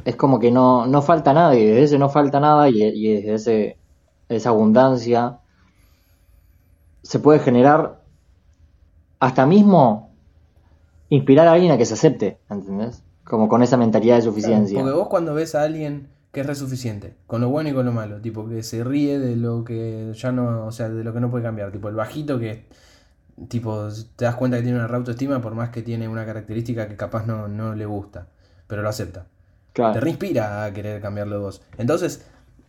es 0.05 0.17
como 0.17 0.39
que 0.39 0.51
no, 0.51 0.87
no 0.87 1.03
falta 1.03 1.33
nada 1.33 1.55
y 1.57 1.65
desde 1.65 1.83
ese 1.83 1.99
no 1.99 2.09
falta 2.09 2.41
nada 2.41 2.69
y, 2.69 2.81
desde 3.15 3.35
ese, 3.35 3.79
esa 4.29 4.51
abundancia 4.51 5.39
se 7.03 7.19
puede 7.19 7.39
generar 7.39 8.03
hasta 9.19 9.47
mismo 9.47 10.11
inspirar 11.09 11.49
a 11.49 11.53
alguien 11.53 11.73
a 11.73 11.79
que 11.79 11.87
se 11.87 11.95
acepte, 11.95 12.39
¿entendés? 12.51 13.03
Como 13.25 13.49
con 13.49 13.63
esa 13.63 13.77
mentalidad 13.77 14.17
de 14.17 14.23
suficiencia. 14.23 14.79
porque 14.79 14.95
vos 14.95 15.09
cuando 15.09 15.35
ves 15.35 15.55
a 15.55 15.63
alguien 15.63 16.09
que 16.33 16.41
es 16.41 16.47
resuficiente, 16.47 17.15
con 17.27 17.41
lo 17.41 17.49
bueno 17.49 17.71
y 17.71 17.75
con 17.75 17.87
lo 17.87 17.93
malo, 17.93 18.21
tipo 18.21 18.49
que 18.49 18.63
se 18.63 18.83
ríe 18.85 19.19
de 19.19 19.37
lo 19.37 19.65
que 19.65 20.13
ya 20.15 20.33
no, 20.33 20.67
o 20.67 20.73
sea, 20.73 20.89
de 20.89 21.05
lo 21.05 21.15
que 21.15 21.21
no 21.21 21.31
puede 21.31 21.45
cambiar, 21.45 21.71
tipo 21.71 21.89
el 21.89 21.95
bajito 21.95 22.39
que 22.39 22.67
tipo 23.49 23.89
te 24.17 24.25
das 24.25 24.35
cuenta 24.35 24.57
que 24.59 24.65
tiene 24.65 24.79
una 24.79 24.95
autoestima 24.95 25.41
por 25.41 25.55
más 25.55 25.71
que 25.71 25.83
tiene 25.83 26.09
una 26.09 26.27
característica 26.27 26.89
que 26.89 26.97
capaz 26.97 27.27
no, 27.27 27.49
no 27.49 27.75
le 27.75 27.87
gusta, 27.87 28.29
pero 28.67 28.83
lo 28.83 28.89
acepta. 28.89 29.27
Te 29.75 30.01
reinspira 30.01 30.65
a 30.65 30.73
querer 30.73 31.01
cambiarlo 31.01 31.41
vos. 31.41 31.63
Entonces, 31.79 32.25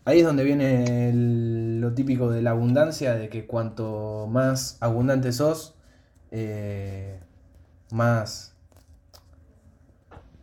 ahí 0.06 0.20
es 0.20 0.26
donde 0.26 0.44
viene 0.44 1.12
lo 1.13 1.94
típico 1.94 2.32
de 2.32 2.41
la 2.41 2.52
abundancia, 2.52 3.13
de 3.15 3.30
que 3.30 3.46
cuanto 3.46 4.28
más 4.30 4.78
abundante 4.82 5.32
sos, 5.32 5.76
eh, 6.32 7.20
más... 7.91 8.56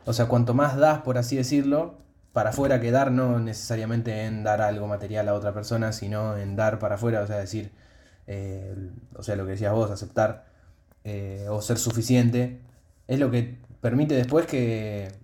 O 0.04 0.12
sea, 0.12 0.26
cuanto 0.26 0.54
más 0.54 0.76
das, 0.76 1.00
por 1.02 1.18
así 1.18 1.36
decirlo, 1.36 1.98
para 2.32 2.50
afuera 2.50 2.80
que 2.80 2.90
dar, 2.90 3.12
no 3.12 3.38
necesariamente 3.40 4.24
en 4.24 4.42
dar 4.44 4.60
algo 4.62 4.86
material 4.86 5.28
a 5.28 5.34
otra 5.34 5.52
persona, 5.52 5.92
sino 5.92 6.36
en 6.36 6.56
dar 6.56 6.78
para 6.78 6.94
afuera, 6.96 7.22
o 7.22 7.26
sea, 7.26 7.38
decir, 7.38 7.72
eh, 8.26 8.74
o 9.14 9.22
sea, 9.22 9.36
lo 9.36 9.44
que 9.44 9.52
decías 9.52 9.72
vos, 9.72 9.90
aceptar 9.90 10.46
eh, 11.04 11.46
o 11.50 11.60
ser 11.60 11.78
suficiente, 11.78 12.60
es 13.06 13.18
lo 13.18 13.30
que 13.30 13.60
permite 13.80 14.14
después 14.14 14.46
que 14.46 15.21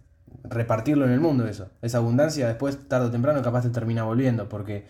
repartirlo 0.49 1.05
en 1.05 1.13
el 1.13 1.21
mundo 1.21 1.47
eso. 1.47 1.69
Esa 1.83 1.99
abundancia 1.99 2.47
después, 2.47 2.89
tarde 2.89 3.07
o 3.07 3.11
temprano, 3.11 3.43
capaz 3.43 3.63
te 3.63 3.71
termina 3.71 4.05
volviendo, 4.05 4.49
porque 4.49 4.87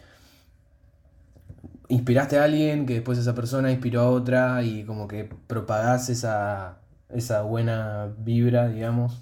inspiraste 1.88 2.38
a 2.38 2.44
alguien, 2.44 2.86
que 2.86 2.94
después 2.94 3.18
esa 3.18 3.34
persona 3.34 3.70
inspiró 3.70 4.02
a 4.02 4.10
otra 4.10 4.62
y 4.62 4.84
como 4.84 5.08
que 5.08 5.28
propagás 5.46 6.08
esa, 6.10 6.78
esa 7.08 7.42
buena 7.42 8.08
vibra, 8.18 8.68
digamos, 8.68 9.20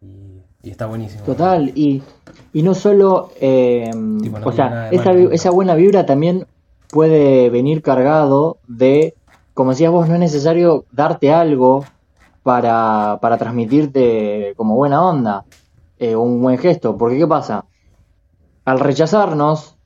y, 0.00 0.42
está 0.62 0.86
buenísimo. 0.86 1.24
Total, 1.24 1.72
y, 1.74 2.02
y 2.52 2.62
no 2.62 2.74
solo, 2.74 3.30
eh, 3.40 3.90
o 4.44 4.52
sea, 4.52 4.90
esa, 4.90 5.12
esa 5.12 5.50
buena 5.50 5.74
vibra 5.74 6.04
también 6.04 6.46
puede 6.90 7.48
venir 7.50 7.80
cargado 7.82 8.58
de, 8.66 9.14
como 9.54 9.70
decías 9.70 9.90
vos, 9.90 10.08
no 10.08 10.14
es 10.14 10.20
necesario 10.20 10.84
darte 10.92 11.32
algo 11.32 11.84
para, 12.42 13.18
para 13.20 13.36
transmitirte 13.36 14.54
como 14.56 14.74
buena 14.74 15.06
onda. 15.06 15.44
Eh, 15.98 16.14
un 16.14 16.40
buen 16.40 16.58
gesto. 16.58 16.96
Porque 16.96 17.18
¿qué 17.18 17.26
pasa? 17.26 17.64
Al 18.64 18.80
rechazarnos, 18.80 19.76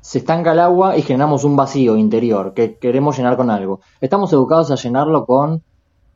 se 0.00 0.18
estanca 0.18 0.52
el 0.52 0.60
agua 0.60 0.96
y 0.96 1.02
generamos 1.02 1.44
un 1.44 1.56
vacío 1.56 1.96
interior 1.96 2.54
que 2.54 2.76
queremos 2.78 3.16
llenar 3.16 3.36
con 3.36 3.50
algo. 3.50 3.80
Estamos 4.00 4.32
educados 4.32 4.70
a 4.70 4.76
llenarlo 4.76 5.26
con 5.26 5.62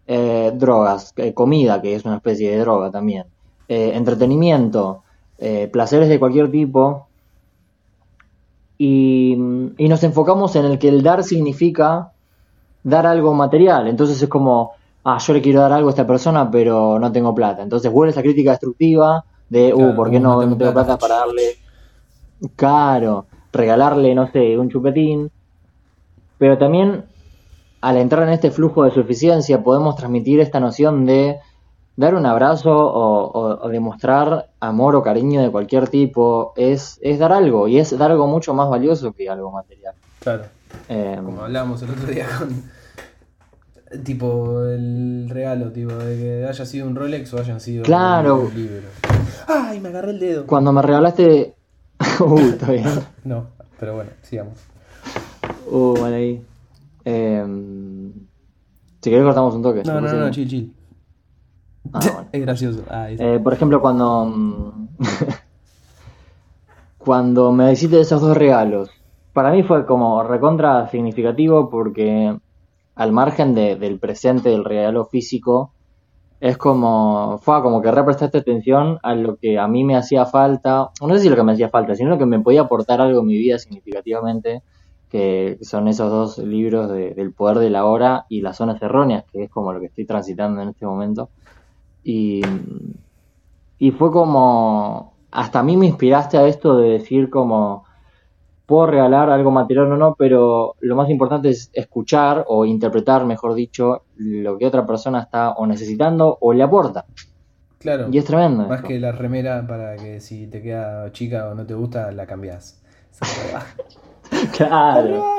eh, 0.06 0.52
drogas, 0.54 1.12
eh, 1.16 1.34
comida, 1.34 1.80
que 1.82 1.94
es 1.94 2.04
una 2.04 2.16
especie 2.16 2.50
de 2.50 2.58
droga 2.58 2.90
también, 2.90 3.26
entretenimiento, 3.68 5.02
placeres 5.72 6.08
de 6.08 6.18
cualquier 6.18 6.50
tipo. 6.50 7.08
Y, 8.78 9.32
y 9.76 9.88
nos 9.88 10.02
enfocamos 10.02 10.56
en 10.56 10.64
el 10.64 10.78
que 10.78 10.88
el 10.88 11.02
dar 11.02 11.22
significa 11.22 12.12
dar 12.82 13.06
algo 13.06 13.34
material. 13.34 13.88
Entonces 13.88 14.22
es 14.22 14.28
como, 14.28 14.72
ah, 15.04 15.18
yo 15.18 15.32
le 15.32 15.42
quiero 15.42 15.60
dar 15.60 15.72
algo 15.72 15.88
a 15.88 15.90
esta 15.90 16.06
persona, 16.06 16.50
pero 16.50 16.98
no 16.98 17.12
tengo 17.12 17.34
plata. 17.34 17.62
Entonces 17.62 17.92
vuelve 17.92 18.12
esa 18.12 18.22
crítica 18.22 18.50
destructiva 18.50 19.24
de, 19.48 19.72
uh, 19.72 19.94
¿por 19.94 20.10
qué 20.10 20.16
uh, 20.16 20.20
no, 20.20 20.40
tengo, 20.40 20.56
plata. 20.56 20.98
para 20.98 21.16
darle 21.16 21.58
caro, 22.56 23.26
regalarle, 23.52 24.14
no 24.14 24.30
sé, 24.30 24.58
un 24.58 24.70
chupetín? 24.70 25.30
Pero 26.38 26.58
también 26.58 27.04
al 27.80 27.98
entrar 27.98 28.26
en 28.26 28.32
este 28.32 28.50
flujo 28.50 28.84
de 28.84 28.90
suficiencia 28.90 29.62
podemos 29.62 29.94
transmitir 29.96 30.40
esta 30.40 30.58
noción 30.58 31.04
de 31.04 31.38
dar 31.96 32.14
un 32.14 32.26
abrazo 32.26 32.72
o, 32.74 33.68
demostrar 33.68 34.48
amor 34.58 34.96
o 34.96 35.02
cariño 35.02 35.42
de 35.42 35.50
cualquier 35.50 35.88
tipo 35.88 36.54
es, 36.56 36.98
es 37.02 37.18
dar 37.18 37.32
algo 37.32 37.68
y 37.68 37.78
es 37.78 37.96
dar 37.96 38.10
algo 38.10 38.26
mucho 38.26 38.54
más 38.54 38.68
valioso 38.68 39.12
que 39.12 39.28
algo 39.28 39.52
material. 39.52 39.94
Claro. 40.20 40.44
Eh, 40.88 41.20
Como 41.22 41.42
hablábamos 41.42 41.82
el 41.82 41.90
otro 41.90 42.06
día 42.06 42.26
con, 42.38 42.64
Tipo, 44.02 44.62
el 44.64 45.26
regalo, 45.30 45.70
tipo, 45.70 45.92
de 45.94 46.16
que 46.16 46.46
haya 46.48 46.66
sido 46.66 46.86
un 46.88 46.96
Rolex 46.96 47.32
o 47.34 47.38
hayan 47.38 47.60
sido 47.60 47.84
Claro. 47.84 48.40
un 48.46 48.54
libro. 48.54 48.88
¡Ay, 49.46 49.78
me 49.80 49.88
agarré 49.90 50.10
el 50.12 50.18
dedo! 50.18 50.46
Cuando 50.46 50.72
me 50.72 50.82
regalaste. 50.82 51.54
Uy, 52.20 52.42
está 52.42 52.72
bien. 52.72 52.84
No, 53.24 53.46
pero 53.78 53.94
bueno, 53.94 54.10
sigamos. 54.22 54.58
Uh, 55.70 55.94
vale 56.00 56.16
ahí. 56.16 56.44
Eh, 57.04 57.44
si 59.00 59.10
querés 59.10 59.24
cortamos 59.24 59.54
un 59.54 59.62
toque. 59.62 59.82
No, 59.84 60.00
no, 60.00 60.12
no, 60.12 60.30
chill, 60.30 60.48
chill. 60.48 60.74
Ah, 61.92 62.00
bueno. 62.04 62.28
Es 62.32 62.40
gracioso. 62.40 62.82
Ah, 62.90 63.10
está. 63.10 63.24
Eh, 63.24 63.38
por 63.38 63.52
ejemplo, 63.52 63.80
cuando. 63.80 64.24
mm, 64.26 64.88
cuando 66.98 67.52
me 67.52 67.72
hiciste 67.72 68.00
esos 68.00 68.20
dos 68.22 68.36
regalos, 68.36 68.90
para 69.32 69.50
mí 69.52 69.62
fue 69.62 69.84
como 69.86 70.22
recontra 70.22 70.88
significativo 70.88 71.68
porque 71.68 72.38
al 72.94 73.12
margen 73.12 73.54
de- 73.54 73.76
del 73.76 73.98
presente 73.98 74.48
del 74.50 74.64
regalo 74.64 75.04
físico, 75.06 75.72
es 76.40 76.56
como. 76.58 77.38
Fue 77.42 77.62
como 77.62 77.80
que 77.80 77.90
represtaste 77.90 78.38
atención 78.38 78.98
a 79.02 79.14
lo 79.14 79.36
que 79.36 79.58
a 79.58 79.66
mí 79.68 79.82
me 79.84 79.96
hacía 79.96 80.26
falta. 80.26 80.90
No 81.00 81.14
sé 81.14 81.20
si 81.20 81.28
lo 81.30 81.36
que 81.36 81.42
me 81.42 81.52
hacía 81.52 81.68
falta, 81.70 81.94
sino 81.94 82.10
lo 82.10 82.18
que 82.18 82.26
me 82.26 82.40
podía 82.40 82.62
aportar 82.62 83.00
algo 83.00 83.20
en 83.20 83.26
mi 83.26 83.38
vida 83.38 83.58
significativamente. 83.58 84.62
Que 85.10 85.58
son 85.62 85.86
esos 85.88 86.10
dos 86.10 86.38
libros 86.38 86.90
de- 86.90 87.14
del 87.14 87.32
poder 87.32 87.58
de 87.58 87.70
la 87.70 87.84
hora 87.86 88.26
y 88.28 88.40
las 88.40 88.56
zonas 88.56 88.82
erróneas, 88.82 89.24
que 89.32 89.44
es 89.44 89.50
como 89.50 89.72
lo 89.72 89.78
que 89.80 89.86
estoy 89.86 90.06
transitando 90.06 90.60
en 90.60 90.70
este 90.70 90.86
momento. 90.86 91.30
Y, 92.02 92.42
y 93.78 93.90
fue 93.92 94.10
como, 94.10 95.14
hasta 95.30 95.60
a 95.60 95.62
mí 95.62 95.76
me 95.76 95.86
inspiraste 95.86 96.36
a 96.36 96.46
esto 96.48 96.76
de 96.76 96.90
decir 96.90 97.30
como, 97.30 97.84
puedo 98.66 98.86
regalar 98.86 99.30
algo 99.30 99.50
material 99.50 99.92
o 99.92 99.96
no, 99.96 100.14
pero 100.18 100.74
lo 100.80 100.96
más 100.96 101.10
importante 101.10 101.50
es 101.50 101.70
escuchar 101.72 102.44
o 102.48 102.64
interpretar, 102.64 103.24
mejor 103.26 103.54
dicho, 103.54 104.04
lo 104.16 104.56
que 104.58 104.66
otra 104.66 104.86
persona 104.86 105.20
está 105.20 105.50
o 105.52 105.66
necesitando 105.66 106.38
o 106.40 106.52
le 106.52 106.62
aporta. 106.62 107.04
Claro. 107.78 108.08
Y 108.10 108.16
es 108.16 108.24
tremendo. 108.24 108.66
Más 108.66 108.78
esto. 108.78 108.88
que 108.88 108.98
la 108.98 109.12
remera 109.12 109.66
para 109.66 109.96
que 109.96 110.18
si 110.20 110.46
te 110.46 110.62
queda 110.62 111.12
chica 111.12 111.48
o 111.50 111.54
no 111.54 111.66
te 111.66 111.74
gusta, 111.74 112.10
la 112.12 112.26
cambias. 112.26 112.82
Claro, 114.56 115.36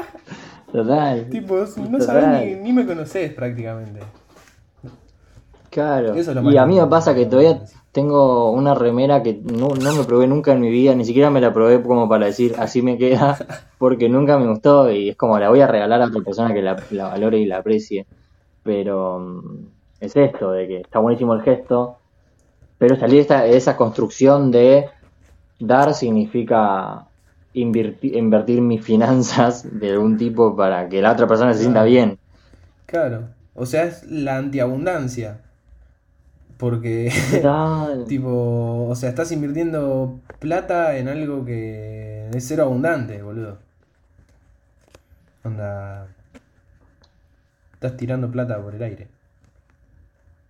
total. 0.71 1.27
tipo, 1.29 1.55
no 1.57 1.97
Total. 1.97 2.01
sabes 2.01 2.57
ni, 2.57 2.61
ni 2.63 2.71
me 2.73 2.85
conoces 2.85 3.33
prácticamente. 3.33 3.99
Claro. 5.75 6.13
Eso 6.13 6.31
es 6.31 6.35
lo 6.37 6.41
más 6.41 6.53
Y 6.53 6.57
a 6.57 6.65
mí 6.65 6.79
me 6.79 6.87
pasa 6.87 7.13
que 7.13 7.25
todavía 7.25 7.59
tengo 7.91 8.49
una 8.51 8.73
remera 8.75 9.21
que 9.21 9.33
no, 9.33 9.67
no 9.75 9.93
me 9.93 10.05
probé 10.05 10.25
nunca 10.25 10.53
en 10.53 10.61
mi 10.61 10.69
vida, 10.69 10.95
ni 10.95 11.03
siquiera 11.03 11.29
me 11.29 11.41
la 11.41 11.51
probé 11.51 11.83
como 11.83 12.07
para 12.07 12.27
decir 12.27 12.55
así 12.57 12.81
me 12.81 12.97
queda, 12.97 13.37
porque 13.77 14.07
nunca 14.07 14.37
me 14.37 14.47
gustó 14.47 14.89
y 14.89 15.09
es 15.09 15.17
como 15.17 15.37
la 15.37 15.49
voy 15.49 15.59
a 15.59 15.67
regalar 15.67 16.01
a 16.01 16.05
otra 16.05 16.21
persona 16.21 16.53
que 16.53 16.61
la, 16.61 16.81
la 16.91 17.09
valore 17.09 17.39
y 17.39 17.45
la 17.45 17.57
aprecie. 17.57 18.05
Pero 18.63 19.19
mm, 19.19 19.65
es 19.99 20.15
esto, 20.15 20.51
de 20.51 20.65
que 20.65 20.77
está 20.79 20.99
buenísimo 20.99 21.33
el 21.33 21.41
gesto, 21.41 21.97
pero 22.77 22.95
salir 22.95 23.15
de 23.15 23.21
esta, 23.21 23.41
de 23.41 23.57
esa 23.57 23.75
construcción 23.75 24.51
de 24.51 24.85
dar 25.59 25.93
significa 25.93 27.07
invertir, 27.53 28.15
invertir 28.15 28.61
mis 28.61 28.81
finanzas 28.81 29.67
de 29.77 29.91
algún 29.91 30.15
tipo 30.15 30.55
para 30.55 30.87
que 30.87 31.01
la 31.01 31.11
otra 31.11 31.27
persona 31.27 31.51
se 31.53 31.63
sienta 31.63 31.83
bien. 31.83 32.17
Claro. 32.85 33.27
O 33.55 33.65
sea, 33.65 33.83
es 33.83 34.09
la 34.09 34.37
antiabundancia. 34.37 35.41
Porque, 36.57 37.11
tipo, 38.07 38.87
o 38.89 38.95
sea, 38.95 39.09
estás 39.09 39.31
invirtiendo 39.31 40.19
plata 40.39 40.97
en 40.97 41.09
algo 41.09 41.43
que 41.45 42.29
es 42.33 42.47
cero 42.47 42.63
abundante, 42.63 43.21
boludo. 43.21 43.57
Onda. 45.43 46.07
Estás 47.73 47.97
tirando 47.97 48.31
plata 48.31 48.61
por 48.61 48.73
el 48.73 48.81
aire. 48.83 49.07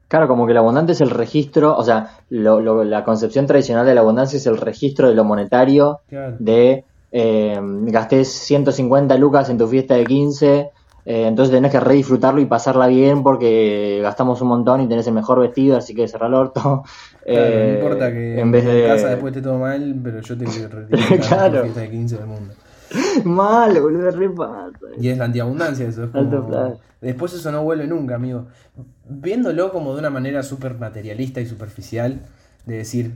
Claro, 0.08 0.28
como 0.28 0.46
que 0.46 0.52
el 0.52 0.58
abundante 0.60 0.92
es 0.92 1.02
el 1.02 1.10
registro, 1.10 1.76
o 1.76 1.84
sea, 1.84 2.20
lo- 2.30 2.62
lo- 2.62 2.84
la 2.84 3.04
concepción 3.04 3.48
tradicional 3.48 3.86
de 3.86 3.96
la 3.96 4.02
abundancia 4.02 4.38
es 4.38 4.46
el 4.46 4.58
registro 4.58 5.10
de 5.10 5.16
lo 5.16 5.24
monetario, 5.24 6.02
Claro. 6.08 6.36
de 6.40 6.86
eh, 7.18 7.58
gasté 7.62 8.24
150 8.26 9.18
lucas 9.18 9.50
en 9.50 9.58
tu 9.58 9.68
fiesta 9.68 9.96
de 9.96 10.04
15, 10.06 10.70
eh, 11.06 11.28
entonces 11.28 11.54
tenés 11.54 11.72
que 11.72 11.80
re 11.80 11.94
disfrutarlo 11.96 12.42
y 12.42 12.46
pasarla 12.46 12.88
bien 12.88 13.24
porque 13.24 14.00
gastamos 14.02 14.42
un 14.42 14.48
montón 14.50 14.82
y 14.82 14.88
tenés 14.88 15.06
el 15.08 15.14
mejor 15.14 15.40
vestido, 15.40 15.78
así 15.78 15.94
que 15.96 16.08
cerrar 16.08 16.30
el 16.30 16.36
orto. 16.36 16.62
Claro, 16.62 16.84
Eh, 17.28 17.68
no 17.72 17.80
importa 17.80 18.12
que 18.12 18.40
en 18.40 18.52
vez 18.52 18.66
de... 18.66 18.86
casa 18.86 19.08
después 19.10 19.32
esté 19.36 19.42
todo 19.42 19.58
mal, 19.58 20.00
pero 20.04 20.22
yo 20.22 20.38
te 20.38 20.46
quiero 20.46 20.70
retirar 20.90 21.20
Claro. 21.20 21.54
la 21.56 21.62
fiesta 21.64 21.82
de 21.82 21.90
15 21.90 22.18
del 22.18 22.28
mundo. 22.28 22.54
Mal, 23.24 23.82
boludo, 23.82 24.12
re 24.12 24.30
pasa. 24.30 24.70
Y 25.00 25.10
es 25.10 25.18
la 25.18 25.26
antiabundancia 25.26 25.88
eso. 25.88 26.04
Es 26.04 26.10
como-. 26.12 26.80
Después 27.02 27.34
eso 27.34 27.52
no 27.52 27.64
vuelve 27.64 27.88
nunca, 27.88 28.14
amigo. 28.16 28.46
Viéndolo 29.10 29.72
como 29.72 29.94
de 29.94 30.00
una 30.00 30.12
manera 30.12 30.44
súper 30.44 30.76
materialista 30.76 31.42
y 31.42 31.48
superficial, 31.48 32.22
de 32.68 32.78
decir, 32.78 33.14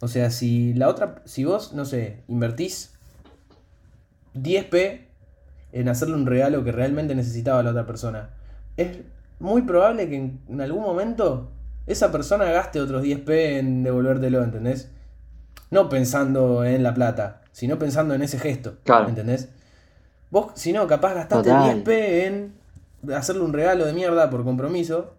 o 0.00 0.08
sea, 0.08 0.30
si 0.30 0.74
la 0.74 0.88
otra, 0.88 1.22
si 1.24 1.44
vos, 1.44 1.72
no 1.72 1.84
sé, 1.84 2.24
invertís 2.26 2.92
10p 4.34 5.07
en 5.72 5.88
hacerle 5.88 6.14
un 6.14 6.26
regalo 6.26 6.64
que 6.64 6.72
realmente 6.72 7.14
necesitaba 7.14 7.62
la 7.62 7.70
otra 7.70 7.86
persona, 7.86 8.30
es 8.76 8.98
muy 9.38 9.62
probable 9.62 10.08
que 10.08 10.16
en, 10.16 10.40
en 10.48 10.60
algún 10.60 10.82
momento 10.82 11.50
esa 11.86 12.10
persona 12.12 12.46
gaste 12.46 12.80
otros 12.80 13.02
10p 13.02 13.30
en 13.58 13.82
devolvértelo, 13.82 14.42
¿entendés? 14.42 14.90
No 15.70 15.88
pensando 15.88 16.64
en 16.64 16.82
la 16.82 16.94
plata, 16.94 17.42
sino 17.52 17.78
pensando 17.78 18.14
en 18.14 18.22
ese 18.22 18.38
gesto, 18.38 18.76
Claro. 18.84 19.08
¿entendés? 19.08 19.48
Vos, 20.30 20.52
si 20.54 20.72
no, 20.72 20.86
capaz 20.86 21.14
gastaste 21.14 21.48
Total. 21.50 21.84
10p 21.84 21.88
en 22.26 22.52
hacerle 23.14 23.42
un 23.42 23.52
regalo 23.52 23.84
de 23.86 23.92
mierda 23.94 24.28
por 24.28 24.44
compromiso. 24.44 25.14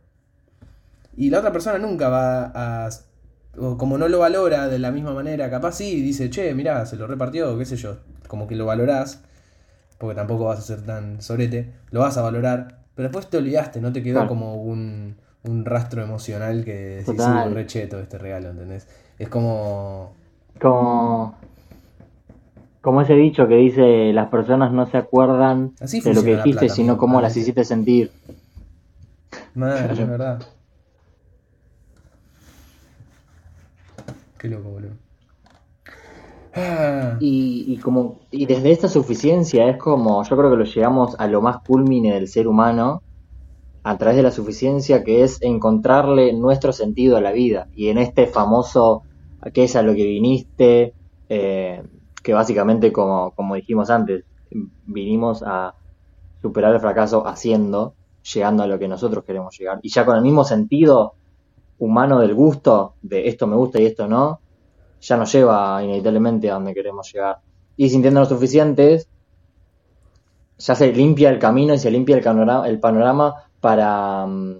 Y 1.17 1.29
la 1.31 1.39
otra 1.39 1.51
persona 1.51 1.77
nunca 1.79 2.09
va 2.09 2.51
a. 2.85 2.89
O 3.57 3.77
como 3.77 3.97
no 3.97 4.07
lo 4.07 4.19
valora 4.19 4.67
de 4.67 4.79
la 4.79 4.91
misma 4.91 5.13
manera, 5.13 5.49
capaz 5.49 5.73
sí, 5.73 6.01
dice, 6.01 6.29
che, 6.29 6.53
mirá, 6.53 6.85
se 6.85 6.95
lo 6.95 7.07
repartió, 7.07 7.57
qué 7.57 7.65
sé 7.65 7.75
yo. 7.75 7.97
Como 8.27 8.47
que 8.47 8.55
lo 8.55 8.65
valorás, 8.67 9.23
porque 9.99 10.15
tampoco 10.15 10.45
vas 10.45 10.57
a 10.59 10.61
ser 10.63 10.81
tan 10.81 11.21
sorete, 11.21 11.71
lo 11.91 11.99
vas 11.99 12.17
a 12.17 12.21
valorar, 12.23 12.79
pero 12.95 13.09
después 13.09 13.29
te 13.29 13.37
olvidaste, 13.37 13.79
no 13.81 13.93
te 13.93 14.01
quedó 14.01 14.15
Claro. 14.15 14.29
como 14.29 14.55
un, 14.55 15.17
un 15.43 15.65
rastro 15.65 16.01
emocional 16.01 16.63
que 16.65 16.73
decís, 16.73 17.05
Total. 17.05 17.51
"Uh, 17.51 17.53
re 17.53 17.67
cheto 17.67 17.99
este 17.99 18.17
regalo, 18.17 18.49
¿entendés? 18.49 18.87
Es 19.19 19.29
como. 19.29 20.13
Como, 20.59 21.35
como 22.81 23.01
ese 23.01 23.13
dicho 23.13 23.47
que 23.47 23.55
dice, 23.55 24.11
las 24.13 24.29
personas 24.29 24.71
no 24.73 24.85
se 24.87 24.97
acuerdan 24.97 25.73
Así 25.79 26.01
de 26.01 26.13
lo 26.13 26.23
que 26.23 26.31
dijiste, 26.35 26.59
plata, 26.65 26.73
sino 26.75 26.97
cómo 26.97 27.21
las 27.21 27.35
hiciste 27.37 27.63
sentir. 27.63 28.11
Madre, 29.53 29.93
es 29.93 30.07
verdad. 30.07 30.39
Qué 34.37 34.47
loco, 34.47 34.69
boludo. 34.69 34.91
Ah, 36.53 37.17
Y, 37.19 37.77
como 37.77 38.19
y 38.31 38.45
desde 38.45 38.71
esta 38.71 38.87
suficiencia 38.87 39.69
es 39.69 39.77
como 39.77 40.23
yo 40.23 40.37
creo 40.37 40.49
que 40.49 40.57
lo 40.57 40.65
llegamos 40.65 41.15
a 41.19 41.27
lo 41.27 41.41
más 41.41 41.57
culmine 41.65 42.13
del 42.13 42.27
ser 42.27 42.47
humano 42.47 43.03
a 43.83 43.97
través 43.97 44.17
de 44.17 44.23
la 44.23 44.31
suficiencia 44.31 45.03
que 45.03 45.23
es 45.23 45.41
encontrarle 45.41 46.33
nuestro 46.33 46.73
sentido 46.73 47.17
a 47.17 47.21
la 47.21 47.31
vida. 47.31 47.67
Y 47.75 47.89
en 47.89 47.97
este 47.97 48.27
famoso 48.27 49.03
a 49.41 49.51
qué 49.51 49.65
es 49.65 49.75
a 49.75 49.83
lo 49.83 49.93
que 49.95 50.05
viniste 50.05 50.93
eh, 51.29 51.83
que 52.23 52.33
básicamente 52.33 52.91
como, 52.91 53.31
como 53.31 53.55
dijimos 53.55 53.89
antes 53.89 54.25
vinimos 54.85 55.43
a 55.45 55.75
superar 56.41 56.73
el 56.73 56.79
fracaso 56.81 57.27
haciendo 57.27 57.93
llegando 58.33 58.63
a 58.63 58.67
lo 58.67 58.79
que 58.79 58.87
nosotros 58.87 59.23
queremos 59.23 59.57
llegar. 59.57 59.79
Y 59.81 59.89
ya 59.89 60.05
con 60.05 60.15
el 60.15 60.21
mismo 60.23 60.43
sentido 60.43 61.13
humano 61.77 62.19
del 62.19 62.33
gusto 62.33 62.95
de 63.01 63.27
esto 63.27 63.47
me 63.47 63.55
gusta 63.55 63.79
y 63.79 63.85
esto 63.85 64.07
no 64.07 64.39
ya 65.01 65.17
nos 65.17 65.31
lleva 65.31 65.83
inevitablemente 65.83 66.49
a 66.49 66.55
donde 66.55 66.73
queremos 66.73 67.11
llegar. 67.11 67.37
Y 67.77 67.89
sintiéndonos 67.89 68.29
suficientes, 68.29 69.07
ya 70.57 70.75
se 70.75 70.91
limpia 70.91 71.29
el 71.29 71.39
camino 71.39 71.73
y 71.73 71.79
se 71.79 71.89
limpia 71.89 72.17
el 72.17 72.23
panorama, 72.23 72.67
el 72.67 72.79
panorama 72.79 73.35
para, 73.61 74.25
mm, 74.25 74.55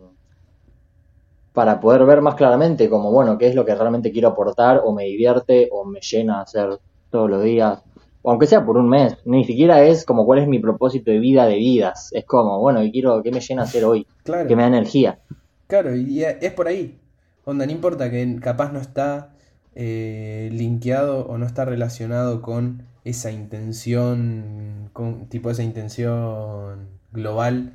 para 1.54 1.80
poder 1.80 2.06
ver 2.06 2.22
más 2.22 2.36
claramente 2.36 2.90
como, 2.90 3.12
bueno, 3.12 3.38
qué 3.38 3.48
es 3.48 3.56
lo 3.56 3.66
que 3.66 3.76
realmente 3.76 4.12
quiero 4.12 4.30
aportar 4.30 4.82
o 4.84 4.94
me 4.94 5.04
divierte 5.04 5.68
o 5.72 5.84
me 5.84 6.00
llena 6.00 6.42
hacer 6.42 6.80
todos 7.10 7.30
los 7.30 7.44
días. 7.44 7.84
O 8.22 8.32
aunque 8.32 8.48
sea 8.48 8.66
por 8.66 8.78
un 8.78 8.90
mes, 8.90 9.18
ni 9.26 9.44
siquiera 9.44 9.84
es 9.84 10.06
como 10.06 10.26
cuál 10.26 10.40
es 10.40 10.48
mi 10.48 10.60
propósito 10.60 11.12
de 11.12 11.20
vida 11.20 11.46
de 11.46 11.56
vidas. 11.56 12.12
Es 12.14 12.26
como, 12.26 12.60
bueno, 12.60 12.82
¿qué 12.82 12.92
quiero, 12.92 13.22
qué 13.24 13.32
me 13.32 13.42
llena 13.42 13.64
hacer 13.64 13.84
hoy? 13.86 14.08
claro. 14.24 14.48
¿Qué 14.48 14.56
me 14.56 14.64
da 14.64 14.68
energía? 14.70 15.20
Claro, 15.68 15.96
y 15.96 16.24
es 16.24 16.54
por 16.54 16.68
ahí. 16.68 17.00
Onda, 17.46 17.66
no 17.66 17.72
importa 17.72 18.10
que 18.10 18.40
capaz 18.42 18.72
no 18.72 18.80
está 18.80 19.34
eh, 19.82 20.50
linkeado 20.52 21.26
o 21.26 21.38
no 21.38 21.46
está 21.46 21.64
relacionado 21.64 22.42
con 22.42 22.84
esa 23.06 23.32
intención, 23.32 24.90
con 24.92 25.28
tipo 25.28 25.50
esa 25.50 25.64
intención 25.64 26.90
global 27.14 27.72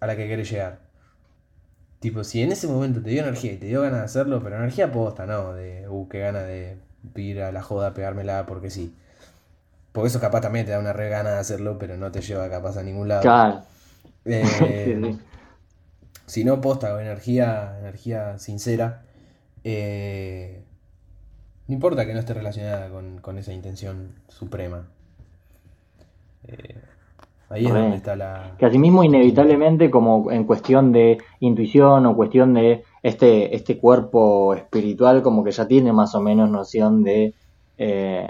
a 0.00 0.06
la 0.06 0.16
que 0.16 0.26
querés 0.26 0.50
llegar. 0.50 0.78
Tipo, 2.00 2.24
si 2.24 2.42
en 2.42 2.52
ese 2.52 2.66
momento 2.66 3.02
te 3.02 3.10
dio 3.10 3.20
energía 3.20 3.52
y 3.52 3.58
te 3.58 3.66
dio 3.66 3.82
ganas 3.82 3.98
de 3.98 4.04
hacerlo, 4.06 4.40
pero 4.42 4.56
energía 4.56 4.90
posta, 4.90 5.26
¿no? 5.26 5.52
De, 5.52 5.86
uh, 5.86 6.08
qué 6.08 6.20
gana 6.20 6.40
de 6.44 6.78
ir 7.16 7.42
a 7.42 7.52
la 7.52 7.60
joda, 7.60 7.92
pegármela 7.92 8.46
porque 8.46 8.70
sí. 8.70 8.94
Porque 9.92 10.08
eso 10.08 10.20
capaz 10.20 10.40
también 10.40 10.64
te 10.64 10.72
da 10.72 10.78
una 10.78 10.94
re 10.94 11.10
gana 11.10 11.32
de 11.32 11.40
hacerlo, 11.40 11.78
pero 11.78 11.98
no 11.98 12.10
te 12.10 12.22
lleva 12.22 12.48
capaz 12.48 12.78
a 12.78 12.82
ningún 12.82 13.08
lado. 13.08 13.20
Claro. 13.20 13.62
Eh. 14.24 15.18
Si 16.24 16.44
no, 16.44 16.60
posta, 16.60 17.00
energía, 17.00 17.78
energía 17.80 18.38
sincera. 18.38 19.02
Eh, 19.64 20.62
no 21.68 21.74
importa 21.74 22.06
que 22.06 22.14
no 22.14 22.20
esté 22.20 22.32
relacionada 22.32 22.88
con, 23.20 23.38
esa 23.38 23.52
intención 23.52 24.14
suprema. 24.26 24.86
Eh, 26.46 26.80
ahí 27.50 27.66
es 27.66 27.72
donde 27.74 27.96
está 27.96 28.16
la... 28.16 28.54
Que 28.58 28.64
asimismo 28.64 29.04
inevitablemente 29.04 29.90
como 29.90 30.32
en 30.32 30.44
cuestión 30.44 30.92
de 30.92 31.18
intuición 31.40 32.06
o 32.06 32.16
cuestión 32.16 32.54
de 32.54 32.84
este, 33.02 33.54
este 33.54 33.76
cuerpo 33.76 34.54
espiritual 34.54 35.22
como 35.22 35.44
que 35.44 35.50
ya 35.50 35.68
tiene 35.68 35.92
más 35.92 36.14
o 36.14 36.22
menos 36.22 36.48
noción 36.48 37.02
de... 37.04 37.34
Eh, 37.76 38.26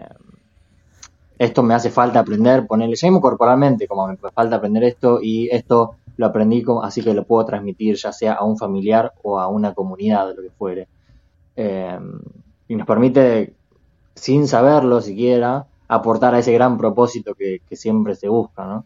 esto 1.39 1.63
me 1.63 1.75
hace 1.75 1.91
falta 1.91 2.19
aprender, 2.19 2.67
ponerle, 2.67 2.97
ya 2.97 3.07
mismo 3.07 3.21
corporalmente, 3.21 3.87
como 3.87 4.09
me 4.09 4.17
falta 4.17 4.57
aprender 4.57 4.83
esto 4.83 5.21
y 5.23 5.49
esto 5.53 5.95
lo 6.17 6.27
aprendí, 6.27 6.65
así 6.83 7.05
que 7.05 7.15
lo 7.15 7.23
puedo 7.23 7.47
transmitir 7.47 7.95
ya 7.95 8.11
sea 8.13 8.33
a 8.33 8.43
un 8.43 8.59
familiar 8.59 9.13
o 9.23 9.39
a 9.39 9.47
una 9.47 9.73
comunidad, 9.75 10.35
lo 10.35 10.43
que 10.43 10.51
fuere. 10.51 10.89
Eh, 11.55 11.97
y 12.69 12.77
nos 12.77 12.87
permite, 12.87 13.55
sin 14.15 14.47
saberlo 14.47 15.01
siquiera, 15.01 15.67
aportar 15.89 16.35
a 16.35 16.41
ese 16.41 16.53
gran 16.53 16.79
propósito 16.79 17.35
que, 17.35 17.61
siempre 17.73 18.15
se 18.15 18.29
busca, 18.29 18.65
¿no? 18.65 18.85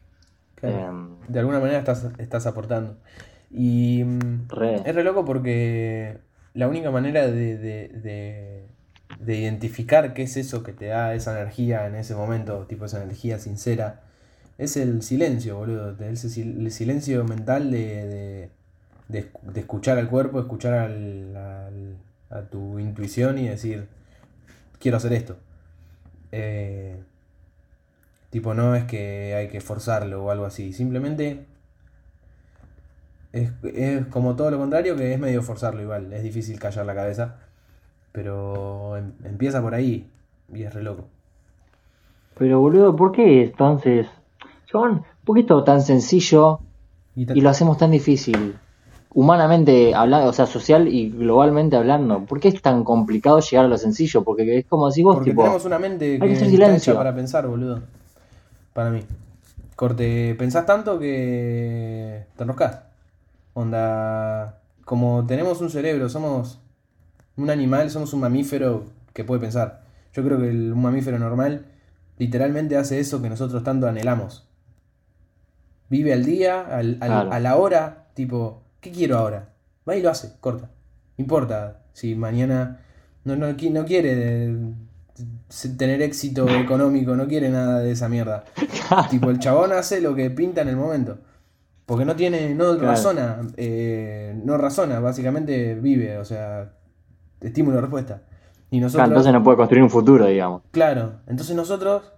Eh, 0.62 0.91
de 1.28 1.39
alguna 1.41 1.59
manera 1.59 1.80
estás, 1.80 2.07
estás 2.18 2.47
aportando. 2.47 2.97
Y 3.51 4.05
mm, 4.05 4.49
es 4.87 4.95
re 4.95 5.05
loco 5.05 5.24
porque 5.24 6.18
la 6.55 6.68
única 6.68 6.91
manera 6.91 7.26
de 7.26 8.62
de 9.20 9.39
identificar 9.39 10.14
qué 10.14 10.22
es 10.22 10.37
eso 10.37 10.62
que 10.62 10.72
te 10.72 10.87
da 10.87 11.14
esa 11.14 11.39
energía 11.39 11.87
en 11.87 11.95
ese 11.95 12.14
momento, 12.14 12.66
tipo 12.66 12.85
esa 12.87 13.03
energía 13.03 13.39
sincera, 13.39 14.01
es 14.59 14.76
el 14.76 15.03
silencio, 15.03 15.57
boludo. 15.57 15.97
El 16.01 16.16
silencio 16.16 17.24
mental 17.24 17.70
de, 17.70 18.51
de, 19.09 19.30
escuchar 19.55 19.99
al 19.99 20.09
cuerpo, 20.09 20.41
escuchar 20.41 20.74
al, 20.74 21.97
a 22.33 22.43
tu 22.43 22.78
intuición 22.78 23.39
y 23.39 23.49
decir, 23.49 23.89
quiero 24.78 24.97
hacer 24.97 25.12
esto. 25.12 25.37
Eh, 26.33 27.03
tipo, 28.30 28.55
no 28.55 28.74
es 28.74 28.85
que 28.85 29.35
hay 29.35 29.49
que 29.49 29.61
forzarlo 29.61 30.24
o 30.24 30.30
algo 30.30 30.47
así, 30.47 30.72
simplemente 30.72 31.47
es, 33.33 33.51
es 33.62 34.07
como 34.07 34.37
todo 34.37 34.51
lo 34.51 34.59
contrario, 34.59 34.97
que 34.97 35.12
es 35.12 35.18
medio 35.18 35.43
forzarlo 35.43 35.83
igual, 35.83 36.12
es 36.12 36.22
difícil 36.22 36.59
callar 36.59 36.87
la 36.87 36.95
cabeza. 36.95 37.37
Pero 38.12 38.97
em, 38.99 39.12
empieza 39.24 39.62
por 39.62 39.74
ahí 39.74 40.07
y 40.53 40.62
es 40.62 40.72
re 40.72 40.83
loco. 40.83 41.09
Pero 42.39 42.61
boludo, 42.61 42.95
¿por 42.95 43.12
qué 43.12 43.45
entonces? 43.45 44.07
John, 44.70 45.03
¿por 45.24 45.35
qué 45.35 45.41
esto 45.41 45.64
tan 45.64 45.80
sencillo 45.80 46.61
y, 47.16 47.41
lo 47.41 47.51
hacemos 47.51 47.78
tan 47.78 47.91
difícil? 47.91 48.57
Humanamente 49.15 49.95
hablando, 49.95 50.29
o 50.29 50.33
sea, 50.33 50.47
social 50.47 50.89
y 50.89 51.11
globalmente 51.11 51.77
hablando, 51.77 52.25
¿por 52.25 52.41
qué 52.41 52.49
es 52.49 52.63
tan 52.63 52.83
complicado 52.83 53.41
llegar 53.41 53.67
a 53.67 53.69
lo 53.69 53.77
sencillo? 53.77 54.25
Porque 54.25 54.59
es 54.59 54.67
como 54.67 54.91
si 54.91 55.03
vos, 55.03 55.17
Porque 55.17 55.35
tenemos 55.35 55.65
una 55.67 55.79
mente 55.79 56.19
que, 56.19 56.33
está 56.33 56.75
hecha 56.75 56.95
para 56.95 57.15
pensar, 57.15 57.47
boludo. 57.47 57.83
Para 58.73 58.91
mí. 58.91 59.03
Corte, 59.77 60.35
pensás 60.39 60.65
tanto 60.65 60.99
que 60.99 62.25
te 62.37 62.43
enroscás. 62.43 62.81
Onda, 63.55 64.61
como 64.85 65.27
tenemos 65.27 65.61
un 65.61 65.69
cerebro, 65.69 66.09
somos 66.09 66.61
un 67.37 67.51
animal, 67.51 67.91
somos 67.91 68.15
un 68.15 68.21
mamífero 68.21 68.85
que 69.13 69.25
puede 69.25 69.41
pensar. 69.41 69.83
Yo 70.15 70.23
creo 70.25 70.39
que 70.39 70.49
un 70.49 70.81
mamífero 70.81 71.19
normal 71.19 71.67
literalmente 72.19 72.77
hace 72.77 73.01
eso 73.01 73.21
que 73.21 73.29
nosotros 73.29 73.63
tanto 73.65 73.89
anhelamos. 73.89 74.47
Vive 75.91 76.13
al 76.13 76.25
día, 76.25 76.61
al, 76.61 76.99
a 77.01 77.41
la 77.41 77.57
hora, 77.57 78.07
tipo, 78.15 78.62
¿qué 78.83 78.91
quiero 78.91 79.16
ahora? 79.16 79.49
Va 79.89 79.97
y 79.97 80.03
lo 80.03 80.11
hace, 80.11 80.35
corta. 80.41 80.68
No 81.16 81.22
importa 81.22 81.78
si 81.95 82.14
mañana 82.14 82.80
no, 83.24 83.37
no, 83.37 83.53
no 83.53 83.85
quiere 83.87 84.51
eh, 84.51 84.57
tener 85.78 86.03
éxito 86.03 86.49
económico, 86.49 87.16
no 87.16 87.26
quiere 87.26 87.49
nada 87.49 87.78
de 87.78 87.93
esa 87.93 88.11
mierda. 88.11 88.45
tipo, 89.11 89.30
el 89.30 89.39
chabón 89.39 89.72
hace 89.72 90.03
lo 90.03 90.14
que 90.14 90.28
pinta 90.30 90.61
en 90.61 90.68
el 90.68 90.76
momento. 90.76 91.18
Porque 91.87 92.05
no 92.05 92.16
tiene, 92.16 92.55
no 92.55 92.76
razona, 92.76 93.41
eh, 93.57 94.39
no 94.45 94.57
razona, 94.57 95.01
básicamente 95.01 95.74
vive, 95.74 96.18
o 96.18 96.24
sea, 96.24 96.72
estímulo-respuesta. 97.41 98.22
Y 98.70 98.80
nosotros, 98.80 99.09
entonces 99.09 99.33
no 99.33 99.43
puede 99.43 99.57
construir 99.59 99.83
un 99.83 99.91
futuro, 99.91 100.26
digamos. 100.26 100.62
Claro, 100.70 101.16
entonces 101.26 101.55
nosotros, 101.55 102.12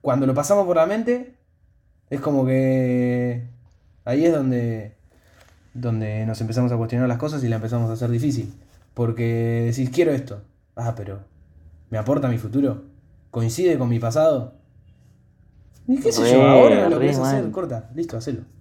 cuando 0.00 0.26
lo 0.26 0.34
pasamos 0.34 0.66
por 0.66 0.76
la 0.76 0.86
mente, 0.86 1.36
es 2.10 2.20
como 2.20 2.44
que 2.44 3.48
ahí 4.04 4.26
es 4.26 4.32
donde, 4.32 4.96
donde 5.74 6.24
nos 6.24 6.40
empezamos 6.40 6.72
a 6.72 6.76
cuestionar 6.76 7.08
las 7.08 7.18
cosas 7.18 7.44
y 7.44 7.48
la 7.48 7.56
empezamos 7.56 7.90
a 7.90 7.94
hacer 7.94 8.10
difícil. 8.10 8.54
Porque 8.94 9.64
decís, 9.66 9.90
quiero 9.90 10.12
esto. 10.12 10.40
Ah, 10.76 10.94
pero 10.96 11.20
¿me 11.90 11.98
aporta 11.98 12.28
mi 12.28 12.38
futuro? 12.38 12.84
¿Coincide 13.30 13.76
con 13.76 13.88
mi 13.88 13.98
pasado? 13.98 14.54
¿Y 15.86 16.00
qué 16.00 16.12
sé 16.12 16.32
yo? 16.32 16.42
Ahora 16.42 16.88
lo 16.88 16.98
querés 16.98 17.18
hacer, 17.18 17.50
corta, 17.50 17.90
listo, 17.94 18.16
hacelo. 18.16 18.42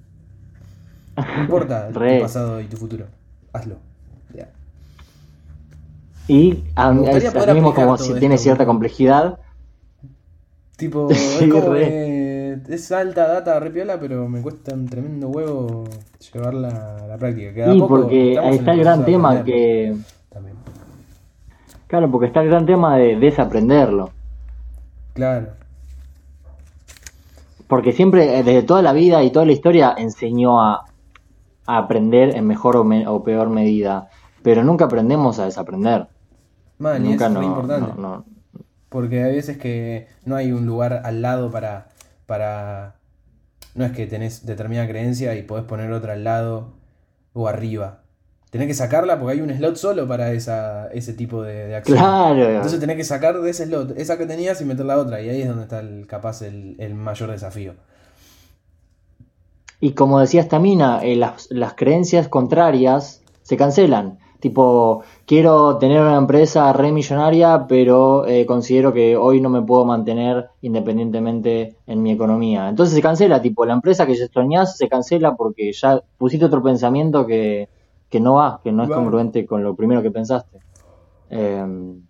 No 1.16 1.44
importa 1.44 1.90
tu 1.90 2.00
pasado 2.22 2.60
y 2.60 2.66
tu 2.66 2.76
futuro. 2.76 3.06
Hazlo. 3.54 3.78
Y 6.28 6.64
a, 6.76 6.92
mismo 7.54 7.74
como 7.74 7.98
si 7.98 8.14
tiene 8.16 8.38
cierta 8.38 8.66
complejidad. 8.66 9.40
Tipo, 10.78 11.10
es, 11.12 11.40
como 11.52 11.74
es 12.68 12.92
alta 12.92 13.28
data 13.28 13.60
repiola, 13.60 14.00
pero 14.00 14.28
me 14.28 14.42
cuesta 14.42 14.74
un 14.74 14.88
tremendo 14.88 15.30
huevo 15.30 15.86
llevarla 16.34 16.98
a 16.98 17.08
la 17.08 17.18
práctica. 17.18 17.72
Sí, 17.72 17.84
porque 17.88 18.40
ahí 18.40 18.56
está 18.56 18.74
el 18.74 18.80
gran 18.80 19.06
tema 19.06 19.44
que... 19.44 19.96
Claro, 21.88 22.10
porque 22.10 22.28
está 22.28 22.42
el 22.42 22.50
gran 22.50 22.66
tema 22.66 22.98
de 22.98 23.18
desaprenderlo. 23.18 24.12
Claro. 25.14 25.50
Porque 27.68 27.92
siempre, 27.92 28.40
eh, 28.40 28.44
desde 28.44 28.64
toda 28.64 28.82
la 28.82 28.94
vida 28.94 29.24
y 29.24 29.32
toda 29.32 29.46
la 29.46 29.52
historia, 29.52 29.94
enseñó 29.98 30.62
a, 30.62 30.86
aprender 31.66 32.36
en 32.36 32.46
mejor 32.46 32.76
o 32.76 33.24
peor 33.24 33.50
medida. 33.50 34.10
Pero 34.42 34.64
nunca 34.64 34.86
aprendemos 34.86 35.40
a 35.40 35.46
desaprender. 35.46 36.08
Man, 36.78 37.06
y 37.06 37.14
eso 37.14 37.26
es 37.26 37.32
muy 37.32 37.46
importante. 37.46 37.92
Porque 38.90 39.24
hay 39.24 39.36
veces 39.36 39.58
que 39.58 40.08
no 40.26 40.36
hay 40.36 40.52
un 40.52 40.66
lugar 40.66 41.02
al 41.04 41.22
lado 41.22 41.50
para, 41.50 41.88
para. 42.26 42.96
No 43.76 43.86
es 43.86 43.92
que 43.92 44.06
tenés 44.08 44.46
determinada 44.46 44.88
creencia 44.88 45.36
y 45.36 45.44
podés 45.44 45.66
poner 45.66 45.92
otra 45.92 46.14
al 46.14 46.24
lado 46.24 46.74
o 47.34 47.48
arriba. 47.48 48.04
Tenés 48.52 48.68
que 48.68 48.76
sacarla 48.76 49.20
porque 49.20 49.34
hay 49.34 49.42
un 49.42 49.50
slot 49.50 49.78
solo 49.78 50.08
para 50.08 50.32
esa, 50.32 50.88
ese 50.90 51.14
tipo 51.14 51.42
de, 51.42 51.76
acción. 51.76 51.98
Claro. 51.98 52.50
Entonces 52.52 52.80
tenés 52.80 52.98
que 52.98 53.04
sacar 53.04 53.42
de 53.42 53.50
ese 53.50 53.66
slot 53.66 53.98
esa 53.98 54.18
que 54.20 54.28
tenías 54.28 54.62
y 54.62 54.66
meter 54.66 54.86
la 54.86 54.98
otra. 54.98 55.22
Y 55.22 55.30
ahí 55.30 55.42
es 55.42 55.48
donde 55.48 55.64
está 55.64 55.80
el, 55.80 56.06
capaz 56.06 56.44
el, 56.44 56.94
mayor 56.94 57.32
desafío. 57.32 57.74
Y 59.80 59.94
como 59.94 60.20
decía 60.20 60.42
esta 60.42 60.60
mina, 60.60 61.00
eh, 61.02 61.16
las, 61.16 61.48
las 61.50 61.74
creencias 61.74 62.28
contrarias 62.28 63.24
se 63.42 63.58
cancelan. 63.58 64.20
Tipo, 64.44 65.04
quiero 65.26 65.78
tener 65.78 66.02
una 66.02 66.18
empresa 66.18 66.74
re 66.74 66.92
millonaria, 66.92 67.66
pero 67.66 68.28
eh, 68.28 68.46
considero 68.46 68.92
que 68.92 69.16
hoy 69.16 69.40
no 69.40 69.48
me 69.50 69.62
puedo 69.62 69.86
mantener 69.86 70.50
independientemente 70.60 71.78
en 71.88 72.04
mi 72.04 72.12
economía. 72.12 72.68
Entonces 72.68 72.94
se 72.94 73.02
cancela, 73.02 73.42
tipo, 73.42 73.66
la 73.66 73.72
empresa 73.72 74.06
que 74.06 74.16
ya 74.16 74.26
extrañas 74.26 74.76
se 74.76 74.90
cancela 74.90 75.38
porque 75.38 75.72
ya 75.72 76.02
pusiste 76.18 76.46
otro 76.46 76.62
pensamiento 76.62 77.26
que, 77.26 77.70
no 78.20 78.34
va, 78.34 78.60
que 78.62 78.74
no 78.74 78.84
es 78.84 78.90
congruente 78.90 79.46
con 79.46 79.64
lo 79.64 79.78
primero 79.78 80.02
que 80.02 80.12
pensaste. 80.12 80.60
Em, 81.30 82.02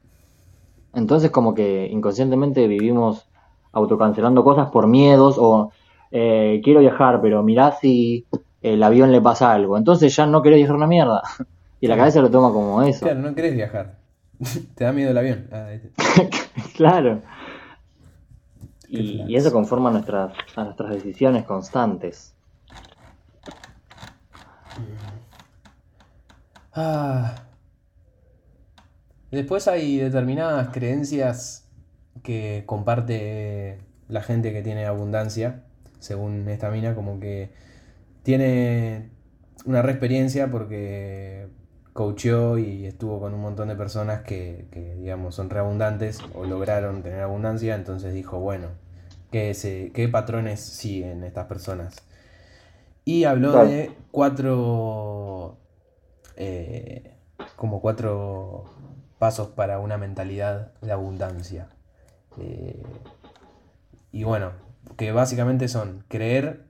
entonces 0.96 1.30
como 1.30 1.54
que 1.54 1.88
inconscientemente 1.92 2.66
vivimos 2.66 3.30
autocancelando 3.74 4.44
cosas 4.44 4.72
por 4.72 4.88
miedos 4.88 5.36
o 5.38 5.70
eh, 6.10 6.62
quiero 6.64 6.80
viajar, 6.80 7.22
pero 7.22 7.44
mirá 7.44 7.74
si 7.74 8.26
el 8.64 8.82
avión 8.82 9.12
le 9.12 9.22
pasa 9.22 9.54
algo. 9.54 9.78
Entonces 9.78 10.16
ya 10.16 10.26
no 10.26 10.42
querés 10.42 10.58
viajar 10.58 10.78
una 10.78 10.88
mierda. 10.88 11.22
Y 11.84 11.88
la 11.88 11.98
cabeza 11.98 12.22
lo 12.22 12.32
toma 12.32 12.54
como 12.54 12.82
eso. 12.82 13.02
Claro, 13.02 13.20
no 13.20 13.36
querés 13.36 13.56
viajar. 13.56 13.98
Te 14.76 14.86
da 14.86 14.94
miedo 14.94 15.12
el 15.12 15.18
avión. 15.18 15.50
Ah, 15.52 15.68
claro. 16.78 17.22
Y, 18.88 19.36
eso 19.36 19.52
conforma 19.52 19.92
nuestras, 19.92 20.32
a 20.56 20.64
nuestras 20.64 20.92
decisiones 20.92 21.44
constantes. 21.44 22.34
Ah. 26.74 27.36
Después 29.30 29.68
hay 29.68 29.98
determinadas 29.98 30.70
creencias 30.70 31.70
que 32.24 32.64
comparte 32.66 33.82
la 34.08 34.22
gente 34.22 34.54
que 34.54 34.62
tiene 34.62 34.86
abundancia, 34.86 35.66
según 36.00 36.48
esta 36.48 36.70
mina, 36.70 36.96
como 36.96 37.20
que 37.20 37.52
tiene 38.24 39.10
una 39.66 39.82
re 39.82 39.92
experiencia 39.92 40.50
porque 40.50 41.50
coacheó 41.94 42.58
y 42.58 42.86
estuvo 42.86 43.20
con 43.20 43.34
un 43.34 43.42
montón 43.42 43.68
de 43.68 43.76
personas 43.76 44.24
que, 44.24 44.68
digamos, 44.98 45.36
son 45.36 45.50
reabundantes 45.50 46.20
o 46.34 46.46
lograron 46.46 47.04
tener 47.04 47.22
abundancia, 47.22 47.76
entonces 47.76 48.14
dijo, 48.14 48.40
bueno, 48.40 48.70
¿qué, 49.32 49.54
se, 49.54 49.92
qué 49.94 50.08
patrones 50.10 50.60
siguen 50.60 51.24
estas 51.24 51.46
personas? 51.48 51.96
Y 53.06 53.26
habló 53.26 53.66
de 53.66 53.92
cuatro 54.12 55.58
eh, 56.36 57.14
como 57.56 57.82
cuatro 57.82 58.66
pasos 59.20 59.50
para 59.50 59.80
una 59.80 59.98
mentalidad 59.98 60.74
de 60.82 60.92
abundancia. 60.92 61.68
Eh, 62.38 62.82
y 64.12 64.24
bueno, 64.24 64.52
que 64.98 65.12
básicamente 65.12 65.68
son 65.68 66.04
creer 66.08 66.66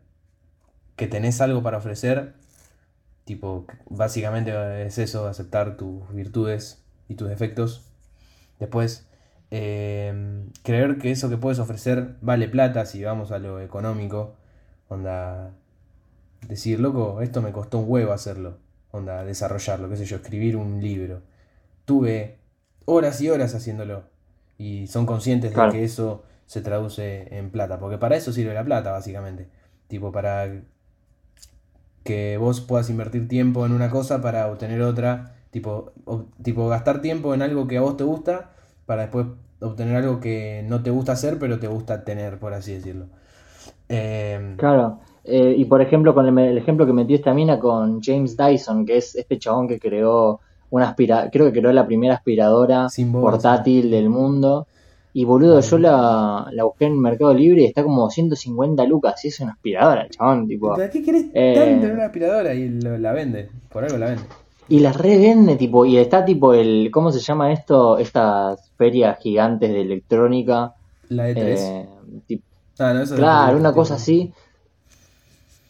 que 0.95 1.07
tenés 1.07 1.41
algo 1.41 1.63
para 1.63 1.78
ofrecer, 1.78 2.36
tipo, 3.26 3.65
básicamente 3.89 4.86
es 4.86 4.97
eso, 4.97 5.28
aceptar 5.28 5.78
tus 5.78 6.11
virtudes 6.13 6.84
y 7.07 7.15
tus 7.15 7.30
defectos. 7.30 7.86
Después, 8.59 9.07
em, 9.51 10.49
creer 10.63 10.97
que 10.97 11.11
eso 11.11 11.30
que 11.30 11.38
puedes 11.38 11.59
ofrecer 11.59 12.15
vale 12.21 12.47
plata 12.47 12.86
si 12.86 13.03
vamos 13.03 13.32
a 13.32 13.39
lo 13.39 13.59
económico. 13.61 14.36
Onda, 14.89 15.51
decir, 16.47 16.80
loco, 16.80 17.21
esto 17.21 17.41
me 17.41 17.51
costó 17.51 17.80
un 17.80 17.86
huevo 17.89 18.13
hacerlo. 18.13 18.57
Onda, 18.91 19.24
desarrollarlo, 19.24 19.89
qué 19.89 19.97
sé 19.97 20.05
yo, 20.05 20.17
escribir 20.17 20.55
un 20.55 20.82
libro. 20.82 21.21
Tuve 21.86 22.38
horas 22.86 23.21
y 23.21 23.30
horas 23.30 23.55
haciéndolo. 23.55 24.03
Y 24.57 24.88
son 24.88 25.05
conscientes 25.05 25.53
de 25.53 25.69
que 25.71 25.84
eso 25.84 26.24
se 26.45 26.61
traduce 26.61 27.38
en 27.38 27.49
plata. 27.51 27.80
Porque 27.80 27.97
para 27.97 28.15
eso 28.15 28.32
sirve 28.32 28.53
la 28.53 28.63
plata, 28.63 28.91
básicamente. 28.91 29.49
Tipo, 29.88 30.11
para 30.11 30.61
que 32.04 32.38
vos 32.38 32.62
puedas 32.62 32.89
invertir 32.89 33.28
tiempo 33.28 33.66
en 33.66 33.72
una 33.72 33.89
cosa 33.89 34.22
para 34.22 34.47
obtener 34.47 34.82
otra. 34.82 35.36
Tipo, 35.51 35.91
tipo, 36.41 36.68
gastar 36.68 37.01
tiempo 37.01 37.34
en 37.34 37.41
algo 37.41 37.68
que 37.68 37.78
a 37.78 37.82
vos 37.82 37.95
te 37.97 38.04
gusta 38.04 38.51
para 38.86 39.04
después 39.04 39.28
obtener 39.60 39.95
algo 39.95 40.20
que 40.20 40.66
no 40.68 40.84
te 40.84 40.89
gusta 40.89 41.14
hacer, 41.14 41.39
pero 41.39 41.60
te 41.60 41.68
gusta 41.68 42.04
tener, 42.04 42.39
por 42.39 42.54
así 42.54 42.74
decirlo. 42.74 43.06
Em, 43.88 44.58
claro. 44.58 44.99
Eh, 45.24 45.56
y 45.58 45.66
por 45.66 45.82
ejemplo, 45.82 46.14
con 46.14 46.38
el, 46.38 46.58
ejemplo 46.58 46.86
que 46.86 46.93
metió 46.93 47.16
esta 47.16 47.34
mina 47.34 47.60
con 47.60 48.01
James 48.01 48.36
Dyson, 48.36 48.86
que 48.86 48.97
es 48.97 49.16
este 49.16 49.38
chabón 49.38 49.68
que 49.68 49.80
creó 49.80 50.41
una 50.70 50.89
aspiradora, 50.89 51.30
creo 51.30 51.45
que 51.45 51.60
creó 51.60 51.72
la 51.72 51.86
primera 51.86 52.16
aspiradora 52.16 52.88
portátil 53.12 53.91
del 53.91 54.10
mundo. 54.10 54.68
Y 55.16 55.26
boludo, 55.26 55.59
yo 55.59 55.78
la, 55.78 56.47
la, 56.51 56.64
busqué 56.64 56.86
en 56.86 56.99
Mercado 56.99 57.34
Libre 57.34 57.61
y 57.61 57.66
está 57.66 57.84
como 57.84 58.09
150 58.09 58.84
lucas. 58.86 59.24
Y 59.24 59.28
es 59.28 59.39
una 59.39 59.51
aspiradora, 59.51 60.07
chabón. 60.09 60.47
Tipo, 60.47 60.70
¿Para 60.72 60.89
qué 60.89 61.03
querés 61.03 61.26
eh, 61.34 61.80
una 61.93 62.05
aspiradora? 62.05 62.53
Y 62.55 62.70
la 62.70 63.11
vende. 63.11 63.49
Por 63.72 63.84
algo 63.84 63.97
la 63.97 64.07
vende. 64.07 64.24
Y 64.70 64.80
la 64.80 64.91
revende, 64.91 65.55
tipo. 65.55 65.86
Y 65.86 65.97
está 65.97 66.26
tipo 66.26 66.53
el. 66.53 66.89
¿Cómo 66.91 67.11
se 67.11 67.20
llama 67.20 67.53
esto? 67.53 67.99
Estas 67.99 68.72
ferias 68.76 69.20
gigantes 69.20 69.72
de 69.72 69.82
electrónica. 69.82 70.74
La 71.09 71.30
E3. 71.30 71.38
Eh, 71.38 72.39
ah, 72.80 72.93
no, 72.93 73.01
eso 73.03 73.16
claro, 73.16 73.57
una 73.57 73.72
cosa 73.72 73.95
así 73.95 74.34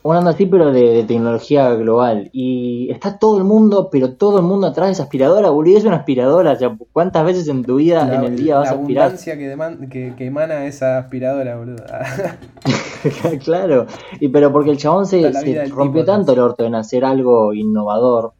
un 0.04 0.18
anda 0.18 0.32
así, 0.32 0.45
pero 0.45 0.72
de, 0.72 1.06
tecnología 1.06 1.74
global. 1.76 2.30
Y 2.34 2.91
está 2.91 3.18
todo 3.18 3.38
el 3.38 3.45
mundo, 3.45 3.89
pero 3.89 4.14
todo 4.14 4.39
el 4.39 4.43
mundo 4.43 4.68
atrás 4.68 4.88
de 4.88 4.93
esa 4.93 5.04
aspiradora, 5.04 5.49
boludo. 5.49 5.78
Es 5.78 5.86
una 5.86 5.97
aspiradora. 5.97 6.58
¿Cuántas 6.91 7.26
veces 7.26 7.47
en 7.47 7.64
tu 7.64 7.78
vida, 7.78 8.14
en 8.14 8.24
el 8.26 8.36
día, 8.36 8.58
vas 8.58 8.70
a 8.70 8.74
aspirar? 8.74 9.12
La 9.12 9.16
abundancia 9.16 9.89
que, 9.89 10.14
que, 10.18 10.26
emana 10.26 10.66
esa 10.66 10.97
aspiradora, 10.97 11.56
boludo. 11.56 11.84
claro. 13.43 13.88
Y 14.20 14.28
pero 14.28 14.51
porque 14.51 14.72
el 14.72 14.78
chabón 14.78 15.06
se, 15.06 15.32
rompió 15.70 16.04
tanto 16.04 16.34
el 16.34 16.39
orto 16.39 16.66
en 16.66 16.76
hacer 16.76 17.06
algo 17.06 17.54
innovador. 17.54 18.34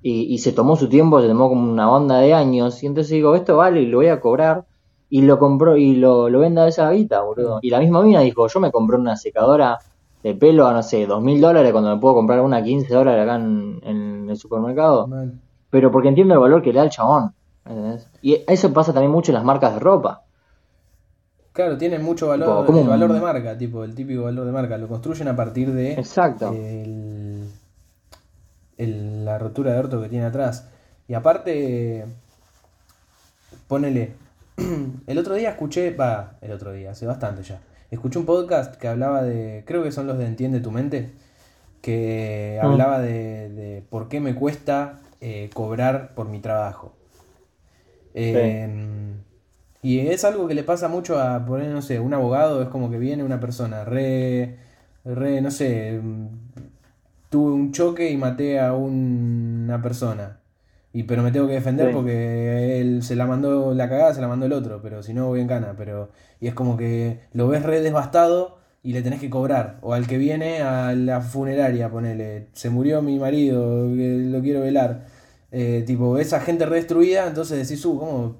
Y, 0.00 0.32
y, 0.32 0.38
se 0.38 0.52
tomó 0.52 0.76
su 0.76 0.88
tiempo, 0.88 1.20
se 1.20 1.26
tomó 1.26 1.48
como 1.48 1.68
una 1.68 1.90
onda 1.90 2.20
de 2.20 2.32
años. 2.32 2.80
Y 2.84 2.86
entonces 2.86 3.10
digo, 3.10 3.34
esto 3.34 3.56
vale 3.56 3.82
y 3.82 3.86
lo 3.86 3.98
voy 3.98 4.06
a 4.06 4.20
cobrar. 4.20 4.64
Y 5.10 5.22
lo 5.22 5.40
compró 5.40 5.76
y 5.76 5.96
lo, 5.96 6.28
lo 6.28 6.38
venda 6.38 6.64
a 6.64 6.68
esa 6.68 6.88
guita, 6.92 7.22
boludo. 7.22 7.58
Y 7.60 7.70
la 7.70 7.80
misma 7.80 8.02
mina 8.02 8.20
dijo, 8.20 8.46
yo 8.46 8.60
me 8.60 8.70
compré 8.70 8.96
una 8.96 9.16
secadora 9.16 9.78
de 10.22 10.34
pelo 10.34 10.66
a, 10.66 10.72
no 10.72 10.82
sé, 10.82 11.06
dos 11.06 11.22
mil 11.22 11.40
dólares 11.40 11.72
cuando 11.72 11.94
me 11.94 12.00
puedo 12.00 12.14
comprar 12.14 12.40
una 12.40 12.62
15 12.62 12.92
dólares 12.92 13.22
acá 13.22 13.36
en, 13.36 14.26
el 14.28 14.36
supermercado. 14.36 15.08
Pero 15.70 15.90
porque 15.90 16.08
entiendo 16.08 16.34
el 16.34 16.40
valor 16.40 16.62
que 16.62 16.72
le 16.72 16.78
da 16.78 16.84
el 16.84 16.90
chabón. 16.90 17.32
Y 18.22 18.42
eso 18.46 18.72
pasa 18.72 18.92
también 18.92 19.12
mucho 19.12 19.30
en 19.30 19.36
las 19.36 19.44
marcas 19.44 19.74
de 19.74 19.80
ropa. 19.80 20.22
Claro, 21.52 21.76
tienen 21.76 22.04
mucho 22.04 22.28
valor, 22.28 22.66
el 22.68 22.86
valor 22.86 23.12
de 23.12 23.20
marca, 23.20 23.58
tipo, 23.58 23.82
el 23.82 23.94
típico 23.94 24.22
valor 24.22 24.46
de 24.46 24.52
marca. 24.52 24.78
Lo 24.78 24.86
construyen 24.86 25.28
a 25.28 25.36
partir 25.36 25.72
de 25.72 25.94
Exacto. 25.94 26.54
la 28.76 29.38
rotura 29.38 29.72
de 29.72 29.78
orto 29.78 30.00
que 30.00 30.08
tiene 30.08 30.26
atrás. 30.26 30.68
Y 31.08 31.14
aparte, 31.14 32.06
ponele. 33.66 34.12
El 35.06 35.18
otro 35.18 35.34
día 35.34 35.50
escuché, 35.50 35.94
va, 35.94 36.32
el 36.40 36.50
otro 36.50 36.72
día, 36.72 36.90
hace 36.90 37.06
bastante 37.06 37.44
ya 37.44 37.60
Escuché 37.90 38.18
un 38.18 38.26
podcast 38.26 38.76
que 38.76 38.86
hablaba 38.86 39.22
de, 39.22 39.64
creo 39.66 39.82
que 39.82 39.92
son 39.92 40.06
los 40.06 40.18
de 40.18 40.26
Entiende 40.26 40.60
tu 40.60 40.70
mente, 40.70 41.10
que 41.80 42.58
ah. 42.62 42.66
hablaba 42.66 43.00
de, 43.00 43.82
por 43.88 44.08
qué 44.08 44.20
me 44.20 44.34
cuesta 44.34 45.00
eh, 45.20 45.48
cobrar 45.54 46.14
por 46.14 46.28
mi 46.28 46.40
trabajo. 46.40 46.92
Em, 48.12 49.14
y 49.82 50.00
es 50.00 50.24
algo 50.24 50.48
que 50.48 50.54
le 50.54 50.64
pasa 50.64 50.88
mucho 50.88 51.18
a, 51.18 51.46
poner, 51.46 51.70
no 51.70 51.80
sé, 51.80 51.98
un 51.98 52.12
abogado, 52.12 52.62
es 52.62 52.68
como 52.68 52.90
que 52.90 52.98
viene 52.98 53.24
una 53.24 53.40
persona 53.40 53.84
re, 53.84 54.56
re, 55.04 55.40
no 55.40 55.50
sé, 55.50 56.00
tuve 57.30 57.52
un 57.52 57.72
choque 57.72 58.10
y 58.10 58.16
maté 58.16 58.60
a 58.60 58.74
una 58.74 59.80
persona. 59.80 60.40
Y 60.98 61.04
pero 61.04 61.22
me 61.22 61.30
tengo 61.30 61.46
que 61.46 61.52
defender 61.52 61.92
porque 61.92 62.80
él 62.80 63.04
se 63.04 63.14
la 63.14 63.24
mandó 63.24 63.72
la 63.72 63.88
cagada, 63.88 64.12
se 64.14 64.20
la 64.20 64.26
mandó 64.26 64.46
el 64.46 64.52
otro, 64.52 64.82
pero 64.82 65.00
si 65.04 65.14
no 65.14 65.28
voy 65.28 65.40
en 65.40 65.46
gana, 65.46 65.74
pero 65.76 66.10
y 66.40 66.48
es 66.48 66.54
como 66.54 66.76
que 66.76 67.20
lo 67.32 67.46
ves 67.46 67.62
re 67.62 67.80
devastado 67.82 68.58
y 68.82 68.94
le 68.94 69.02
tenés 69.02 69.20
que 69.20 69.30
cobrar 69.30 69.78
o 69.80 69.94
al 69.94 70.08
que 70.08 70.18
viene 70.18 70.60
a 70.60 70.92
la 70.96 71.20
funeraria, 71.20 71.88
ponele, 71.88 72.48
se 72.52 72.68
murió 72.68 73.00
mi 73.00 73.16
marido, 73.20 73.86
lo 73.86 74.42
quiero 74.42 74.62
velar. 74.62 75.06
Eh, 75.52 75.84
tipo, 75.86 76.18
esa 76.18 76.40
gente 76.40 76.66
re 76.66 76.74
destruida, 76.78 77.28
entonces 77.28 77.68
decís, 77.68 77.84
uh, 77.86 77.96
¿cómo? 77.96 78.36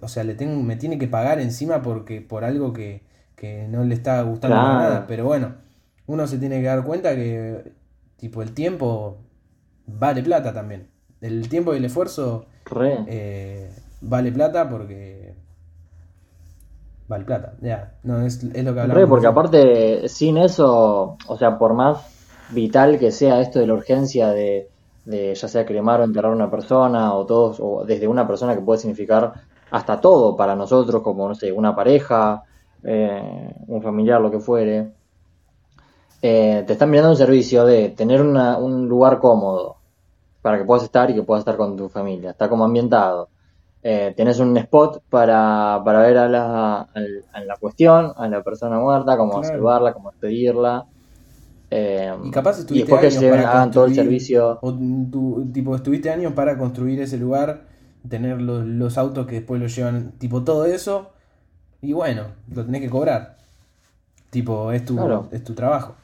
O 0.00 0.06
sea, 0.06 0.22
le 0.22 0.34
tengo, 0.36 0.62
me 0.62 0.76
tiene 0.76 0.96
que 0.96 1.08
pagar 1.08 1.40
encima 1.40 1.82
porque 1.82 2.20
por 2.20 2.44
algo 2.44 2.72
que, 2.72 3.02
que 3.34 3.66
no 3.66 3.82
le 3.82 3.96
está 3.96 4.22
gustando 4.22 4.54
nada. 4.54 5.08
Pero 5.08 5.24
bueno, 5.24 5.56
uno 6.06 6.28
se 6.28 6.38
tiene 6.38 6.60
que 6.60 6.68
dar 6.68 6.84
cuenta 6.84 7.16
que 7.16 7.72
tipo 8.16 8.42
el 8.42 8.52
tiempo 8.52 9.18
vale 9.86 10.22
plata 10.22 10.52
también 10.54 10.89
el 11.20 11.48
tiempo 11.48 11.74
y 11.74 11.78
el 11.78 11.84
esfuerzo 11.84 12.46
eh, 13.06 13.70
vale 14.00 14.32
plata 14.32 14.68
porque 14.68 15.34
vale 17.08 17.24
plata, 17.24 17.54
ya, 17.60 17.94
no 18.04 18.22
es, 18.22 18.42
lo 18.44 18.52
que 18.52 18.80
hablamos. 18.80 19.08
porque 19.08 19.26
aparte, 19.26 20.08
sin 20.08 20.38
eso, 20.38 21.16
o 21.26 21.36
sea, 21.36 21.58
por 21.58 21.74
más 21.74 21.98
vital 22.50 22.98
que 22.98 23.10
sea 23.10 23.40
esto 23.40 23.58
de 23.58 23.66
la 23.66 23.74
urgencia 23.74 24.28
de, 24.28 24.68
de 25.04 25.34
ya 25.34 25.48
sea 25.48 25.66
cremar 25.66 26.00
o 26.00 26.04
enterrar 26.04 26.32
a 26.32 26.36
una 26.36 26.50
persona, 26.50 27.14
o 27.14 27.26
todos, 27.26 27.58
o 27.60 27.84
desde 27.84 28.06
una 28.06 28.26
persona 28.26 28.54
que 28.54 28.62
puede 28.62 28.78
significar 28.78 29.32
hasta 29.70 30.00
todo 30.00 30.36
para 30.36 30.54
nosotros, 30.54 31.02
como, 31.02 31.28
no 31.28 31.34
sé, 31.34 31.50
una 31.52 31.74
pareja, 31.74 32.44
eh, 32.84 33.54
un 33.66 33.82
familiar, 33.82 34.20
lo 34.20 34.30
que 34.30 34.38
fuere. 34.38 34.92
Eh, 36.22 36.64
te 36.66 36.72
están 36.74 36.90
mirando 36.90 37.10
un 37.10 37.16
servicio 37.16 37.64
de 37.64 37.90
tener 37.90 38.20
un 38.22 38.88
lugar 38.88 39.18
cómodo, 39.18 39.79
para 40.42 40.58
que 40.58 40.64
puedas 40.64 40.84
estar 40.84 41.10
y 41.10 41.14
que 41.14 41.22
puedas 41.22 41.40
estar 41.40 41.56
con 41.56 41.76
tu 41.76 41.88
familia. 41.88 42.30
Está 42.30 42.48
como 42.48 42.64
ambientado. 42.64 43.28
Eh, 43.82 44.12
tenés 44.16 44.38
un 44.40 44.56
spot 44.56 45.02
para, 45.08 45.80
para 45.84 46.00
ver 46.00 46.18
a 46.18 46.28
la, 46.28 46.80
a 47.32 47.40
la 47.40 47.56
cuestión, 47.56 48.12
a 48.16 48.28
la 48.28 48.42
persona 48.42 48.78
muerta, 48.78 49.16
cómo 49.16 49.42
salvarla, 49.42 49.92
cómo 49.92 50.10
despedirla. 50.10 50.86
Eh, 51.70 52.12
y 52.24 52.30
capaz 52.30 52.58
estuviste 52.58 52.92
años 52.92 53.16
para 53.16 53.70
todo 53.70 53.84
el 53.86 53.94
servicio. 53.94 54.58
O 54.60 54.76
tipo, 55.52 55.76
estuviste 55.76 56.10
años 56.10 56.32
para 56.32 56.58
construir 56.58 57.00
ese 57.00 57.16
lugar, 57.16 57.62
tener 58.08 58.40
los, 58.40 58.66
los 58.66 58.98
autos 58.98 59.26
que 59.26 59.36
después 59.36 59.60
lo 59.60 59.68
llevan, 59.68 60.12
tipo 60.12 60.42
todo 60.42 60.64
eso. 60.64 61.10
Y 61.80 61.92
bueno, 61.92 62.24
lo 62.52 62.64
tenés 62.64 62.82
que 62.82 62.90
cobrar. 62.90 63.36
Tipo, 64.30 64.72
es 64.72 64.84
tu, 64.84 64.98
es 65.32 65.42
tu 65.42 65.54
trabajo 65.54 65.94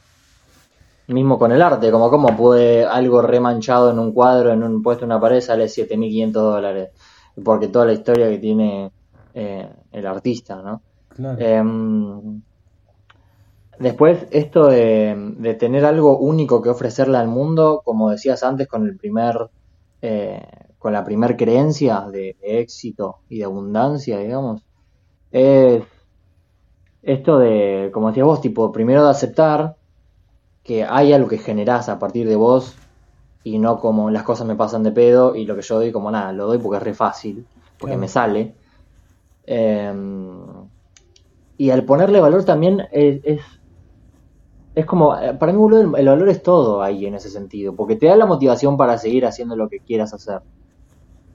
mismo 1.07 1.39
con 1.39 1.51
el 1.51 1.61
arte, 1.61 1.91
como 1.91 2.09
cómo 2.09 2.35
puede 2.35 2.85
algo 2.85 3.21
remanchado 3.21 3.91
en 3.91 3.99
un 3.99 4.11
cuadro, 4.11 4.51
en 4.51 4.63
un 4.63 4.83
puesto 4.83 5.05
en 5.05 5.11
una 5.11 5.21
pared, 5.21 5.39
sale 5.39 5.65
7.500 5.65 6.31
dólares, 6.31 6.89
porque 7.43 7.69
toda 7.69 7.85
la 7.85 7.93
historia 7.93 8.29
que 8.29 8.39
tiene 8.39 8.91
eh, 9.33 9.69
el 9.91 10.05
artista, 10.05 10.61
¿no? 10.61 10.81
Em, 11.39 12.41
después, 13.79 14.27
esto 14.31 14.67
de, 14.67 15.55
tener 15.57 15.85
algo 15.85 16.17
único 16.19 16.61
que 16.61 16.69
ofrecerle 16.69 17.17
al 17.17 17.27
mundo, 17.27 17.81
como 17.85 18.11
decías 18.11 18.43
antes, 18.43 18.67
con 18.67 18.85
el 18.85 18.97
primer, 18.97 19.49
eh, 20.01 20.45
con 20.77 20.91
la 20.93 21.03
primer 21.03 21.37
creencia 21.37 22.01
de, 22.11 22.35
de, 22.41 22.59
éxito 22.59 23.19
y 23.29 23.39
de 23.39 23.45
abundancia, 23.45 24.19
digamos, 24.19 24.63
es 25.31 25.83
esto 27.01 27.39
de, 27.39 27.89
como 27.93 28.09
decías 28.09 28.25
vos, 28.25 28.41
tipo, 28.41 28.71
primero 28.73 29.05
de 29.05 29.11
aceptar 29.11 29.76
que 30.67 30.83
hay 30.83 31.13
algo 31.13 31.29
que 31.29 31.37
generás 31.37 31.87
a 31.87 31.97
partir 31.97 32.27
de 32.27 32.35
vos 32.35 32.75
y 33.43 33.57
no 33.57 33.79
como 33.79 34.09
las 34.11 34.23
cosas 34.23 34.45
me 34.45 34.55
pasan 34.55 34.83
de 34.83 34.91
pedo 34.91 35.33
y 35.33 35.45
lo 35.45 35.55
que 35.55 35.61
yo 35.61 35.75
doy 35.75 35.93
como 35.93 36.11
nada, 36.11 36.33
lo 36.33 36.45
doy 36.45 36.57
porque 36.57 36.77
es 36.77 36.83
re 36.83 36.93
fácil, 36.93 37.47
porque 37.79 37.95
me 37.95 38.09
sale. 38.09 38.53
Em, 39.45 40.41
y 41.57 41.69
al 41.69 41.85
ponerle 41.85 42.19
valor 42.19 42.43
también 42.43 42.83
es, 42.91 43.21
es 44.75 44.85
como, 44.85 45.17
eh, 45.17 45.33
para 45.35 45.53
mí 45.53 45.75
el, 45.77 45.87
valor 45.87 46.27
es 46.27 46.43
todo 46.43 46.83
ahí 46.83 47.05
en 47.05 47.15
ese 47.15 47.29
sentido, 47.29 47.73
porque 47.73 47.95
te 47.95 48.07
da 48.07 48.17
la 48.17 48.25
motivación 48.25 48.75
para 48.75 48.97
seguir 48.97 49.25
haciendo 49.25 49.55
lo 49.55 49.69
que 49.69 49.79
quieras 49.79 50.13
hacer. 50.13 50.41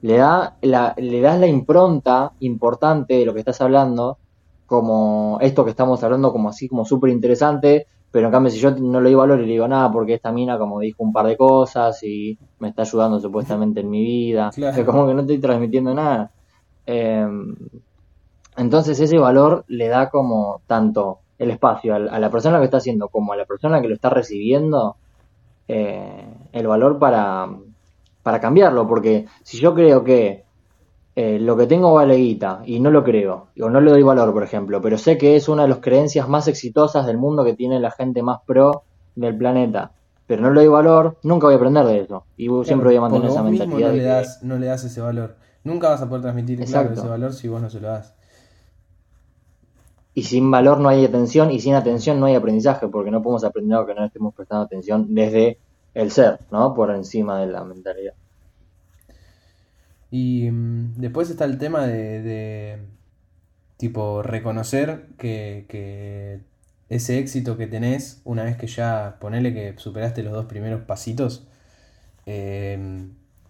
Le, 0.01 0.17
da 0.17 0.57
la, 0.61 0.93
le 0.97 1.21
das 1.21 1.39
la 1.39 1.47
impronta 1.47 2.33
importante 2.39 3.15
de 3.15 3.25
lo 3.25 3.33
que 3.33 3.39
estás 3.39 3.59
hablando, 3.61 4.19
como 4.67 5.39
esto 5.41 5.65
que 5.65 5.71
estamos 5.71 6.03
hablando 6.03 6.31
como 6.31 6.49
así, 6.49 6.67
como 6.67 6.85
súper 6.85 7.09
interesante, 7.09 7.87
pero 8.13 8.27
en 8.27 8.31
cambio 8.31 8.51
si 8.51 8.59
yo 8.59 8.69
no 8.69 9.01
le 9.01 9.09
doy 9.09 9.15
valor 9.15 9.39
y 9.39 9.47
le 9.47 9.53
digo 9.53 9.67
nada, 9.67 9.91
porque 9.91 10.13
esta 10.13 10.31
mina 10.31 10.59
como 10.59 10.79
dijo 10.79 11.01
un 11.01 11.11
par 11.11 11.25
de 11.25 11.35
cosas 11.35 12.03
y 12.03 12.37
me 12.59 12.69
está 12.69 12.83
ayudando 12.83 13.19
supuestamente 13.19 13.79
en 13.79 13.89
mi 13.89 14.03
vida, 14.03 14.51
es 14.55 14.85
como 14.85 15.07
que 15.07 15.15
no 15.15 15.21
estoy 15.21 15.39
transmitiendo 15.39 15.95
nada. 15.95 16.29
Em, 16.85 17.55
entonces 18.55 18.99
ese 18.99 19.17
valor 19.17 19.65
le 19.67 19.87
da 19.87 20.11
como 20.11 20.61
tanto 20.67 21.21
el 21.39 21.49
espacio 21.49 21.95
a, 21.95 22.19
la 22.19 22.29
persona 22.29 22.59
que 22.59 22.65
está 22.65 22.77
haciendo 22.77 23.09
como 23.09 23.33
a 23.33 23.35
la 23.35 23.45
persona 23.45 23.81
que 23.81 23.87
lo 23.87 23.95
está 23.95 24.11
recibiendo 24.11 24.95
eh, 25.67 26.35
el 26.51 26.67
valor 26.67 26.99
para, 26.99 27.49
para 28.21 28.39
cambiarlo. 28.39 28.87
Porque 28.87 29.25
si 29.41 29.57
yo 29.57 29.73
creo 29.73 30.03
que 30.03 30.42
eh, 31.15 31.37
lo 31.39 31.55
que 31.55 31.67
tengo 31.67 31.93
vale 31.93 32.15
guita 32.15 32.63
y 32.65 32.79
no 32.79 32.89
lo 32.89 33.03
creo, 33.03 33.49
o 33.61 33.69
no 33.69 33.79
le 33.79 33.91
doy 33.91 34.01
valor, 34.01 34.33
por 34.33 34.43
ejemplo, 34.43 34.81
pero 34.81 34.97
sé 34.97 35.17
que 35.17 35.35
es 35.35 35.47
una 35.47 35.63
de 35.63 35.69
las 35.69 35.77
creencias 35.77 36.27
más 36.27 36.47
exitosas 36.47 37.05
del 37.05 37.17
mundo 37.17 37.45
que 37.45 37.53
tiene 37.53 37.79
la 37.79 37.91
gente 37.91 38.23
más 38.23 38.39
pro 38.45 38.83
del 39.15 39.37
planeta, 39.37 39.91
pero 40.25 40.41
no 40.41 40.51
le 40.51 40.61
doy 40.61 40.69
valor, 40.69 41.17
nunca 41.21 41.45
voy 41.45 41.53
a 41.53 41.57
aprender 41.57 41.85
de 41.85 41.99
eso. 41.99 42.25
Y 42.35 42.47
siempre 42.63 42.89
voy 42.89 42.95
a 42.95 43.01
mantener 43.01 43.29
esa 43.29 43.43
mentalidad. 43.43 43.89
No, 43.89 43.93
le 43.93 44.03
das, 44.03 44.39
no 44.41 44.57
le 44.57 44.65
das 44.65 44.83
ese 44.85 45.01
valor. 45.01 45.35
Nunca 45.63 45.89
vas 45.89 46.01
a 46.01 46.09
poder 46.09 46.23
transmitir 46.23 46.59
ese 46.61 46.75
valor 46.75 47.33
si 47.33 47.47
vos 47.47 47.61
no 47.61 47.69
se 47.69 47.79
lo 47.79 47.89
das. 47.89 48.15
Y 50.15 50.23
sin 50.23 50.49
valor 50.49 50.79
no 50.79 50.89
hay 50.89 51.05
atención 51.05 51.51
y 51.51 51.59
sin 51.59 51.75
atención 51.75 52.19
no 52.19 52.25
hay 52.25 52.35
aprendizaje, 52.35 52.87
porque 52.87 53.11
no 53.11 53.21
podemos 53.21 53.43
aprender 53.43 53.77
algo 53.77 53.87
que 53.87 53.95
no 53.95 54.05
estemos 54.05 54.33
prestando 54.33 54.65
atención 54.65 55.13
desde 55.13 55.59
el 55.93 56.11
ser, 56.11 56.39
¿no? 56.51 56.73
Por 56.73 56.89
encima 56.91 57.39
de 57.39 57.47
la 57.47 57.63
mentalidad. 57.63 58.13
Y 60.13 60.51
mm, 60.51 60.93
después 60.97 61.31
está 61.31 61.45
el 61.45 61.57
tema 61.57 61.87
de, 61.87 62.77
tipo, 63.77 64.21
reconocer 64.21 65.07
que, 65.17 66.41
ese 66.87 67.17
éxito 67.17 67.57
que 67.57 67.65
tenés, 67.65 68.21
una 68.23 68.43
vez 68.43 68.55
que 68.55 68.67
ya 68.67 69.17
ponele 69.19 69.55
que 69.55 69.73
superaste 69.77 70.21
los 70.21 70.33
dos 70.33 70.45
primeros 70.45 70.81
pasitos, 70.81 71.47
eh, 72.27 73.07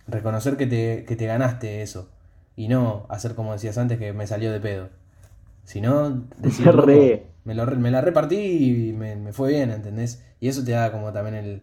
reconocer 0.08 0.56
que 0.56 0.66
te, 0.66 1.04
que 1.04 1.18
te 1.18 1.26
ganaste 1.26 1.82
eso. 1.82 2.10
Y 2.56 2.70
no 2.70 3.08
hacer 3.10 3.36
como 3.36 3.52
decías 3.52 3.78
antes 3.78 4.00
que 4.00 4.14
me 4.14 4.26
salió 4.26 4.50
de 4.50 4.62
pedo. 4.62 4.88
Sino 5.66 6.12
decir, 6.38 6.66
me, 7.44 7.56
lo, 7.56 7.66
me 7.66 7.92
la 7.92 8.00
repartí 8.00 8.38
y 8.38 8.94
me, 8.94 9.34
fue 9.34 9.50
bien, 9.50 9.70
¿entendés? 9.70 10.24
Y 10.40 10.48
eso 10.48 10.64
te 10.64 10.72
da 10.72 10.94
como 10.94 11.12
también 11.12 11.36
el... 11.36 11.62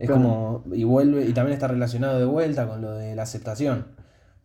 Es 0.00 0.10
como... 0.10 0.64
Y 0.72 0.82
vuelve... 0.82 1.26
Y 1.26 1.32
también 1.32 1.54
está 1.54 1.68
relacionado 1.68 2.18
de 2.18 2.24
vuelta 2.24 2.66
con 2.66 2.82
lo 2.82 2.90
de 2.96 3.14
la 3.14 3.22
aceptación. 3.22 4.01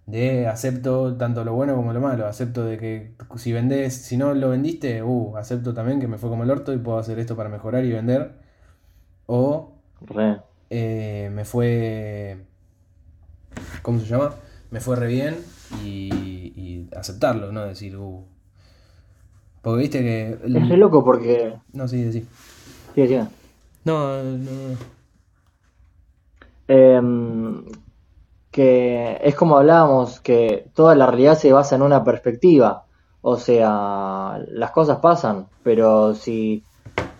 De 0.07 0.47
acepto 0.47 1.15
tanto 1.17 1.43
lo 1.43 1.53
bueno 1.53 1.75
como 1.75 1.93
lo 1.93 2.01
malo. 2.01 2.25
Acepto 2.25 2.65
de 2.65 2.77
que 2.77 3.13
si 3.35 3.53
vendés, 3.53 3.93
si 3.93 4.17
no 4.17 4.33
lo 4.33 4.49
vendiste, 4.49 5.03
uh, 5.03 5.37
acepto 5.37 5.73
también 5.73 5.99
que 5.99 6.07
me 6.07 6.17
fue 6.17 6.29
como 6.29 6.43
el 6.43 6.49
orto 6.49 6.73
y 6.73 6.77
puedo 6.79 6.97
hacer 6.97 7.19
esto 7.19 7.35
para 7.35 7.49
mejorar 7.49 7.85
y 7.85 7.91
vender. 7.91 8.31
O 9.27 9.73
eh, 10.69 11.29
me 11.31 11.45
fue... 11.45 12.37
¿Cómo 13.83 13.99
se 13.99 14.05
llama? 14.05 14.33
Me 14.71 14.79
fue 14.79 14.95
re 14.95 15.07
bien 15.07 15.35
y, 15.83 16.09
y 16.55 16.89
aceptarlo, 16.95 17.51
¿no? 17.51 17.65
Decir, 17.65 17.97
uh, 17.97 18.23
porque 19.67 19.81
viste 19.81 19.99
que. 20.01 20.29
Es 20.45 20.69
re 20.69 20.77
loco 20.77 21.03
porque. 21.03 21.53
No, 21.73 21.89
sí, 21.89 22.09
sí. 22.13 22.25
Sí, 22.95 23.05
sí. 23.05 23.19
No, 23.83 24.23
no. 24.23 24.49
Em, 26.69 27.65
que 28.57 29.19
es 29.21 29.35
como 29.35 29.57
hablábamos, 29.57 30.19
que 30.19 30.65
toda 30.73 30.95
la 30.95 31.05
realidad 31.05 31.37
se 31.37 31.53
basa 31.53 31.75
en 31.75 31.83
una 31.83 32.03
perspectiva. 32.03 32.85
O 33.21 33.37
sea, 33.37 34.39
las 34.49 34.71
cosas 34.71 34.97
pasan, 34.97 35.47
pero 35.63 36.15
si. 36.15 36.63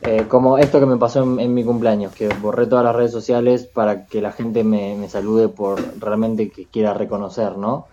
Eh, 0.02 0.26
como 0.28 0.58
esto 0.58 0.80
que 0.80 0.86
me 0.86 0.98
pasó 0.98 1.24
en, 1.40 1.54
mi 1.54 1.64
cumpleaños, 1.64 2.14
que 2.14 2.30
borré 2.42 2.66
todas 2.66 2.86
las 2.86 2.96
redes 2.96 3.12
sociales 3.12 3.66
para 3.66 4.06
que 4.06 4.22
la 4.22 4.32
gente 4.32 4.64
me, 4.64 5.08
salude 5.10 5.50
por 5.50 5.80
realmente 6.00 6.50
que 6.50 6.66
quiera 6.66 6.94
reconocer, 6.94 7.58
¿no? 7.58 7.88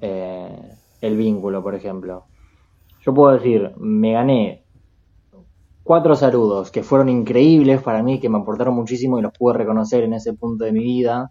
Eh, 0.00 0.48
el 1.00 1.16
vínculo, 1.16 1.62
por 1.62 1.74
ejemplo 1.74 2.24
yo 3.02 3.14
puedo 3.14 3.32
decir, 3.32 3.72
me 3.78 4.12
gané 4.12 4.64
cuatro 5.82 6.14
saludos 6.14 6.70
que 6.70 6.82
fueron 6.82 7.08
increíbles 7.08 7.82
para 7.82 8.02
mí, 8.02 8.20
que 8.20 8.28
me 8.28 8.38
aportaron 8.38 8.74
muchísimo 8.74 9.18
y 9.18 9.22
los 9.22 9.32
pude 9.32 9.54
reconocer 9.54 10.04
en 10.04 10.14
ese 10.14 10.34
punto 10.34 10.64
de 10.64 10.72
mi 10.72 10.80
vida. 10.80 11.30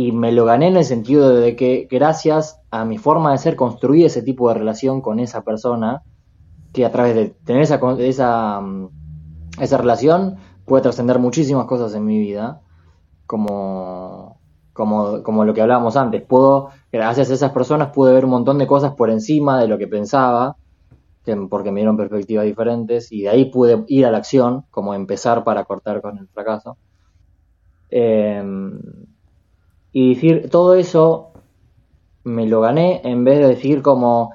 Y 0.00 0.12
me 0.12 0.32
lo 0.32 0.46
gané 0.46 0.68
en 0.68 0.78
el 0.78 0.84
sentido 0.86 1.28
de 1.28 1.54
que 1.56 1.86
gracias 1.90 2.58
a 2.70 2.86
mi 2.86 2.96
forma 2.96 3.32
de 3.32 3.36
ser 3.36 3.54
construí 3.54 4.02
ese 4.02 4.22
tipo 4.22 4.48
de 4.48 4.54
relación 4.54 5.02
con 5.02 5.20
esa 5.20 5.44
persona, 5.44 6.04
que 6.72 6.86
a 6.86 6.90
través 6.90 7.14
de 7.14 7.26
tener 7.44 7.60
esa, 7.60 7.78
esa, 7.98 8.62
mm, 8.62 8.88
esa 9.60 9.76
relación 9.76 10.36
puede 10.64 10.84
trascender 10.84 11.18
muchísimas 11.18 11.66
cosas 11.66 11.94
en 11.94 12.06
mi 12.06 12.18
vida, 12.18 12.62
como, 13.26 14.40
como, 14.72 15.22
como 15.22 15.44
lo 15.44 15.52
que 15.52 15.60
hablábamos 15.60 15.98
antes. 15.98 16.22
Puedo 16.22 16.70
gracias 16.90 17.28
a 17.30 17.34
esas 17.34 17.52
personas 17.52 17.90
pude 17.90 18.14
ver 18.14 18.24
un 18.24 18.30
montón 18.30 18.56
de 18.56 18.66
cosas 18.66 18.94
por 18.94 19.10
encima 19.10 19.60
de 19.60 19.68
lo 19.68 19.76
que 19.76 19.86
pensaba, 19.86 20.56
porque 21.50 21.72
me 21.72 21.80
dieron 21.80 21.98
perspectivas 21.98 22.46
diferentes 22.46 23.12
y 23.12 23.24
de 23.24 23.28
ahí 23.28 23.50
pude 23.50 23.84
ir 23.88 24.06
a 24.06 24.10
la 24.10 24.16
acción, 24.16 24.64
como 24.70 24.94
empezar 24.94 25.44
para 25.44 25.64
cortar 25.64 26.00
con 26.00 26.16
el 26.16 26.26
fracaso. 26.28 26.78
Em, 27.90 28.80
y 29.92 30.14
decir, 30.14 30.48
todo 30.50 30.74
eso 30.74 31.32
me 32.24 32.46
lo 32.46 32.60
gané 32.60 33.00
en 33.04 33.24
vez 33.24 33.38
de 33.38 33.48
decir 33.48 33.82
como 33.82 34.32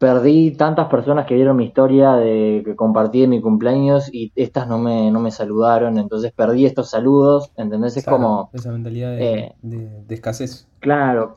perdí 0.00 0.52
tantas 0.52 0.88
personas 0.88 1.26
que 1.26 1.34
vieron 1.34 1.58
mi 1.58 1.66
historia 1.66 2.14
de 2.14 2.62
que 2.64 2.74
compartí 2.74 3.22
en 3.22 3.30
mi 3.30 3.42
cumpleaños 3.42 4.08
y 4.10 4.32
estas 4.34 4.66
no 4.66 4.78
me, 4.78 5.10
no 5.10 5.20
me 5.20 5.30
saludaron, 5.30 5.98
entonces 5.98 6.32
perdí 6.32 6.64
estos 6.64 6.88
saludos, 6.88 7.52
¿entendés? 7.56 7.98
Es 7.98 8.06
como... 8.06 8.48
Esa 8.54 8.72
mentalidad 8.72 9.10
de, 9.10 9.54
eh, 9.62 10.04
escasez. 10.08 10.66
Claro, 10.78 11.36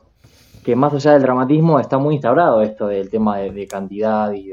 que 0.64 0.76
más 0.76 0.94
allá 0.94 1.12
del 1.12 1.20
dramatismo 1.20 1.78
está 1.78 1.98
muy 1.98 2.14
instaurado 2.14 2.62
esto 2.62 2.86
del 2.86 3.10
tema 3.10 3.36
de, 3.36 3.66
cantidad 3.66 4.32
y 4.32 4.50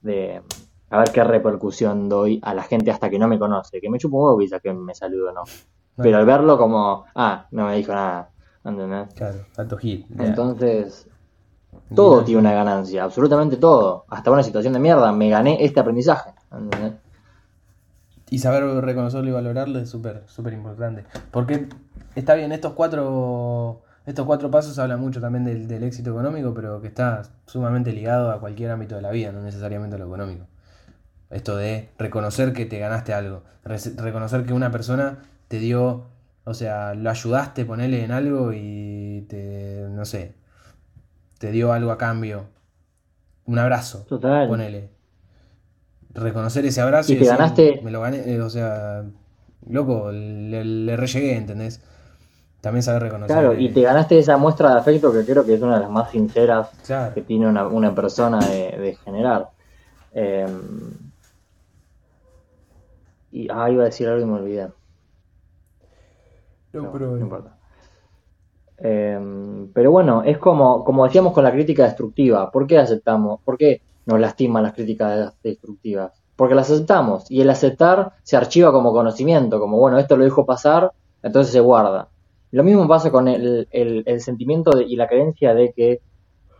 de, 0.00 0.40
a 0.88 0.98
ver 0.98 1.10
qué 1.12 1.22
repercusión 1.22 2.08
doy 2.08 2.40
a 2.42 2.54
la 2.54 2.62
gente 2.62 2.90
hasta 2.90 3.10
que 3.10 3.18
no 3.18 3.28
me 3.28 3.38
conoce, 3.38 3.82
que 3.82 3.90
me 3.90 3.98
chupo 3.98 4.16
un 4.16 4.24
huevo 4.24 4.38
quizás 4.38 4.62
que 4.62 4.72
me 4.72 4.94
saludo 4.94 5.28
o 5.28 5.32
no. 5.34 5.42
Pero 5.96 6.18
al 6.18 6.26
verlo 6.26 6.58
como, 6.58 7.06
ah, 7.14 7.46
no 7.50 7.66
me 7.66 7.76
dijo 7.76 7.92
nada, 7.92 8.30
¿entendés? 8.64 9.14
Claro, 9.14 9.38
alto 9.56 9.76
hit. 9.78 10.06
Entonces, 10.18 11.08
todo 11.94 12.22
tiene 12.22 12.40
una 12.40 12.52
ganancia, 12.52 13.04
absolutamente 13.04 13.56
todo. 13.56 14.04
Hasta 14.08 14.30
una 14.30 14.42
situación 14.42 14.72
de 14.72 14.78
mierda, 14.78 15.12
me 15.12 15.30
gané 15.30 15.64
este 15.64 15.80
aprendizaje. 15.80 16.30
¿entendés? 16.52 16.92
Y 18.28 18.38
saber 18.40 18.64
reconocerlo 18.84 19.28
y 19.30 19.32
valorarlo 19.32 19.78
es 19.78 19.88
súper, 19.88 20.24
súper 20.26 20.52
importante. 20.52 21.04
Porque 21.30 21.68
está 22.14 22.34
bien, 22.34 22.52
estos 22.52 22.72
cuatro 22.72 23.82
estos 24.06 24.24
cuatro 24.24 24.52
pasos 24.52 24.78
hablan 24.78 25.00
mucho 25.00 25.20
también 25.20 25.44
del, 25.44 25.82
éxito 25.82 26.10
económico, 26.10 26.54
pero 26.54 26.80
que 26.80 26.86
está 26.86 27.22
sumamente 27.46 27.92
ligado 27.92 28.30
a 28.30 28.38
cualquier 28.38 28.70
ámbito 28.70 28.94
de 28.94 29.02
la 29.02 29.10
vida, 29.10 29.32
no 29.32 29.42
necesariamente 29.42 29.96
a 29.96 29.98
lo 29.98 30.06
económico. 30.06 30.46
Esto 31.28 31.56
de 31.56 31.90
reconocer 31.98 32.52
que 32.52 32.66
te 32.66 32.78
ganaste 32.78 33.12
algo, 33.12 33.42
reconocer 33.64 34.46
que 34.46 34.52
una 34.52 34.70
persona 34.70 35.18
te 35.48 35.58
dio, 35.58 36.06
o 36.44 36.54
sea, 36.54 36.94
lo 36.94 37.10
ayudaste, 37.10 37.64
ponerle 37.64 38.04
en 38.04 38.12
algo 38.12 38.52
y 38.52 39.26
te, 39.28 39.86
no 39.90 40.04
sé, 40.04 40.34
te 41.38 41.50
dio 41.50 41.72
algo 41.72 41.90
a 41.90 41.98
cambio. 41.98 42.44
Un 43.46 43.58
abrazo, 43.58 44.04
Total. 44.08 44.48
ponele. 44.48 44.90
Reconocer 46.12 46.64
ese 46.64 46.80
abrazo 46.80 47.12
y, 47.12 47.16
te 47.16 47.26
ganaste. 47.26 47.80
Me 47.82 47.90
lo 47.90 48.00
gané, 48.00 48.22
eh, 48.26 48.40
o 48.40 48.50
sea, 48.50 49.04
loco, 49.68 50.10
le, 50.10 50.64
le 50.64 50.96
rellegué, 50.96 51.36
¿entendés? 51.36 51.80
También 52.66 52.82
saber 52.82 53.02
reconocer. 53.02 53.36
Claro, 53.36 53.54
y 53.54 53.68
te 53.68 53.82
ganaste 53.82 54.18
esa 54.18 54.36
muestra 54.38 54.72
de 54.72 54.78
afecto 54.80 55.12
que 55.12 55.24
creo 55.24 55.44
que 55.44 55.54
es 55.54 55.62
una 55.62 55.76
de 55.76 55.82
las 55.82 55.90
más 55.90 56.10
sinceras 56.10 56.70
que 57.14 57.22
tiene 57.22 57.46
una, 57.46 57.94
persona 57.94 58.40
de, 58.40 58.98
generar. 59.04 59.50
Em, 60.12 60.90
y, 63.30 63.48
ah, 63.52 63.70
iba 63.70 63.82
a 63.82 63.86
decir 63.86 64.08
algo 64.08 64.20
y 64.20 64.24
me 64.24 64.32
olvidé. 64.32 64.68
No, 66.82 66.92
pero... 66.92 67.12
no 67.12 67.18
importa. 67.18 67.56
Em, 68.78 69.72
pero 69.72 69.90
bueno, 69.90 70.22
es 70.22 70.38
como, 70.38 70.84
como 70.84 71.04
decíamos 71.04 71.32
con 71.32 71.44
la 71.44 71.52
crítica 71.52 71.84
destructiva. 71.84 72.50
¿Por 72.50 72.66
qué 72.66 72.78
aceptamos? 72.78 73.40
¿Por 73.42 73.56
qué 73.56 73.80
nos 74.04 74.20
lastiman 74.20 74.62
las 74.62 74.74
críticas 74.74 75.34
destructivas? 75.42 76.12
Porque 76.36 76.54
las 76.54 76.70
aceptamos. 76.70 77.30
Y 77.30 77.40
el 77.40 77.50
aceptar 77.50 78.12
se 78.22 78.36
archiva 78.36 78.72
como 78.72 78.92
conocimiento, 78.92 79.58
como 79.58 79.78
bueno, 79.78 79.98
esto 79.98 80.16
lo 80.16 80.24
dejo 80.24 80.44
pasar, 80.44 80.92
entonces 81.22 81.52
se 81.52 81.60
guarda. 81.60 82.08
Lo 82.52 82.62
mismo 82.62 82.86
pasa 82.86 83.10
con 83.10 83.28
el, 83.28 83.68
el, 83.70 84.20
sentimiento 84.20 84.80
y 84.80 84.96
la 84.96 85.08
creencia 85.08 85.54
de 85.54 85.72
que 85.72 86.00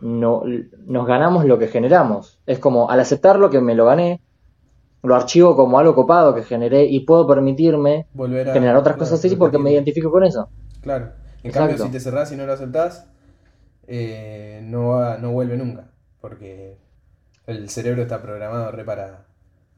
no, 0.01 0.43
nos 0.85 1.07
ganamos 1.07 1.45
lo 1.45 1.57
que 1.57 1.67
generamos. 1.67 2.39
Es 2.45 2.59
como 2.59 2.89
al 2.89 2.99
aceptar 2.99 3.39
lo 3.39 3.49
que 3.49 3.61
me 3.61 3.75
lo 3.75 3.85
gané, 3.85 4.21
lo 5.03 5.15
archivo 5.15 5.55
como 5.55 5.79
algo 5.79 5.95
copado 5.95 6.33
que 6.33 6.43
generé 6.43 6.85
y 6.85 7.01
puedo 7.01 7.27
permitirme 7.27 8.07
generar 8.15 8.75
otras 8.75 8.97
cosas 8.97 9.23
así 9.23 9.35
porque 9.35 9.57
me 9.57 9.71
identifico 9.71 10.11
con 10.11 10.23
eso. 10.23 10.49
Claro. 10.81 11.11
En 11.43 11.51
cambio, 11.51 11.77
si 11.77 11.89
te 11.89 11.99
cerrás 11.99 12.31
y 12.31 12.35
no 12.35 12.45
lo 12.45 12.53
aceptás, 12.53 13.07
eh, 13.87 14.61
no, 14.63 15.17
no 15.17 15.31
vuelve 15.31 15.57
nunca. 15.57 15.91
Porque 16.19 16.77
el 17.45 17.69
cerebro 17.69 18.01
está 18.01 18.21
programado 18.21 18.71
re 18.71 18.83
para, 18.83 19.25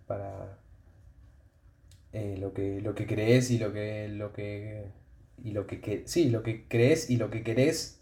para 0.08 0.58
eh, 2.14 2.38
lo, 2.40 2.54
que, 2.54 2.82
lo 2.82 2.96
que 2.96 3.06
crees 3.06 3.52
y 3.52 3.60
lo 3.60 3.72
que, 3.72 4.08
lo 4.08 4.34
que, 4.34 4.86
y 5.44 5.52
lo 5.52 5.68
que, 5.68 6.04
sí, 6.06 6.30
lo 6.30 6.42
que 6.44 6.68
crees 6.68 7.10
y 7.10 7.18
lo 7.18 7.30
que 7.30 7.44
querés 7.44 8.02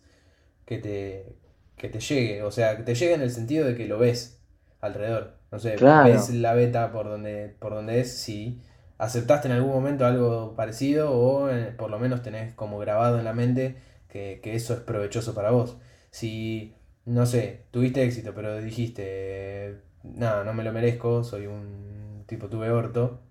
que 0.66 0.78
te, 0.78 1.36
que 1.76 1.90
te 1.90 2.00
llegue. 2.00 2.44
O 2.44 2.52
sea, 2.52 2.78
que 2.78 2.84
te 2.84 2.96
llegue 2.96 3.14
en 3.14 3.22
el 3.22 3.32
sentido 3.32 3.66
de 3.66 3.76
que 3.76 3.88
lo 3.88 3.98
ves 3.98 4.37
alrededor. 4.82 5.38
No 5.52 5.60
sé, 5.60 5.76
ves 5.78 6.30
la 6.34 6.54
beta 6.54 6.92
por 6.92 7.08
donde, 7.08 7.56
por 7.60 7.74
donde 7.74 8.02
es, 8.02 8.18
si 8.18 8.62
aceptaste 8.98 9.48
en 9.48 9.54
algún 9.54 9.72
momento 9.72 10.06
algo 10.06 10.56
parecido 10.56 11.12
o 11.12 11.50
eh, 11.50 11.74
por 11.78 11.90
lo 11.90 12.00
menos 12.00 12.22
tenés 12.22 12.54
como 12.54 12.80
grabado 12.80 13.20
en 13.20 13.26
la 13.26 13.34
mente 13.34 13.78
que, 14.10 14.42
eso 14.44 14.74
es 14.74 14.80
provechoso 14.80 15.34
para 15.34 15.52
vos. 15.52 15.78
Si, 16.12 16.76
no 17.06 17.26
sé, 17.26 17.66
tuviste 17.72 18.04
éxito, 18.04 18.34
pero 18.34 18.60
dijiste, 18.60 19.82
nada, 20.04 20.44
no 20.44 20.54
me 20.54 20.64
lo 20.64 20.74
merezco, 20.74 21.24
soy 21.24 21.48
un 21.48 22.24
tipo 22.28 22.50
tuve 22.50 22.72
orto, 22.72 23.22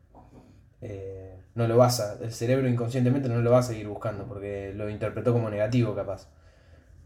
eh, 0.81 1.41
no 1.55 1.67
lo 1.67 1.77
vas 1.77 2.01
a, 2.01 2.23
el 2.23 2.33
cerebro 2.33 2.69
inconscientemente 2.69 3.29
no 3.29 3.41
lo 3.41 3.51
va 3.51 3.59
a 3.59 3.63
seguir 3.63 3.89
buscando 3.89 4.27
porque 4.27 4.73
lo 4.75 4.89
interpretó 4.89 5.33
como 5.33 5.51
negativo 5.51 5.95
capaz. 5.95 6.29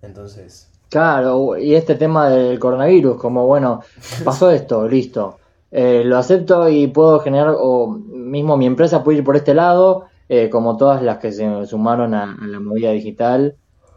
Entonces, 0.02 0.70
Claro, 0.90 1.56
y 1.56 1.76
este 1.76 1.94
tema 1.94 2.28
del 2.28 2.58
coronavirus, 2.58 3.16
como 3.16 3.46
bueno, 3.46 3.80
pasó 4.24 4.50
esto, 4.50 4.88
listo. 4.88 5.38
Eh, 5.70 6.02
lo 6.04 6.18
acepto 6.18 6.68
y 6.68 6.88
puedo 6.88 7.20
generar, 7.20 7.54
o 7.56 7.88
mismo 7.88 8.56
mi 8.56 8.66
empresa 8.66 9.04
puede 9.04 9.18
ir 9.18 9.24
por 9.24 9.36
este 9.36 9.54
lado, 9.54 10.06
eh, 10.28 10.50
como 10.50 10.76
todas 10.76 11.00
las 11.00 11.18
que 11.18 11.30
se 11.30 11.64
sumaron 11.66 12.12
a, 12.14 12.36
la 12.44 12.58
movida 12.58 12.90
digital, 12.90 13.54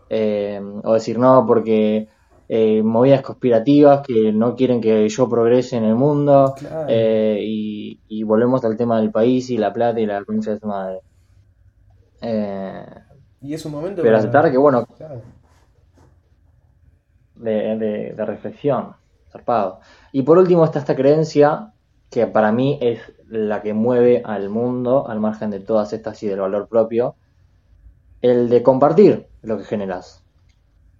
eh, 0.08 0.62
o 0.84 0.94
decir 0.94 1.18
no, 1.18 1.46
porque 1.48 2.08
movidas 2.84 3.24
conspirativas 3.24 4.06
que 4.06 4.32
no 4.32 4.56
quieren 4.56 4.80
que 4.80 5.10
yo 5.10 5.28
progrese 5.28 5.76
en 5.78 5.86
el 5.86 5.96
mundo, 5.96 6.54
y, 6.88 8.24
volvemos 8.24 8.64
al 8.64 8.78
tema 8.78 9.02
del 9.02 9.10
país 9.10 9.50
y 9.50 9.58
la 9.58 9.74
plata 9.74 10.00
y 10.00 10.06
la 10.06 10.24
concha 10.24 10.52
de 10.52 10.60
su 10.60 10.68
madre. 10.68 11.00
y 13.42 13.54
es 13.56 13.66
un 13.66 13.72
momento. 13.72 14.04
Pero 14.04 14.18
aceptar 14.18 14.52
que, 14.52 14.58
bueno 14.58 14.88
de, 17.36 18.14
reflexión, 18.18 18.96
zarpado. 19.32 19.80
Y 20.12 20.24
por 20.24 20.38
último 20.38 20.66
está 20.66 20.80
esta 20.80 20.96
creencia 20.96 21.74
que 22.10 22.28
para 22.28 22.52
mí 22.52 22.78
es 22.82 23.00
la 23.28 23.62
que 23.62 23.74
mueve 23.74 24.22
al 24.24 24.50
mundo, 24.50 25.08
al 25.08 25.20
margen 25.20 25.50
de 25.50 25.60
todas 25.60 25.94
estas 25.94 26.22
y 26.24 26.28
del 26.28 26.42
valor 26.42 26.68
propio, 26.68 27.16
el 28.22 28.50
de 28.50 28.62
compartir 28.62 29.28
lo 29.42 29.58
que 29.58 29.64
generas. 29.64 30.24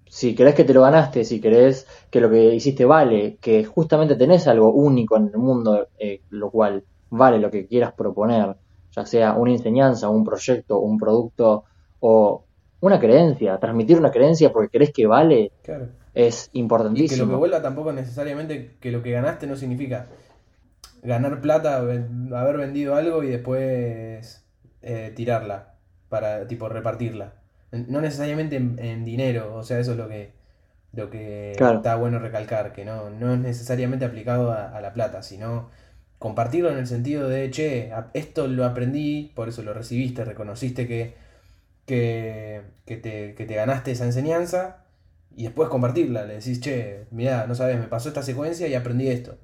Si 0.08 0.36
crees 0.36 0.56
que 0.56 0.64
te 0.64 0.74
lo 0.74 0.82
ganaste, 0.82 1.24
si 1.24 1.40
crees 1.40 1.88
que 2.10 2.22
lo 2.22 2.30
que 2.30 2.54
hiciste 2.54 2.86
vale, 2.86 3.38
que 3.40 3.64
justamente 3.64 4.16
tenés 4.16 4.48
algo 4.48 4.72
único 4.72 5.18
en 5.18 5.28
el 5.28 5.38
mundo, 5.38 5.88
eh, 5.98 6.22
lo 6.30 6.50
cual 6.52 6.84
vale 7.10 7.40
lo 7.40 7.50
que 7.50 7.68
quieras 7.68 7.94
proponer, 7.94 8.56
ya 8.92 9.06
sea 9.06 9.34
una 9.34 9.52
enseñanza, 9.52 10.10
un 10.10 10.24
proyecto, 10.24 10.80
un 10.80 10.98
producto 10.98 11.64
o 12.00 12.44
una 12.82 13.00
creencia, 13.00 13.58
transmitir 13.60 13.98
una 13.98 14.12
creencia 14.12 14.52
porque 14.52 14.78
crees 14.78 14.92
que 14.92 15.08
vale, 15.08 15.52
claro 15.64 15.88
es 16.14 16.50
importantísimo. 16.54 17.06
Y 17.06 17.10
que 17.10 17.26
lo 17.26 17.30
que 17.30 17.36
vuelva 17.36 17.62
tampoco 17.62 17.92
necesariamente 17.92 18.76
que 18.80 18.92
lo 18.92 19.02
que 19.02 19.12
ganaste 19.12 19.48
no 19.48 19.56
significa 19.56 20.08
ganar 21.02 21.42
plata, 21.42 21.78
haber 21.78 22.58
vendido 22.58 22.96
algo 22.96 23.24
y 23.24 23.28
después 23.28 24.46
eh, 24.82 25.12
tirarla, 25.16 25.76
para 26.10 26.48
tipo 26.48 26.70
repartirla. 26.70 27.34
No 27.72 28.02
necesariamente 28.02 28.58
en, 28.58 29.04
dinero, 29.04 29.56
o 29.56 29.64
sea, 29.64 29.80
eso 29.80 29.94
es 29.94 29.98
lo 29.98 30.08
que, 30.08 30.32
lo 30.94 31.10
que 31.10 31.54
está 31.54 31.96
bueno 31.96 32.20
recalcar, 32.20 32.72
que 32.72 32.86
no, 32.86 33.10
no 33.10 33.34
es 33.34 33.40
necesariamente 33.40 34.06
aplicado 34.06 34.52
a, 34.52 34.80
la 34.80 34.94
plata, 34.94 35.24
sino 35.24 35.72
compartirlo 36.20 36.70
en 36.70 36.78
el 36.78 36.86
sentido 36.86 37.28
de, 37.28 37.50
che, 37.50 37.92
esto 38.14 38.48
lo 38.48 38.64
aprendí, 38.66 39.32
por 39.36 39.50
eso 39.50 39.64
lo 39.64 39.74
recibiste, 39.74 40.24
reconociste 40.24 40.88
que, 40.88 41.16
que, 41.88 42.62
que, 42.86 42.98
te, 42.98 43.34
que 43.34 43.46
te 43.46 43.56
ganaste 43.56 43.92
esa 43.92 44.06
enseñanza 44.06 44.83
y 45.36 45.44
después 45.44 45.70
compartirla. 45.70 46.26
Le 46.26 46.36
decís, 46.36 46.60
che, 46.62 47.06
mira 47.12 47.48
no 47.48 47.56
sabes, 47.56 47.80
me 47.80 47.88
pasó 47.88 48.10
esta 48.10 48.24
secuencia 48.24 48.68
y 48.68 48.76
aprendí 48.76 49.08
esto. 49.08 49.36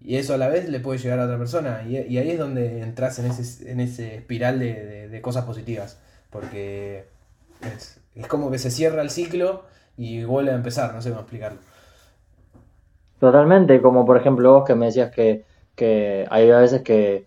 Y 0.00 0.16
eso 0.16 0.34
a 0.34 0.36
la 0.36 0.48
vez 0.48 0.68
le 0.68 0.80
puede 0.80 0.98
llegar 0.98 1.20
a 1.20 1.24
otra 1.24 1.38
persona. 1.38 1.84
Y, 1.88 1.96
ahí 1.96 2.30
es 2.30 2.38
donde 2.38 2.82
entras 2.82 3.18
en 3.18 3.26
ese, 3.26 3.70
en 3.70 3.80
ese 3.80 4.16
espiral 4.16 4.58
de, 4.58 5.20
cosas 5.22 5.44
positivas. 5.44 6.00
Porque 6.30 7.06
es, 7.60 8.00
como 8.26 8.50
que 8.50 8.58
se 8.58 8.70
cierra 8.70 9.02
el 9.02 9.10
ciclo 9.10 9.64
y 9.96 10.24
vuelve 10.24 10.50
a 10.50 10.54
empezar, 10.54 10.92
no 10.94 11.02
sé 11.02 11.10
cómo 11.10 11.20
explicarlo. 11.20 11.58
Totalmente, 13.20 13.80
como 13.80 14.04
por 14.04 14.16
ejemplo 14.16 14.52
vos 14.52 14.64
que 14.66 14.74
me 14.74 14.86
decías 14.86 15.12
que, 15.12 15.44
que 15.76 16.26
hay 16.28 16.50
veces 16.50 16.82
que, 16.82 17.26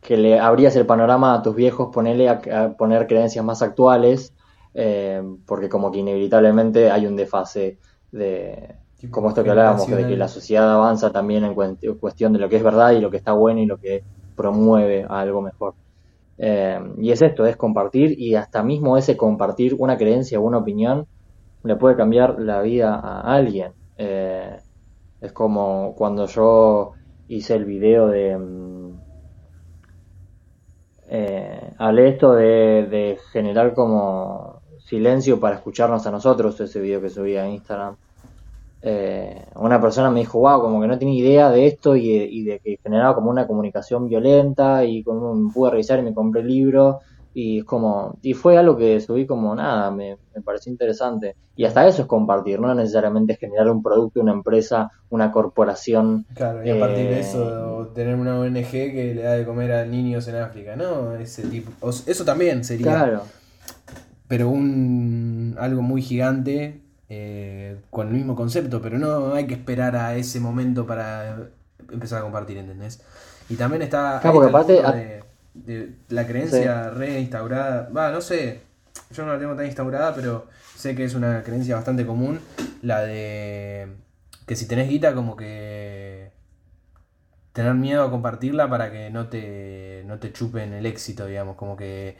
que 0.00 0.16
le 0.16 0.40
abrías 0.40 0.74
el 0.74 0.86
panorama 0.86 1.34
a 1.34 1.42
tus 1.42 1.54
viejos, 1.54 1.94
ponerle 1.94 2.28
a 2.28 2.74
poner 2.76 3.06
creencias 3.06 3.44
más 3.44 3.62
actuales 3.62 4.32
eh, 4.74 5.22
porque 5.46 5.68
como 5.68 5.90
que 5.90 5.98
inevitablemente 5.98 6.90
hay 6.90 7.06
un 7.06 7.16
desfase 7.16 7.78
de, 8.10 8.76
como 9.10 9.28
esto 9.28 9.44
que 9.44 9.50
hablábamos, 9.50 9.86
de 9.86 10.06
que 10.06 10.16
la 10.16 10.28
sociedad 10.28 10.72
avanza 10.72 11.10
también 11.10 11.44
en 11.44 11.54
cuestión 11.54 12.32
de 12.32 12.38
lo 12.38 12.48
que 12.48 12.56
es 12.56 12.62
verdad 12.62 12.92
y 12.92 13.00
lo 13.00 13.10
que 13.10 13.18
está 13.18 13.32
bueno 13.32 13.60
y 13.60 13.66
lo 13.66 13.78
que 13.78 14.02
promueve 14.36 15.04
a 15.08 15.20
algo 15.20 15.42
mejor. 15.42 15.74
Eh, 16.38 16.80
y 16.98 17.10
es 17.10 17.20
esto, 17.20 17.46
es 17.46 17.56
compartir 17.56 18.18
y 18.18 18.34
hasta 18.34 18.62
mismo 18.62 18.96
ese 18.96 19.16
compartir 19.16 19.76
una 19.78 19.96
creencia 19.96 20.40
o 20.40 20.42
una 20.42 20.58
opinión 20.58 21.06
le 21.62 21.76
puede 21.76 21.96
cambiar 21.96 22.40
la 22.40 22.62
vida 22.62 22.94
a 22.94 23.20
alguien. 23.34 23.72
Eh, 23.98 24.56
es 25.20 25.32
como 25.32 25.94
cuando 25.96 26.26
yo 26.26 26.92
hice 27.28 27.54
el 27.54 27.64
video 27.64 28.08
de... 28.08 28.38
Mm, 28.38 28.72
hablé 31.78 32.08
esto 32.08 32.32
de 32.34 33.18
generar 33.32 33.74
como 33.74 34.51
silencio 34.92 35.40
para 35.40 35.56
escucharnos 35.56 36.06
a 36.06 36.10
nosotros, 36.10 36.60
ese 36.60 36.78
video 36.78 37.00
que 37.00 37.08
subí 37.08 37.34
a 37.34 37.48
Instagram. 37.48 37.96
Eh, 38.82 39.46
una 39.54 39.80
persona 39.80 40.10
me 40.10 40.20
dijo, 40.20 40.40
wow, 40.40 40.60
como 40.60 40.82
que 40.82 40.86
no 40.86 40.98
tenía 40.98 41.18
idea 41.18 41.50
de 41.50 41.66
esto 41.66 41.96
y 41.96 42.42
de, 42.44 42.60
que 42.62 42.78
generaba 42.82 43.14
como 43.14 43.30
una 43.30 43.46
comunicación 43.46 44.06
violenta 44.06 44.84
y 44.84 45.02
como 45.02 45.34
me 45.34 45.50
pude 45.50 45.70
revisar 45.70 45.98
y 45.98 46.02
me 46.02 46.12
compré 46.12 46.42
el 46.42 46.48
libro 46.48 46.98
y 47.32 47.60
es 47.60 47.64
como, 47.64 48.18
y 48.20 48.34
fue 48.34 48.58
algo 48.58 48.76
que 48.76 49.00
subí 49.00 49.24
como 49.24 49.54
nada, 49.54 49.90
me, 49.90 50.18
pareció 50.44 50.70
interesante. 50.70 51.36
Y 51.56 51.64
hasta 51.64 51.86
eso 51.88 52.02
es 52.02 52.08
compartir, 52.08 52.60
no 52.60 52.74
necesariamente 52.74 53.36
generar 53.36 53.70
un 53.70 53.82
producto, 53.82 54.20
una 54.20 54.32
empresa, 54.32 54.90
una 55.08 55.32
corporación. 55.32 56.26
Claro, 56.34 56.66
y 56.66 56.68
a 56.68 56.78
partir 56.78 57.08
de 57.08 57.20
eso, 57.20 57.84
eh, 57.84 57.88
tener 57.94 58.16
una 58.16 58.38
ONG 58.38 58.70
que 58.70 59.14
le 59.14 59.22
da 59.22 59.32
de 59.32 59.46
comer 59.46 59.72
a 59.72 59.86
niños 59.86 60.28
en 60.28 60.36
África, 60.36 60.76
¿no? 60.76 61.14
Ese 61.14 61.44
tipo, 61.44 61.88
eso 61.88 62.24
también 62.26 62.62
sería. 62.62 62.84
Claro 62.84 63.22
pero 64.32 64.48
un 64.48 65.56
algo 65.58 65.82
muy 65.82 66.00
gigante 66.00 66.80
eh, 67.10 67.76
con 67.90 68.08
el 68.08 68.14
mismo 68.14 68.34
concepto, 68.34 68.80
pero 68.80 68.98
no 68.98 69.34
hay 69.34 69.46
que 69.46 69.52
esperar 69.52 69.94
a 69.94 70.16
ese 70.16 70.40
momento 70.40 70.86
para 70.86 71.50
empezar 71.90 72.20
a 72.20 72.22
compartir, 72.22 72.56
¿entendés? 72.56 73.02
Y 73.50 73.56
también 73.56 73.82
está 73.82 74.22
de, 75.54 75.92
la 76.08 76.26
creencia 76.26 76.88
reinstaurada, 76.88 77.90
va, 77.94 78.10
no 78.10 78.22
sé, 78.22 78.62
yo 79.10 79.26
no 79.26 79.34
la 79.34 79.38
tengo 79.38 79.54
tan 79.54 79.66
instaurada, 79.66 80.14
pero 80.14 80.46
sé 80.76 80.94
que 80.94 81.04
es 81.04 81.14
una 81.14 81.42
creencia 81.42 81.74
bastante 81.74 82.06
común, 82.06 82.40
la 82.80 83.02
de 83.02 83.88
que 84.46 84.56
si 84.56 84.66
tenés 84.66 84.88
guita 84.88 85.12
como 85.12 85.36
que 85.36 86.30
tener 87.52 87.74
miedo 87.74 88.02
a 88.02 88.10
compartirla 88.10 88.70
para 88.70 88.90
que 88.90 89.10
no 89.10 89.28
te, 89.28 90.04
no 90.06 90.18
te 90.20 90.32
chupen 90.32 90.72
el 90.72 90.86
éxito, 90.86 91.26
digamos, 91.26 91.56
como 91.56 91.76
que 91.76 92.16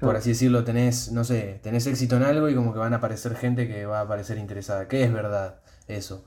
por 0.00 0.16
así 0.16 0.30
decirlo, 0.30 0.64
tenés, 0.64 1.12
no 1.12 1.24
sé, 1.24 1.60
tenés 1.62 1.86
éxito 1.86 2.16
en 2.16 2.24
algo 2.24 2.48
y 2.48 2.54
como 2.54 2.72
que 2.72 2.78
van 2.78 2.92
a 2.92 2.96
aparecer 2.96 3.36
gente 3.36 3.68
que 3.68 3.86
va 3.86 4.00
a 4.00 4.02
aparecer 4.02 4.38
interesada, 4.38 4.88
que 4.88 5.04
es 5.04 5.12
verdad 5.12 5.60
eso. 5.88 6.24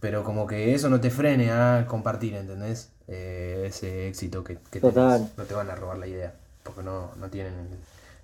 Pero 0.00 0.24
como 0.24 0.46
que 0.46 0.74
eso 0.74 0.88
no 0.88 1.00
te 1.00 1.10
frene 1.10 1.50
a 1.50 1.84
compartir, 1.86 2.34
¿entendés? 2.34 2.90
Eh, 3.08 3.64
ese 3.66 4.08
éxito 4.08 4.42
que, 4.42 4.58
que 4.70 4.80
tenés. 4.80 4.94
No 5.36 5.44
te 5.44 5.54
van 5.54 5.68
a 5.70 5.74
robar 5.74 5.98
la 5.98 6.06
idea, 6.06 6.34
porque 6.62 6.82
no, 6.82 7.10
tienen 7.30 7.52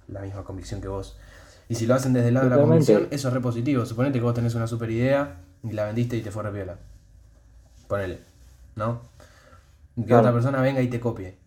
la 0.08 0.20
misma 0.20 0.44
convicción 0.44 0.80
que 0.80 0.88
vos. 0.88 1.18
Y 1.68 1.74
si 1.74 1.86
lo 1.86 1.94
hacen 1.94 2.12
desde 2.12 2.28
el 2.28 2.34
lado 2.34 2.48
de 2.48 2.56
la 2.56 2.62
convicción, 2.62 3.08
eso 3.10 3.28
es 3.28 3.34
re 3.34 3.40
positivo. 3.40 3.84
Suponete 3.84 4.18
que 4.18 4.24
vos 4.24 4.34
tenés 4.34 4.54
una 4.54 4.66
super 4.66 4.90
idea 4.90 5.40
y 5.62 5.72
la 5.72 5.84
vendiste 5.84 6.16
y 6.16 6.22
te 6.22 6.30
fue 6.30 6.42
re 6.44 6.52
piola. 6.52 6.76
Ponele, 7.88 8.20
¿no? 8.76 9.02
Que 10.06 10.14
otra 10.14 10.32
persona 10.32 10.60
venga 10.60 10.80
y 10.80 10.88
te 10.88 11.00
copie 11.00 11.45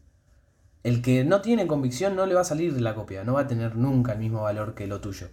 el 0.84 1.02
que 1.02 1.24
no 1.24 1.42
tiene 1.42 1.68
convicción 1.68 2.16
no 2.16 2.26
le 2.26 2.36
va 2.36 2.42
a 2.42 2.46
salir 2.46 2.74
de 2.74 2.82
la 2.82 2.96
copia, 2.96 3.24
no 3.24 3.34
va 3.34 3.42
a 3.42 3.48
tener 3.48 3.76
nunca 3.76 4.14
el 4.14 4.20
mismo 4.20 4.44
valor 4.44 4.74
que 4.74 4.88
lo 4.88 5.00
tuyo. 5.00 5.28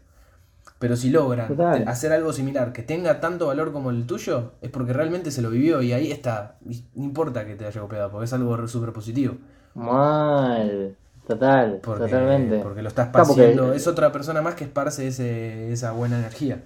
Pero 0.79 0.97
si 0.97 1.09
logran 1.11 1.59
hacer 1.89 2.13
algo 2.13 2.33
similar 2.33 2.73
que 2.73 2.83
tenga 2.83 3.21
tanto 3.21 3.47
valor 3.47 3.73
como 3.73 3.91
el 3.91 4.07
tuyo, 4.07 4.53
es 4.61 4.71
porque 4.71 4.93
realmente 4.93 5.31
se 5.31 5.41
lo 5.41 5.49
vivió 5.49 5.81
y 5.81 5.93
ahí 5.93 6.13
está. 6.13 6.57
No 6.95 7.05
importa 7.05 7.47
que 7.47 7.55
te 7.55 7.65
haya 7.67 7.81
copiado, 7.81 8.11
porque 8.11 8.27
es 8.27 8.33
algo 8.33 8.69
súper 8.69 8.93
positivo. 8.93 9.37
Mal. 9.75 10.95
Total, 11.27 11.81
totalmente. 11.81 12.59
Porque 12.61 12.83
lo 12.83 12.89
estás 12.89 13.09
pasando. 13.09 13.73
Es 13.73 13.87
otra 13.87 14.13
persona 14.13 14.43
más 14.43 14.55
que 14.55 14.65
esparce 14.65 15.09
ese, 15.09 15.73
esa 15.73 15.93
buena 15.93 16.19
energía. 16.19 16.61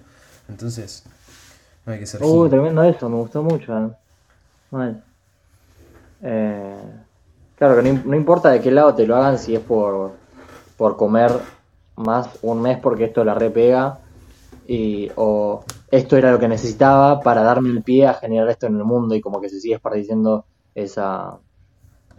Entonces, 0.49 1.03
no 1.85 1.93
hay 1.93 1.99
que 1.99 2.05
ser. 2.05 2.21
Uh, 2.21 2.49
tremendo 2.49 2.83
eso, 2.83 3.09
me 3.09 3.15
gustó 3.15 3.41
mucho. 3.41 3.77
¿eh? 3.77 3.89
Mal. 4.71 5.03
Eh, 6.21 6.75
claro 7.61 7.75
que 7.75 7.93
no, 7.93 8.15
importa 8.15 8.49
de 8.49 8.59
qué 8.59 8.71
lado 8.71 8.95
te 8.95 9.05
lo 9.05 9.15
hagan, 9.15 9.37
si 9.37 9.53
es 9.53 9.61
por, 9.61 10.13
por 10.77 10.97
comer 10.97 11.31
más 11.95 12.27
un 12.41 12.59
mes 12.59 12.79
porque 12.79 13.03
esto 13.03 13.23
la 13.23 13.35
repega 13.35 13.99
y, 14.67 15.11
o 15.15 15.63
esto 15.91 16.17
era 16.17 16.31
lo 16.31 16.39
que 16.39 16.47
necesitaba 16.47 17.19
para 17.19 17.43
darme 17.43 17.69
el 17.69 17.83
pie 17.83 18.07
a 18.07 18.15
generar 18.15 18.49
esto 18.49 18.65
en 18.65 18.77
el 18.77 18.83
mundo 18.83 19.13
y 19.13 19.21
como 19.21 19.39
que 19.39 19.47
se 19.47 19.59
sigue 19.59 19.75
esparciendo 19.75 20.45
esa, 20.73 21.37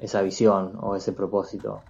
esa 0.00 0.22
visión 0.22 0.78
o 0.80 0.94
ese 0.94 1.10
propósito. 1.10 1.80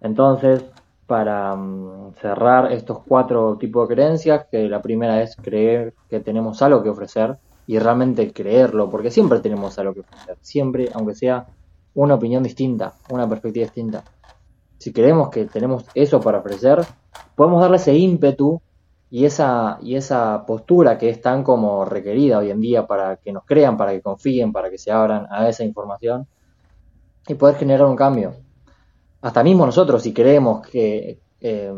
Entonces, 0.00 0.64
para 1.06 1.54
mm, 1.54 2.14
cerrar 2.20 2.72
estos 2.72 2.98
cuatro 3.06 3.56
tipos 3.56 3.88
de 3.88 3.94
creencias, 3.94 4.46
que 4.50 4.68
la 4.68 4.82
primera 4.82 5.22
es 5.22 5.36
creer 5.36 5.94
que 6.10 6.18
tenemos 6.18 6.60
algo 6.60 6.82
que 6.82 6.88
ofrecer 6.88 7.36
y 7.68 7.78
realmente 7.78 8.32
creerlo, 8.32 8.90
porque 8.90 9.12
siempre 9.12 9.38
tenemos 9.38 9.78
algo 9.78 9.94
que 9.94 10.00
ofrecer, 10.00 10.38
siempre, 10.40 10.90
aunque 10.92 11.14
sea 11.14 11.46
una 11.94 12.14
opinión 12.14 12.42
distinta, 12.42 12.94
una 13.10 13.28
perspectiva 13.28 13.64
distinta. 13.64 14.04
Si 14.78 14.92
creemos 14.92 15.30
que 15.30 15.46
tenemos 15.46 15.84
eso 15.94 16.20
para 16.20 16.38
ofrecer, 16.38 16.84
podemos 17.34 17.60
darle 17.60 17.76
ese 17.76 17.94
ímpetu 17.94 18.60
y 19.10 19.24
esa, 19.24 19.78
y 19.80 19.94
esa 19.94 20.44
postura 20.46 20.98
que 20.98 21.08
es 21.08 21.20
tan 21.20 21.44
como 21.44 21.84
requerida 21.84 22.38
hoy 22.38 22.50
en 22.50 22.60
día 22.60 22.86
para 22.86 23.16
que 23.16 23.32
nos 23.32 23.44
crean, 23.44 23.76
para 23.76 23.92
que 23.92 24.02
confíen, 24.02 24.52
para 24.52 24.70
que 24.70 24.78
se 24.78 24.90
abran 24.90 25.26
a 25.30 25.48
esa 25.48 25.64
información 25.64 26.26
y 27.26 27.34
poder 27.34 27.56
generar 27.56 27.86
un 27.86 27.96
cambio. 27.96 28.34
Hasta 29.22 29.42
mismo 29.42 29.64
nosotros, 29.64 30.02
si 30.02 30.12
creemos 30.12 30.66
que 30.66 31.18
eh, 31.40 31.72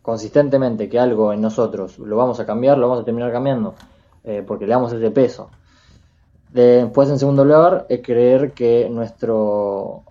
consistentemente 0.00 0.88
que 0.88 0.98
algo 0.98 1.32
en 1.32 1.40
nosotros 1.40 1.98
lo 1.98 2.16
vamos 2.16 2.38
a 2.38 2.46
cambiar, 2.46 2.78
lo 2.78 2.88
vamos 2.88 3.02
a 3.02 3.04
terminar 3.04 3.32
cambiando, 3.32 3.74
eh, 4.22 4.44
porque 4.46 4.66
le 4.66 4.72
damos 4.72 4.92
ese 4.92 5.10
peso. 5.10 5.50
Después, 6.56 7.10
en 7.10 7.18
segundo 7.18 7.44
lugar, 7.44 7.84
es 7.90 8.00
creer 8.02 8.52
que 8.52 8.88
nuestro 8.88 10.04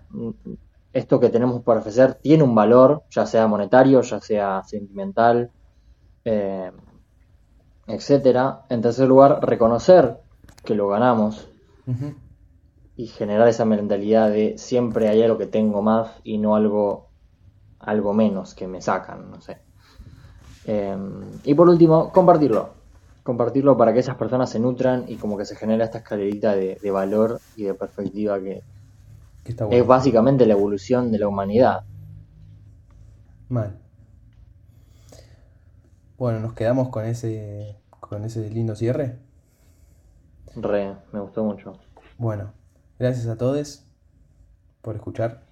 esto 0.92 1.18
que 1.18 1.28
tenemos 1.28 1.60
para 1.62 1.80
ofrecer 1.80 2.14
tiene 2.14 2.44
un 2.44 2.54
valor, 2.54 3.02
ya 3.10 3.26
sea 3.26 3.48
monetario, 3.48 4.00
ya 4.00 4.20
sea 4.20 4.62
sentimental, 4.62 5.50
eh, 6.24 6.70
etcétera. 7.88 8.62
En 8.68 8.80
tercer 8.80 9.08
lugar, 9.08 9.40
reconocer 9.42 10.18
que 10.64 10.76
lo 10.76 10.86
ganamos 10.86 11.48
y 12.96 13.08
generar 13.08 13.48
esa 13.48 13.64
mentalidad 13.64 14.30
de 14.30 14.56
siempre 14.56 15.08
hay 15.08 15.22
algo 15.22 15.38
que 15.38 15.46
tengo 15.46 15.82
más 15.82 16.12
y 16.22 16.38
no 16.38 16.54
algo, 16.54 17.08
algo 17.80 18.14
menos 18.14 18.54
que 18.54 18.68
me 18.68 18.80
sacan, 18.80 19.32
no 19.32 19.40
sé. 19.40 19.58
Em, 20.64 21.22
y 21.42 21.54
por 21.54 21.68
último, 21.68 22.12
compartirlo. 22.12 22.75
Compartirlo 23.26 23.76
para 23.76 23.92
que 23.92 23.98
esas 23.98 24.16
personas 24.16 24.48
se 24.48 24.58
nutran 24.58 25.04
y 25.08 25.16
como 25.16 25.36
que 25.36 25.44
se 25.44 25.56
genera 25.56 25.84
esta 25.84 25.98
escalerita 25.98 26.54
de, 26.54 26.90
valor 26.90 27.40
y 27.56 27.64
de 27.64 27.74
perspectiva 27.74 28.40
que, 28.40 28.62
es 29.70 29.86
básicamente 29.86 30.46
la 30.46 30.54
evolución 30.54 31.12
de 31.12 31.18
la 31.18 31.28
humanidad. 31.28 31.84
Mal. 33.48 33.78
Bueno, 36.16 36.40
nos 36.40 36.54
quedamos 36.54 36.88
con 36.88 37.04
ese, 37.04 37.76
con 38.00 38.24
ese 38.24 38.48
lindo 38.48 38.74
cierre. 38.74 39.18
Re, 40.54 40.94
me 41.12 41.20
gustó 41.20 41.44
mucho. 41.44 41.74
Bueno, 42.16 42.52
Gracias 42.98 43.26
a 43.26 43.36
todos 43.36 43.84
por 44.80 44.96
escuchar. 44.96 45.42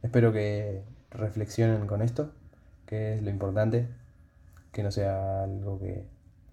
Espero 0.00 0.32
que 0.32 0.84
reflexionen 1.10 1.88
con 1.88 2.02
esto, 2.02 2.30
que 2.86 3.14
es 3.14 3.22
lo 3.22 3.30
importante, 3.30 3.88
que 4.70 4.84
no 4.84 4.92
sea 4.92 5.42
algo 5.42 5.80
que... 5.80 6.06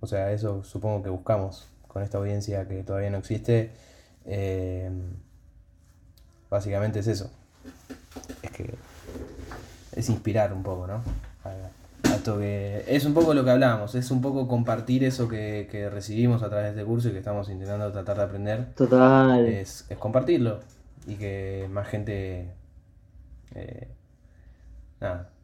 O 0.05 0.07
sea, 0.07 0.31
eso 0.31 0.63
supongo 0.63 1.01
que 1.01 1.09
buscamos 1.09 1.67
con 1.87 2.03
esta 2.03 2.19
audiencia 2.19 2.67
que 2.67 2.83
todavía 2.83 3.09
no 3.09 3.17
existe. 3.17 3.71
Eh, 4.25 4.89
básicamente 6.47 6.99
es 6.99 7.07
eso. 7.07 7.31
Es 8.43 8.51
que 8.51 8.75
es 9.95 10.09
inspirar 10.09 10.53
un 10.53 10.61
poco, 10.61 10.85
¿no? 10.85 11.01
que 12.23 12.83
es 12.87 13.05
un 13.05 13.13
poco 13.13 13.33
lo 13.33 13.43
que 13.43 13.51
hablábamos, 13.51 13.95
es 13.95 14.09
un 14.11 14.21
poco 14.21 14.47
compartir 14.47 15.03
eso 15.03 15.27
que, 15.27 15.89
recibimos 15.91 16.43
a 16.43 16.49
través 16.49 16.65
de 16.65 16.81
este 16.81 16.85
curso 16.85 17.09
y 17.09 17.11
que 17.11 17.19
estamos 17.19 17.49
intentando 17.49 17.91
tratar 17.91 18.17
de 18.17 18.23
aprender. 18.23 18.73
Total. 18.75 19.45
Es, 19.45 19.85
compartirlo 19.99 20.59
y 21.07 21.15
que 21.15 21.67
más 21.71 21.87
gente 21.87 22.51
eh, 23.55 23.87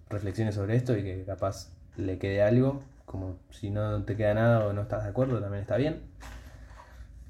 reflexione 0.09 0.51
sobre 0.51 0.75
esto 0.75 0.97
y 0.97 1.03
que 1.03 1.23
capaz 1.23 1.69
le 1.97 2.17
quede 2.17 2.41
algo, 2.41 2.81
como 3.11 3.35
si 3.49 3.69
no 3.69 4.03
te 4.03 4.15
queda 4.15 4.33
nada 4.33 4.65
o 4.65 4.73
no 4.73 4.81
estás 4.81 5.03
de 5.03 5.09
acuerdo, 5.09 5.39
también 5.39 5.61
está 5.61 5.75
bien. 5.75 6.01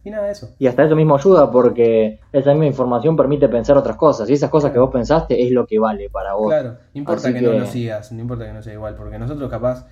Y 0.04 0.10
nada 0.10 0.26
de 0.26 0.32
eso. 0.32 0.56
Y 0.58 0.68
hasta 0.68 0.84
eso 0.84 0.96
mismo 0.96 1.16
ayuda 1.16 1.52
porque 1.52 2.20
esa 2.32 2.52
misma 2.52 2.66
información 2.68 3.16
permite 3.16 3.50
pensar 3.50 3.78
otras 3.78 3.98
cosas. 3.98 4.30
Y 4.30 4.34
esas 4.34 4.50
cosas 4.50 4.72
que 4.72 4.80
vos 4.80 4.92
pensaste 4.92 5.44
es 5.44 5.52
lo 5.52 5.68
que 5.68 5.80
vale 5.80 6.10
para 6.10 6.34
vos. 6.34 6.50
Claro, 6.50 6.72
no 6.72 7.00
importa 7.00 7.34
que, 7.34 7.42
no 7.42 7.52
lo 7.52 7.66
sigas, 7.66 8.12
no 8.12 8.22
importa 8.22 8.46
que 8.46 8.54
no 8.54 8.62
sea 8.62 8.74
igual, 8.74 8.96
porque 8.96 9.20
nosotros 9.20 9.50
capaz... 9.50 9.88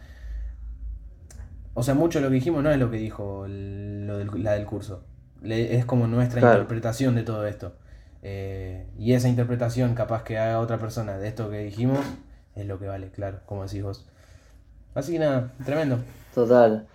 O 1.73 1.83
sea, 1.83 1.93
mucho 1.93 2.19
de 2.19 2.25
lo 2.25 2.29
que 2.29 2.35
dijimos 2.35 2.63
no 2.63 2.71
es 2.71 2.77
lo 2.77 2.89
que 2.89 2.97
dijo 2.97 3.45
lo 3.47 4.17
del, 4.17 4.29
la 4.43 4.53
del 4.53 4.65
curso. 4.65 5.03
es 5.43 5.85
como 5.85 6.07
nuestra 6.07 6.41
interpretación 6.41 7.15
de 7.15 7.23
todo 7.23 7.45
esto. 7.45 7.73
Eh, 8.21 8.87
y 8.97 9.13
esa 9.13 9.29
interpretación 9.29 9.95
capaz 9.95 10.23
que 10.23 10.37
haga 10.37 10.59
otra 10.59 10.77
persona 10.77 11.17
de 11.17 11.27
esto 11.27 11.49
que 11.49 11.59
dijimos 11.59 11.99
es 12.55 12.65
lo 12.65 12.79
que 12.79 12.87
vale, 12.87 13.11
claro, 13.11 13.39
como 13.45 13.63
decís 13.63 13.83
vos. 13.83 14.09
Así 14.99 15.13
que 15.13 15.19
nada, 15.19 15.53
tremendo. 15.63 15.99
Total. 16.35 16.85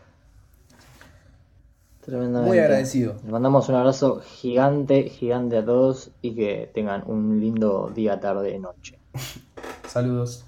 Muy 2.06 2.58
agradecido. 2.58 3.14
Les 3.22 3.32
mandamos 3.32 3.70
un 3.70 3.76
abrazo 3.76 4.20
gigante, 4.20 5.04
gigante 5.08 5.56
a 5.56 5.64
todos 5.64 6.10
y 6.20 6.34
que 6.34 6.70
tengan 6.74 7.02
un 7.06 7.40
lindo 7.40 7.90
día, 7.94 8.20
tarde, 8.20 8.58
noche. 8.58 8.98
Saludos. 9.88 10.44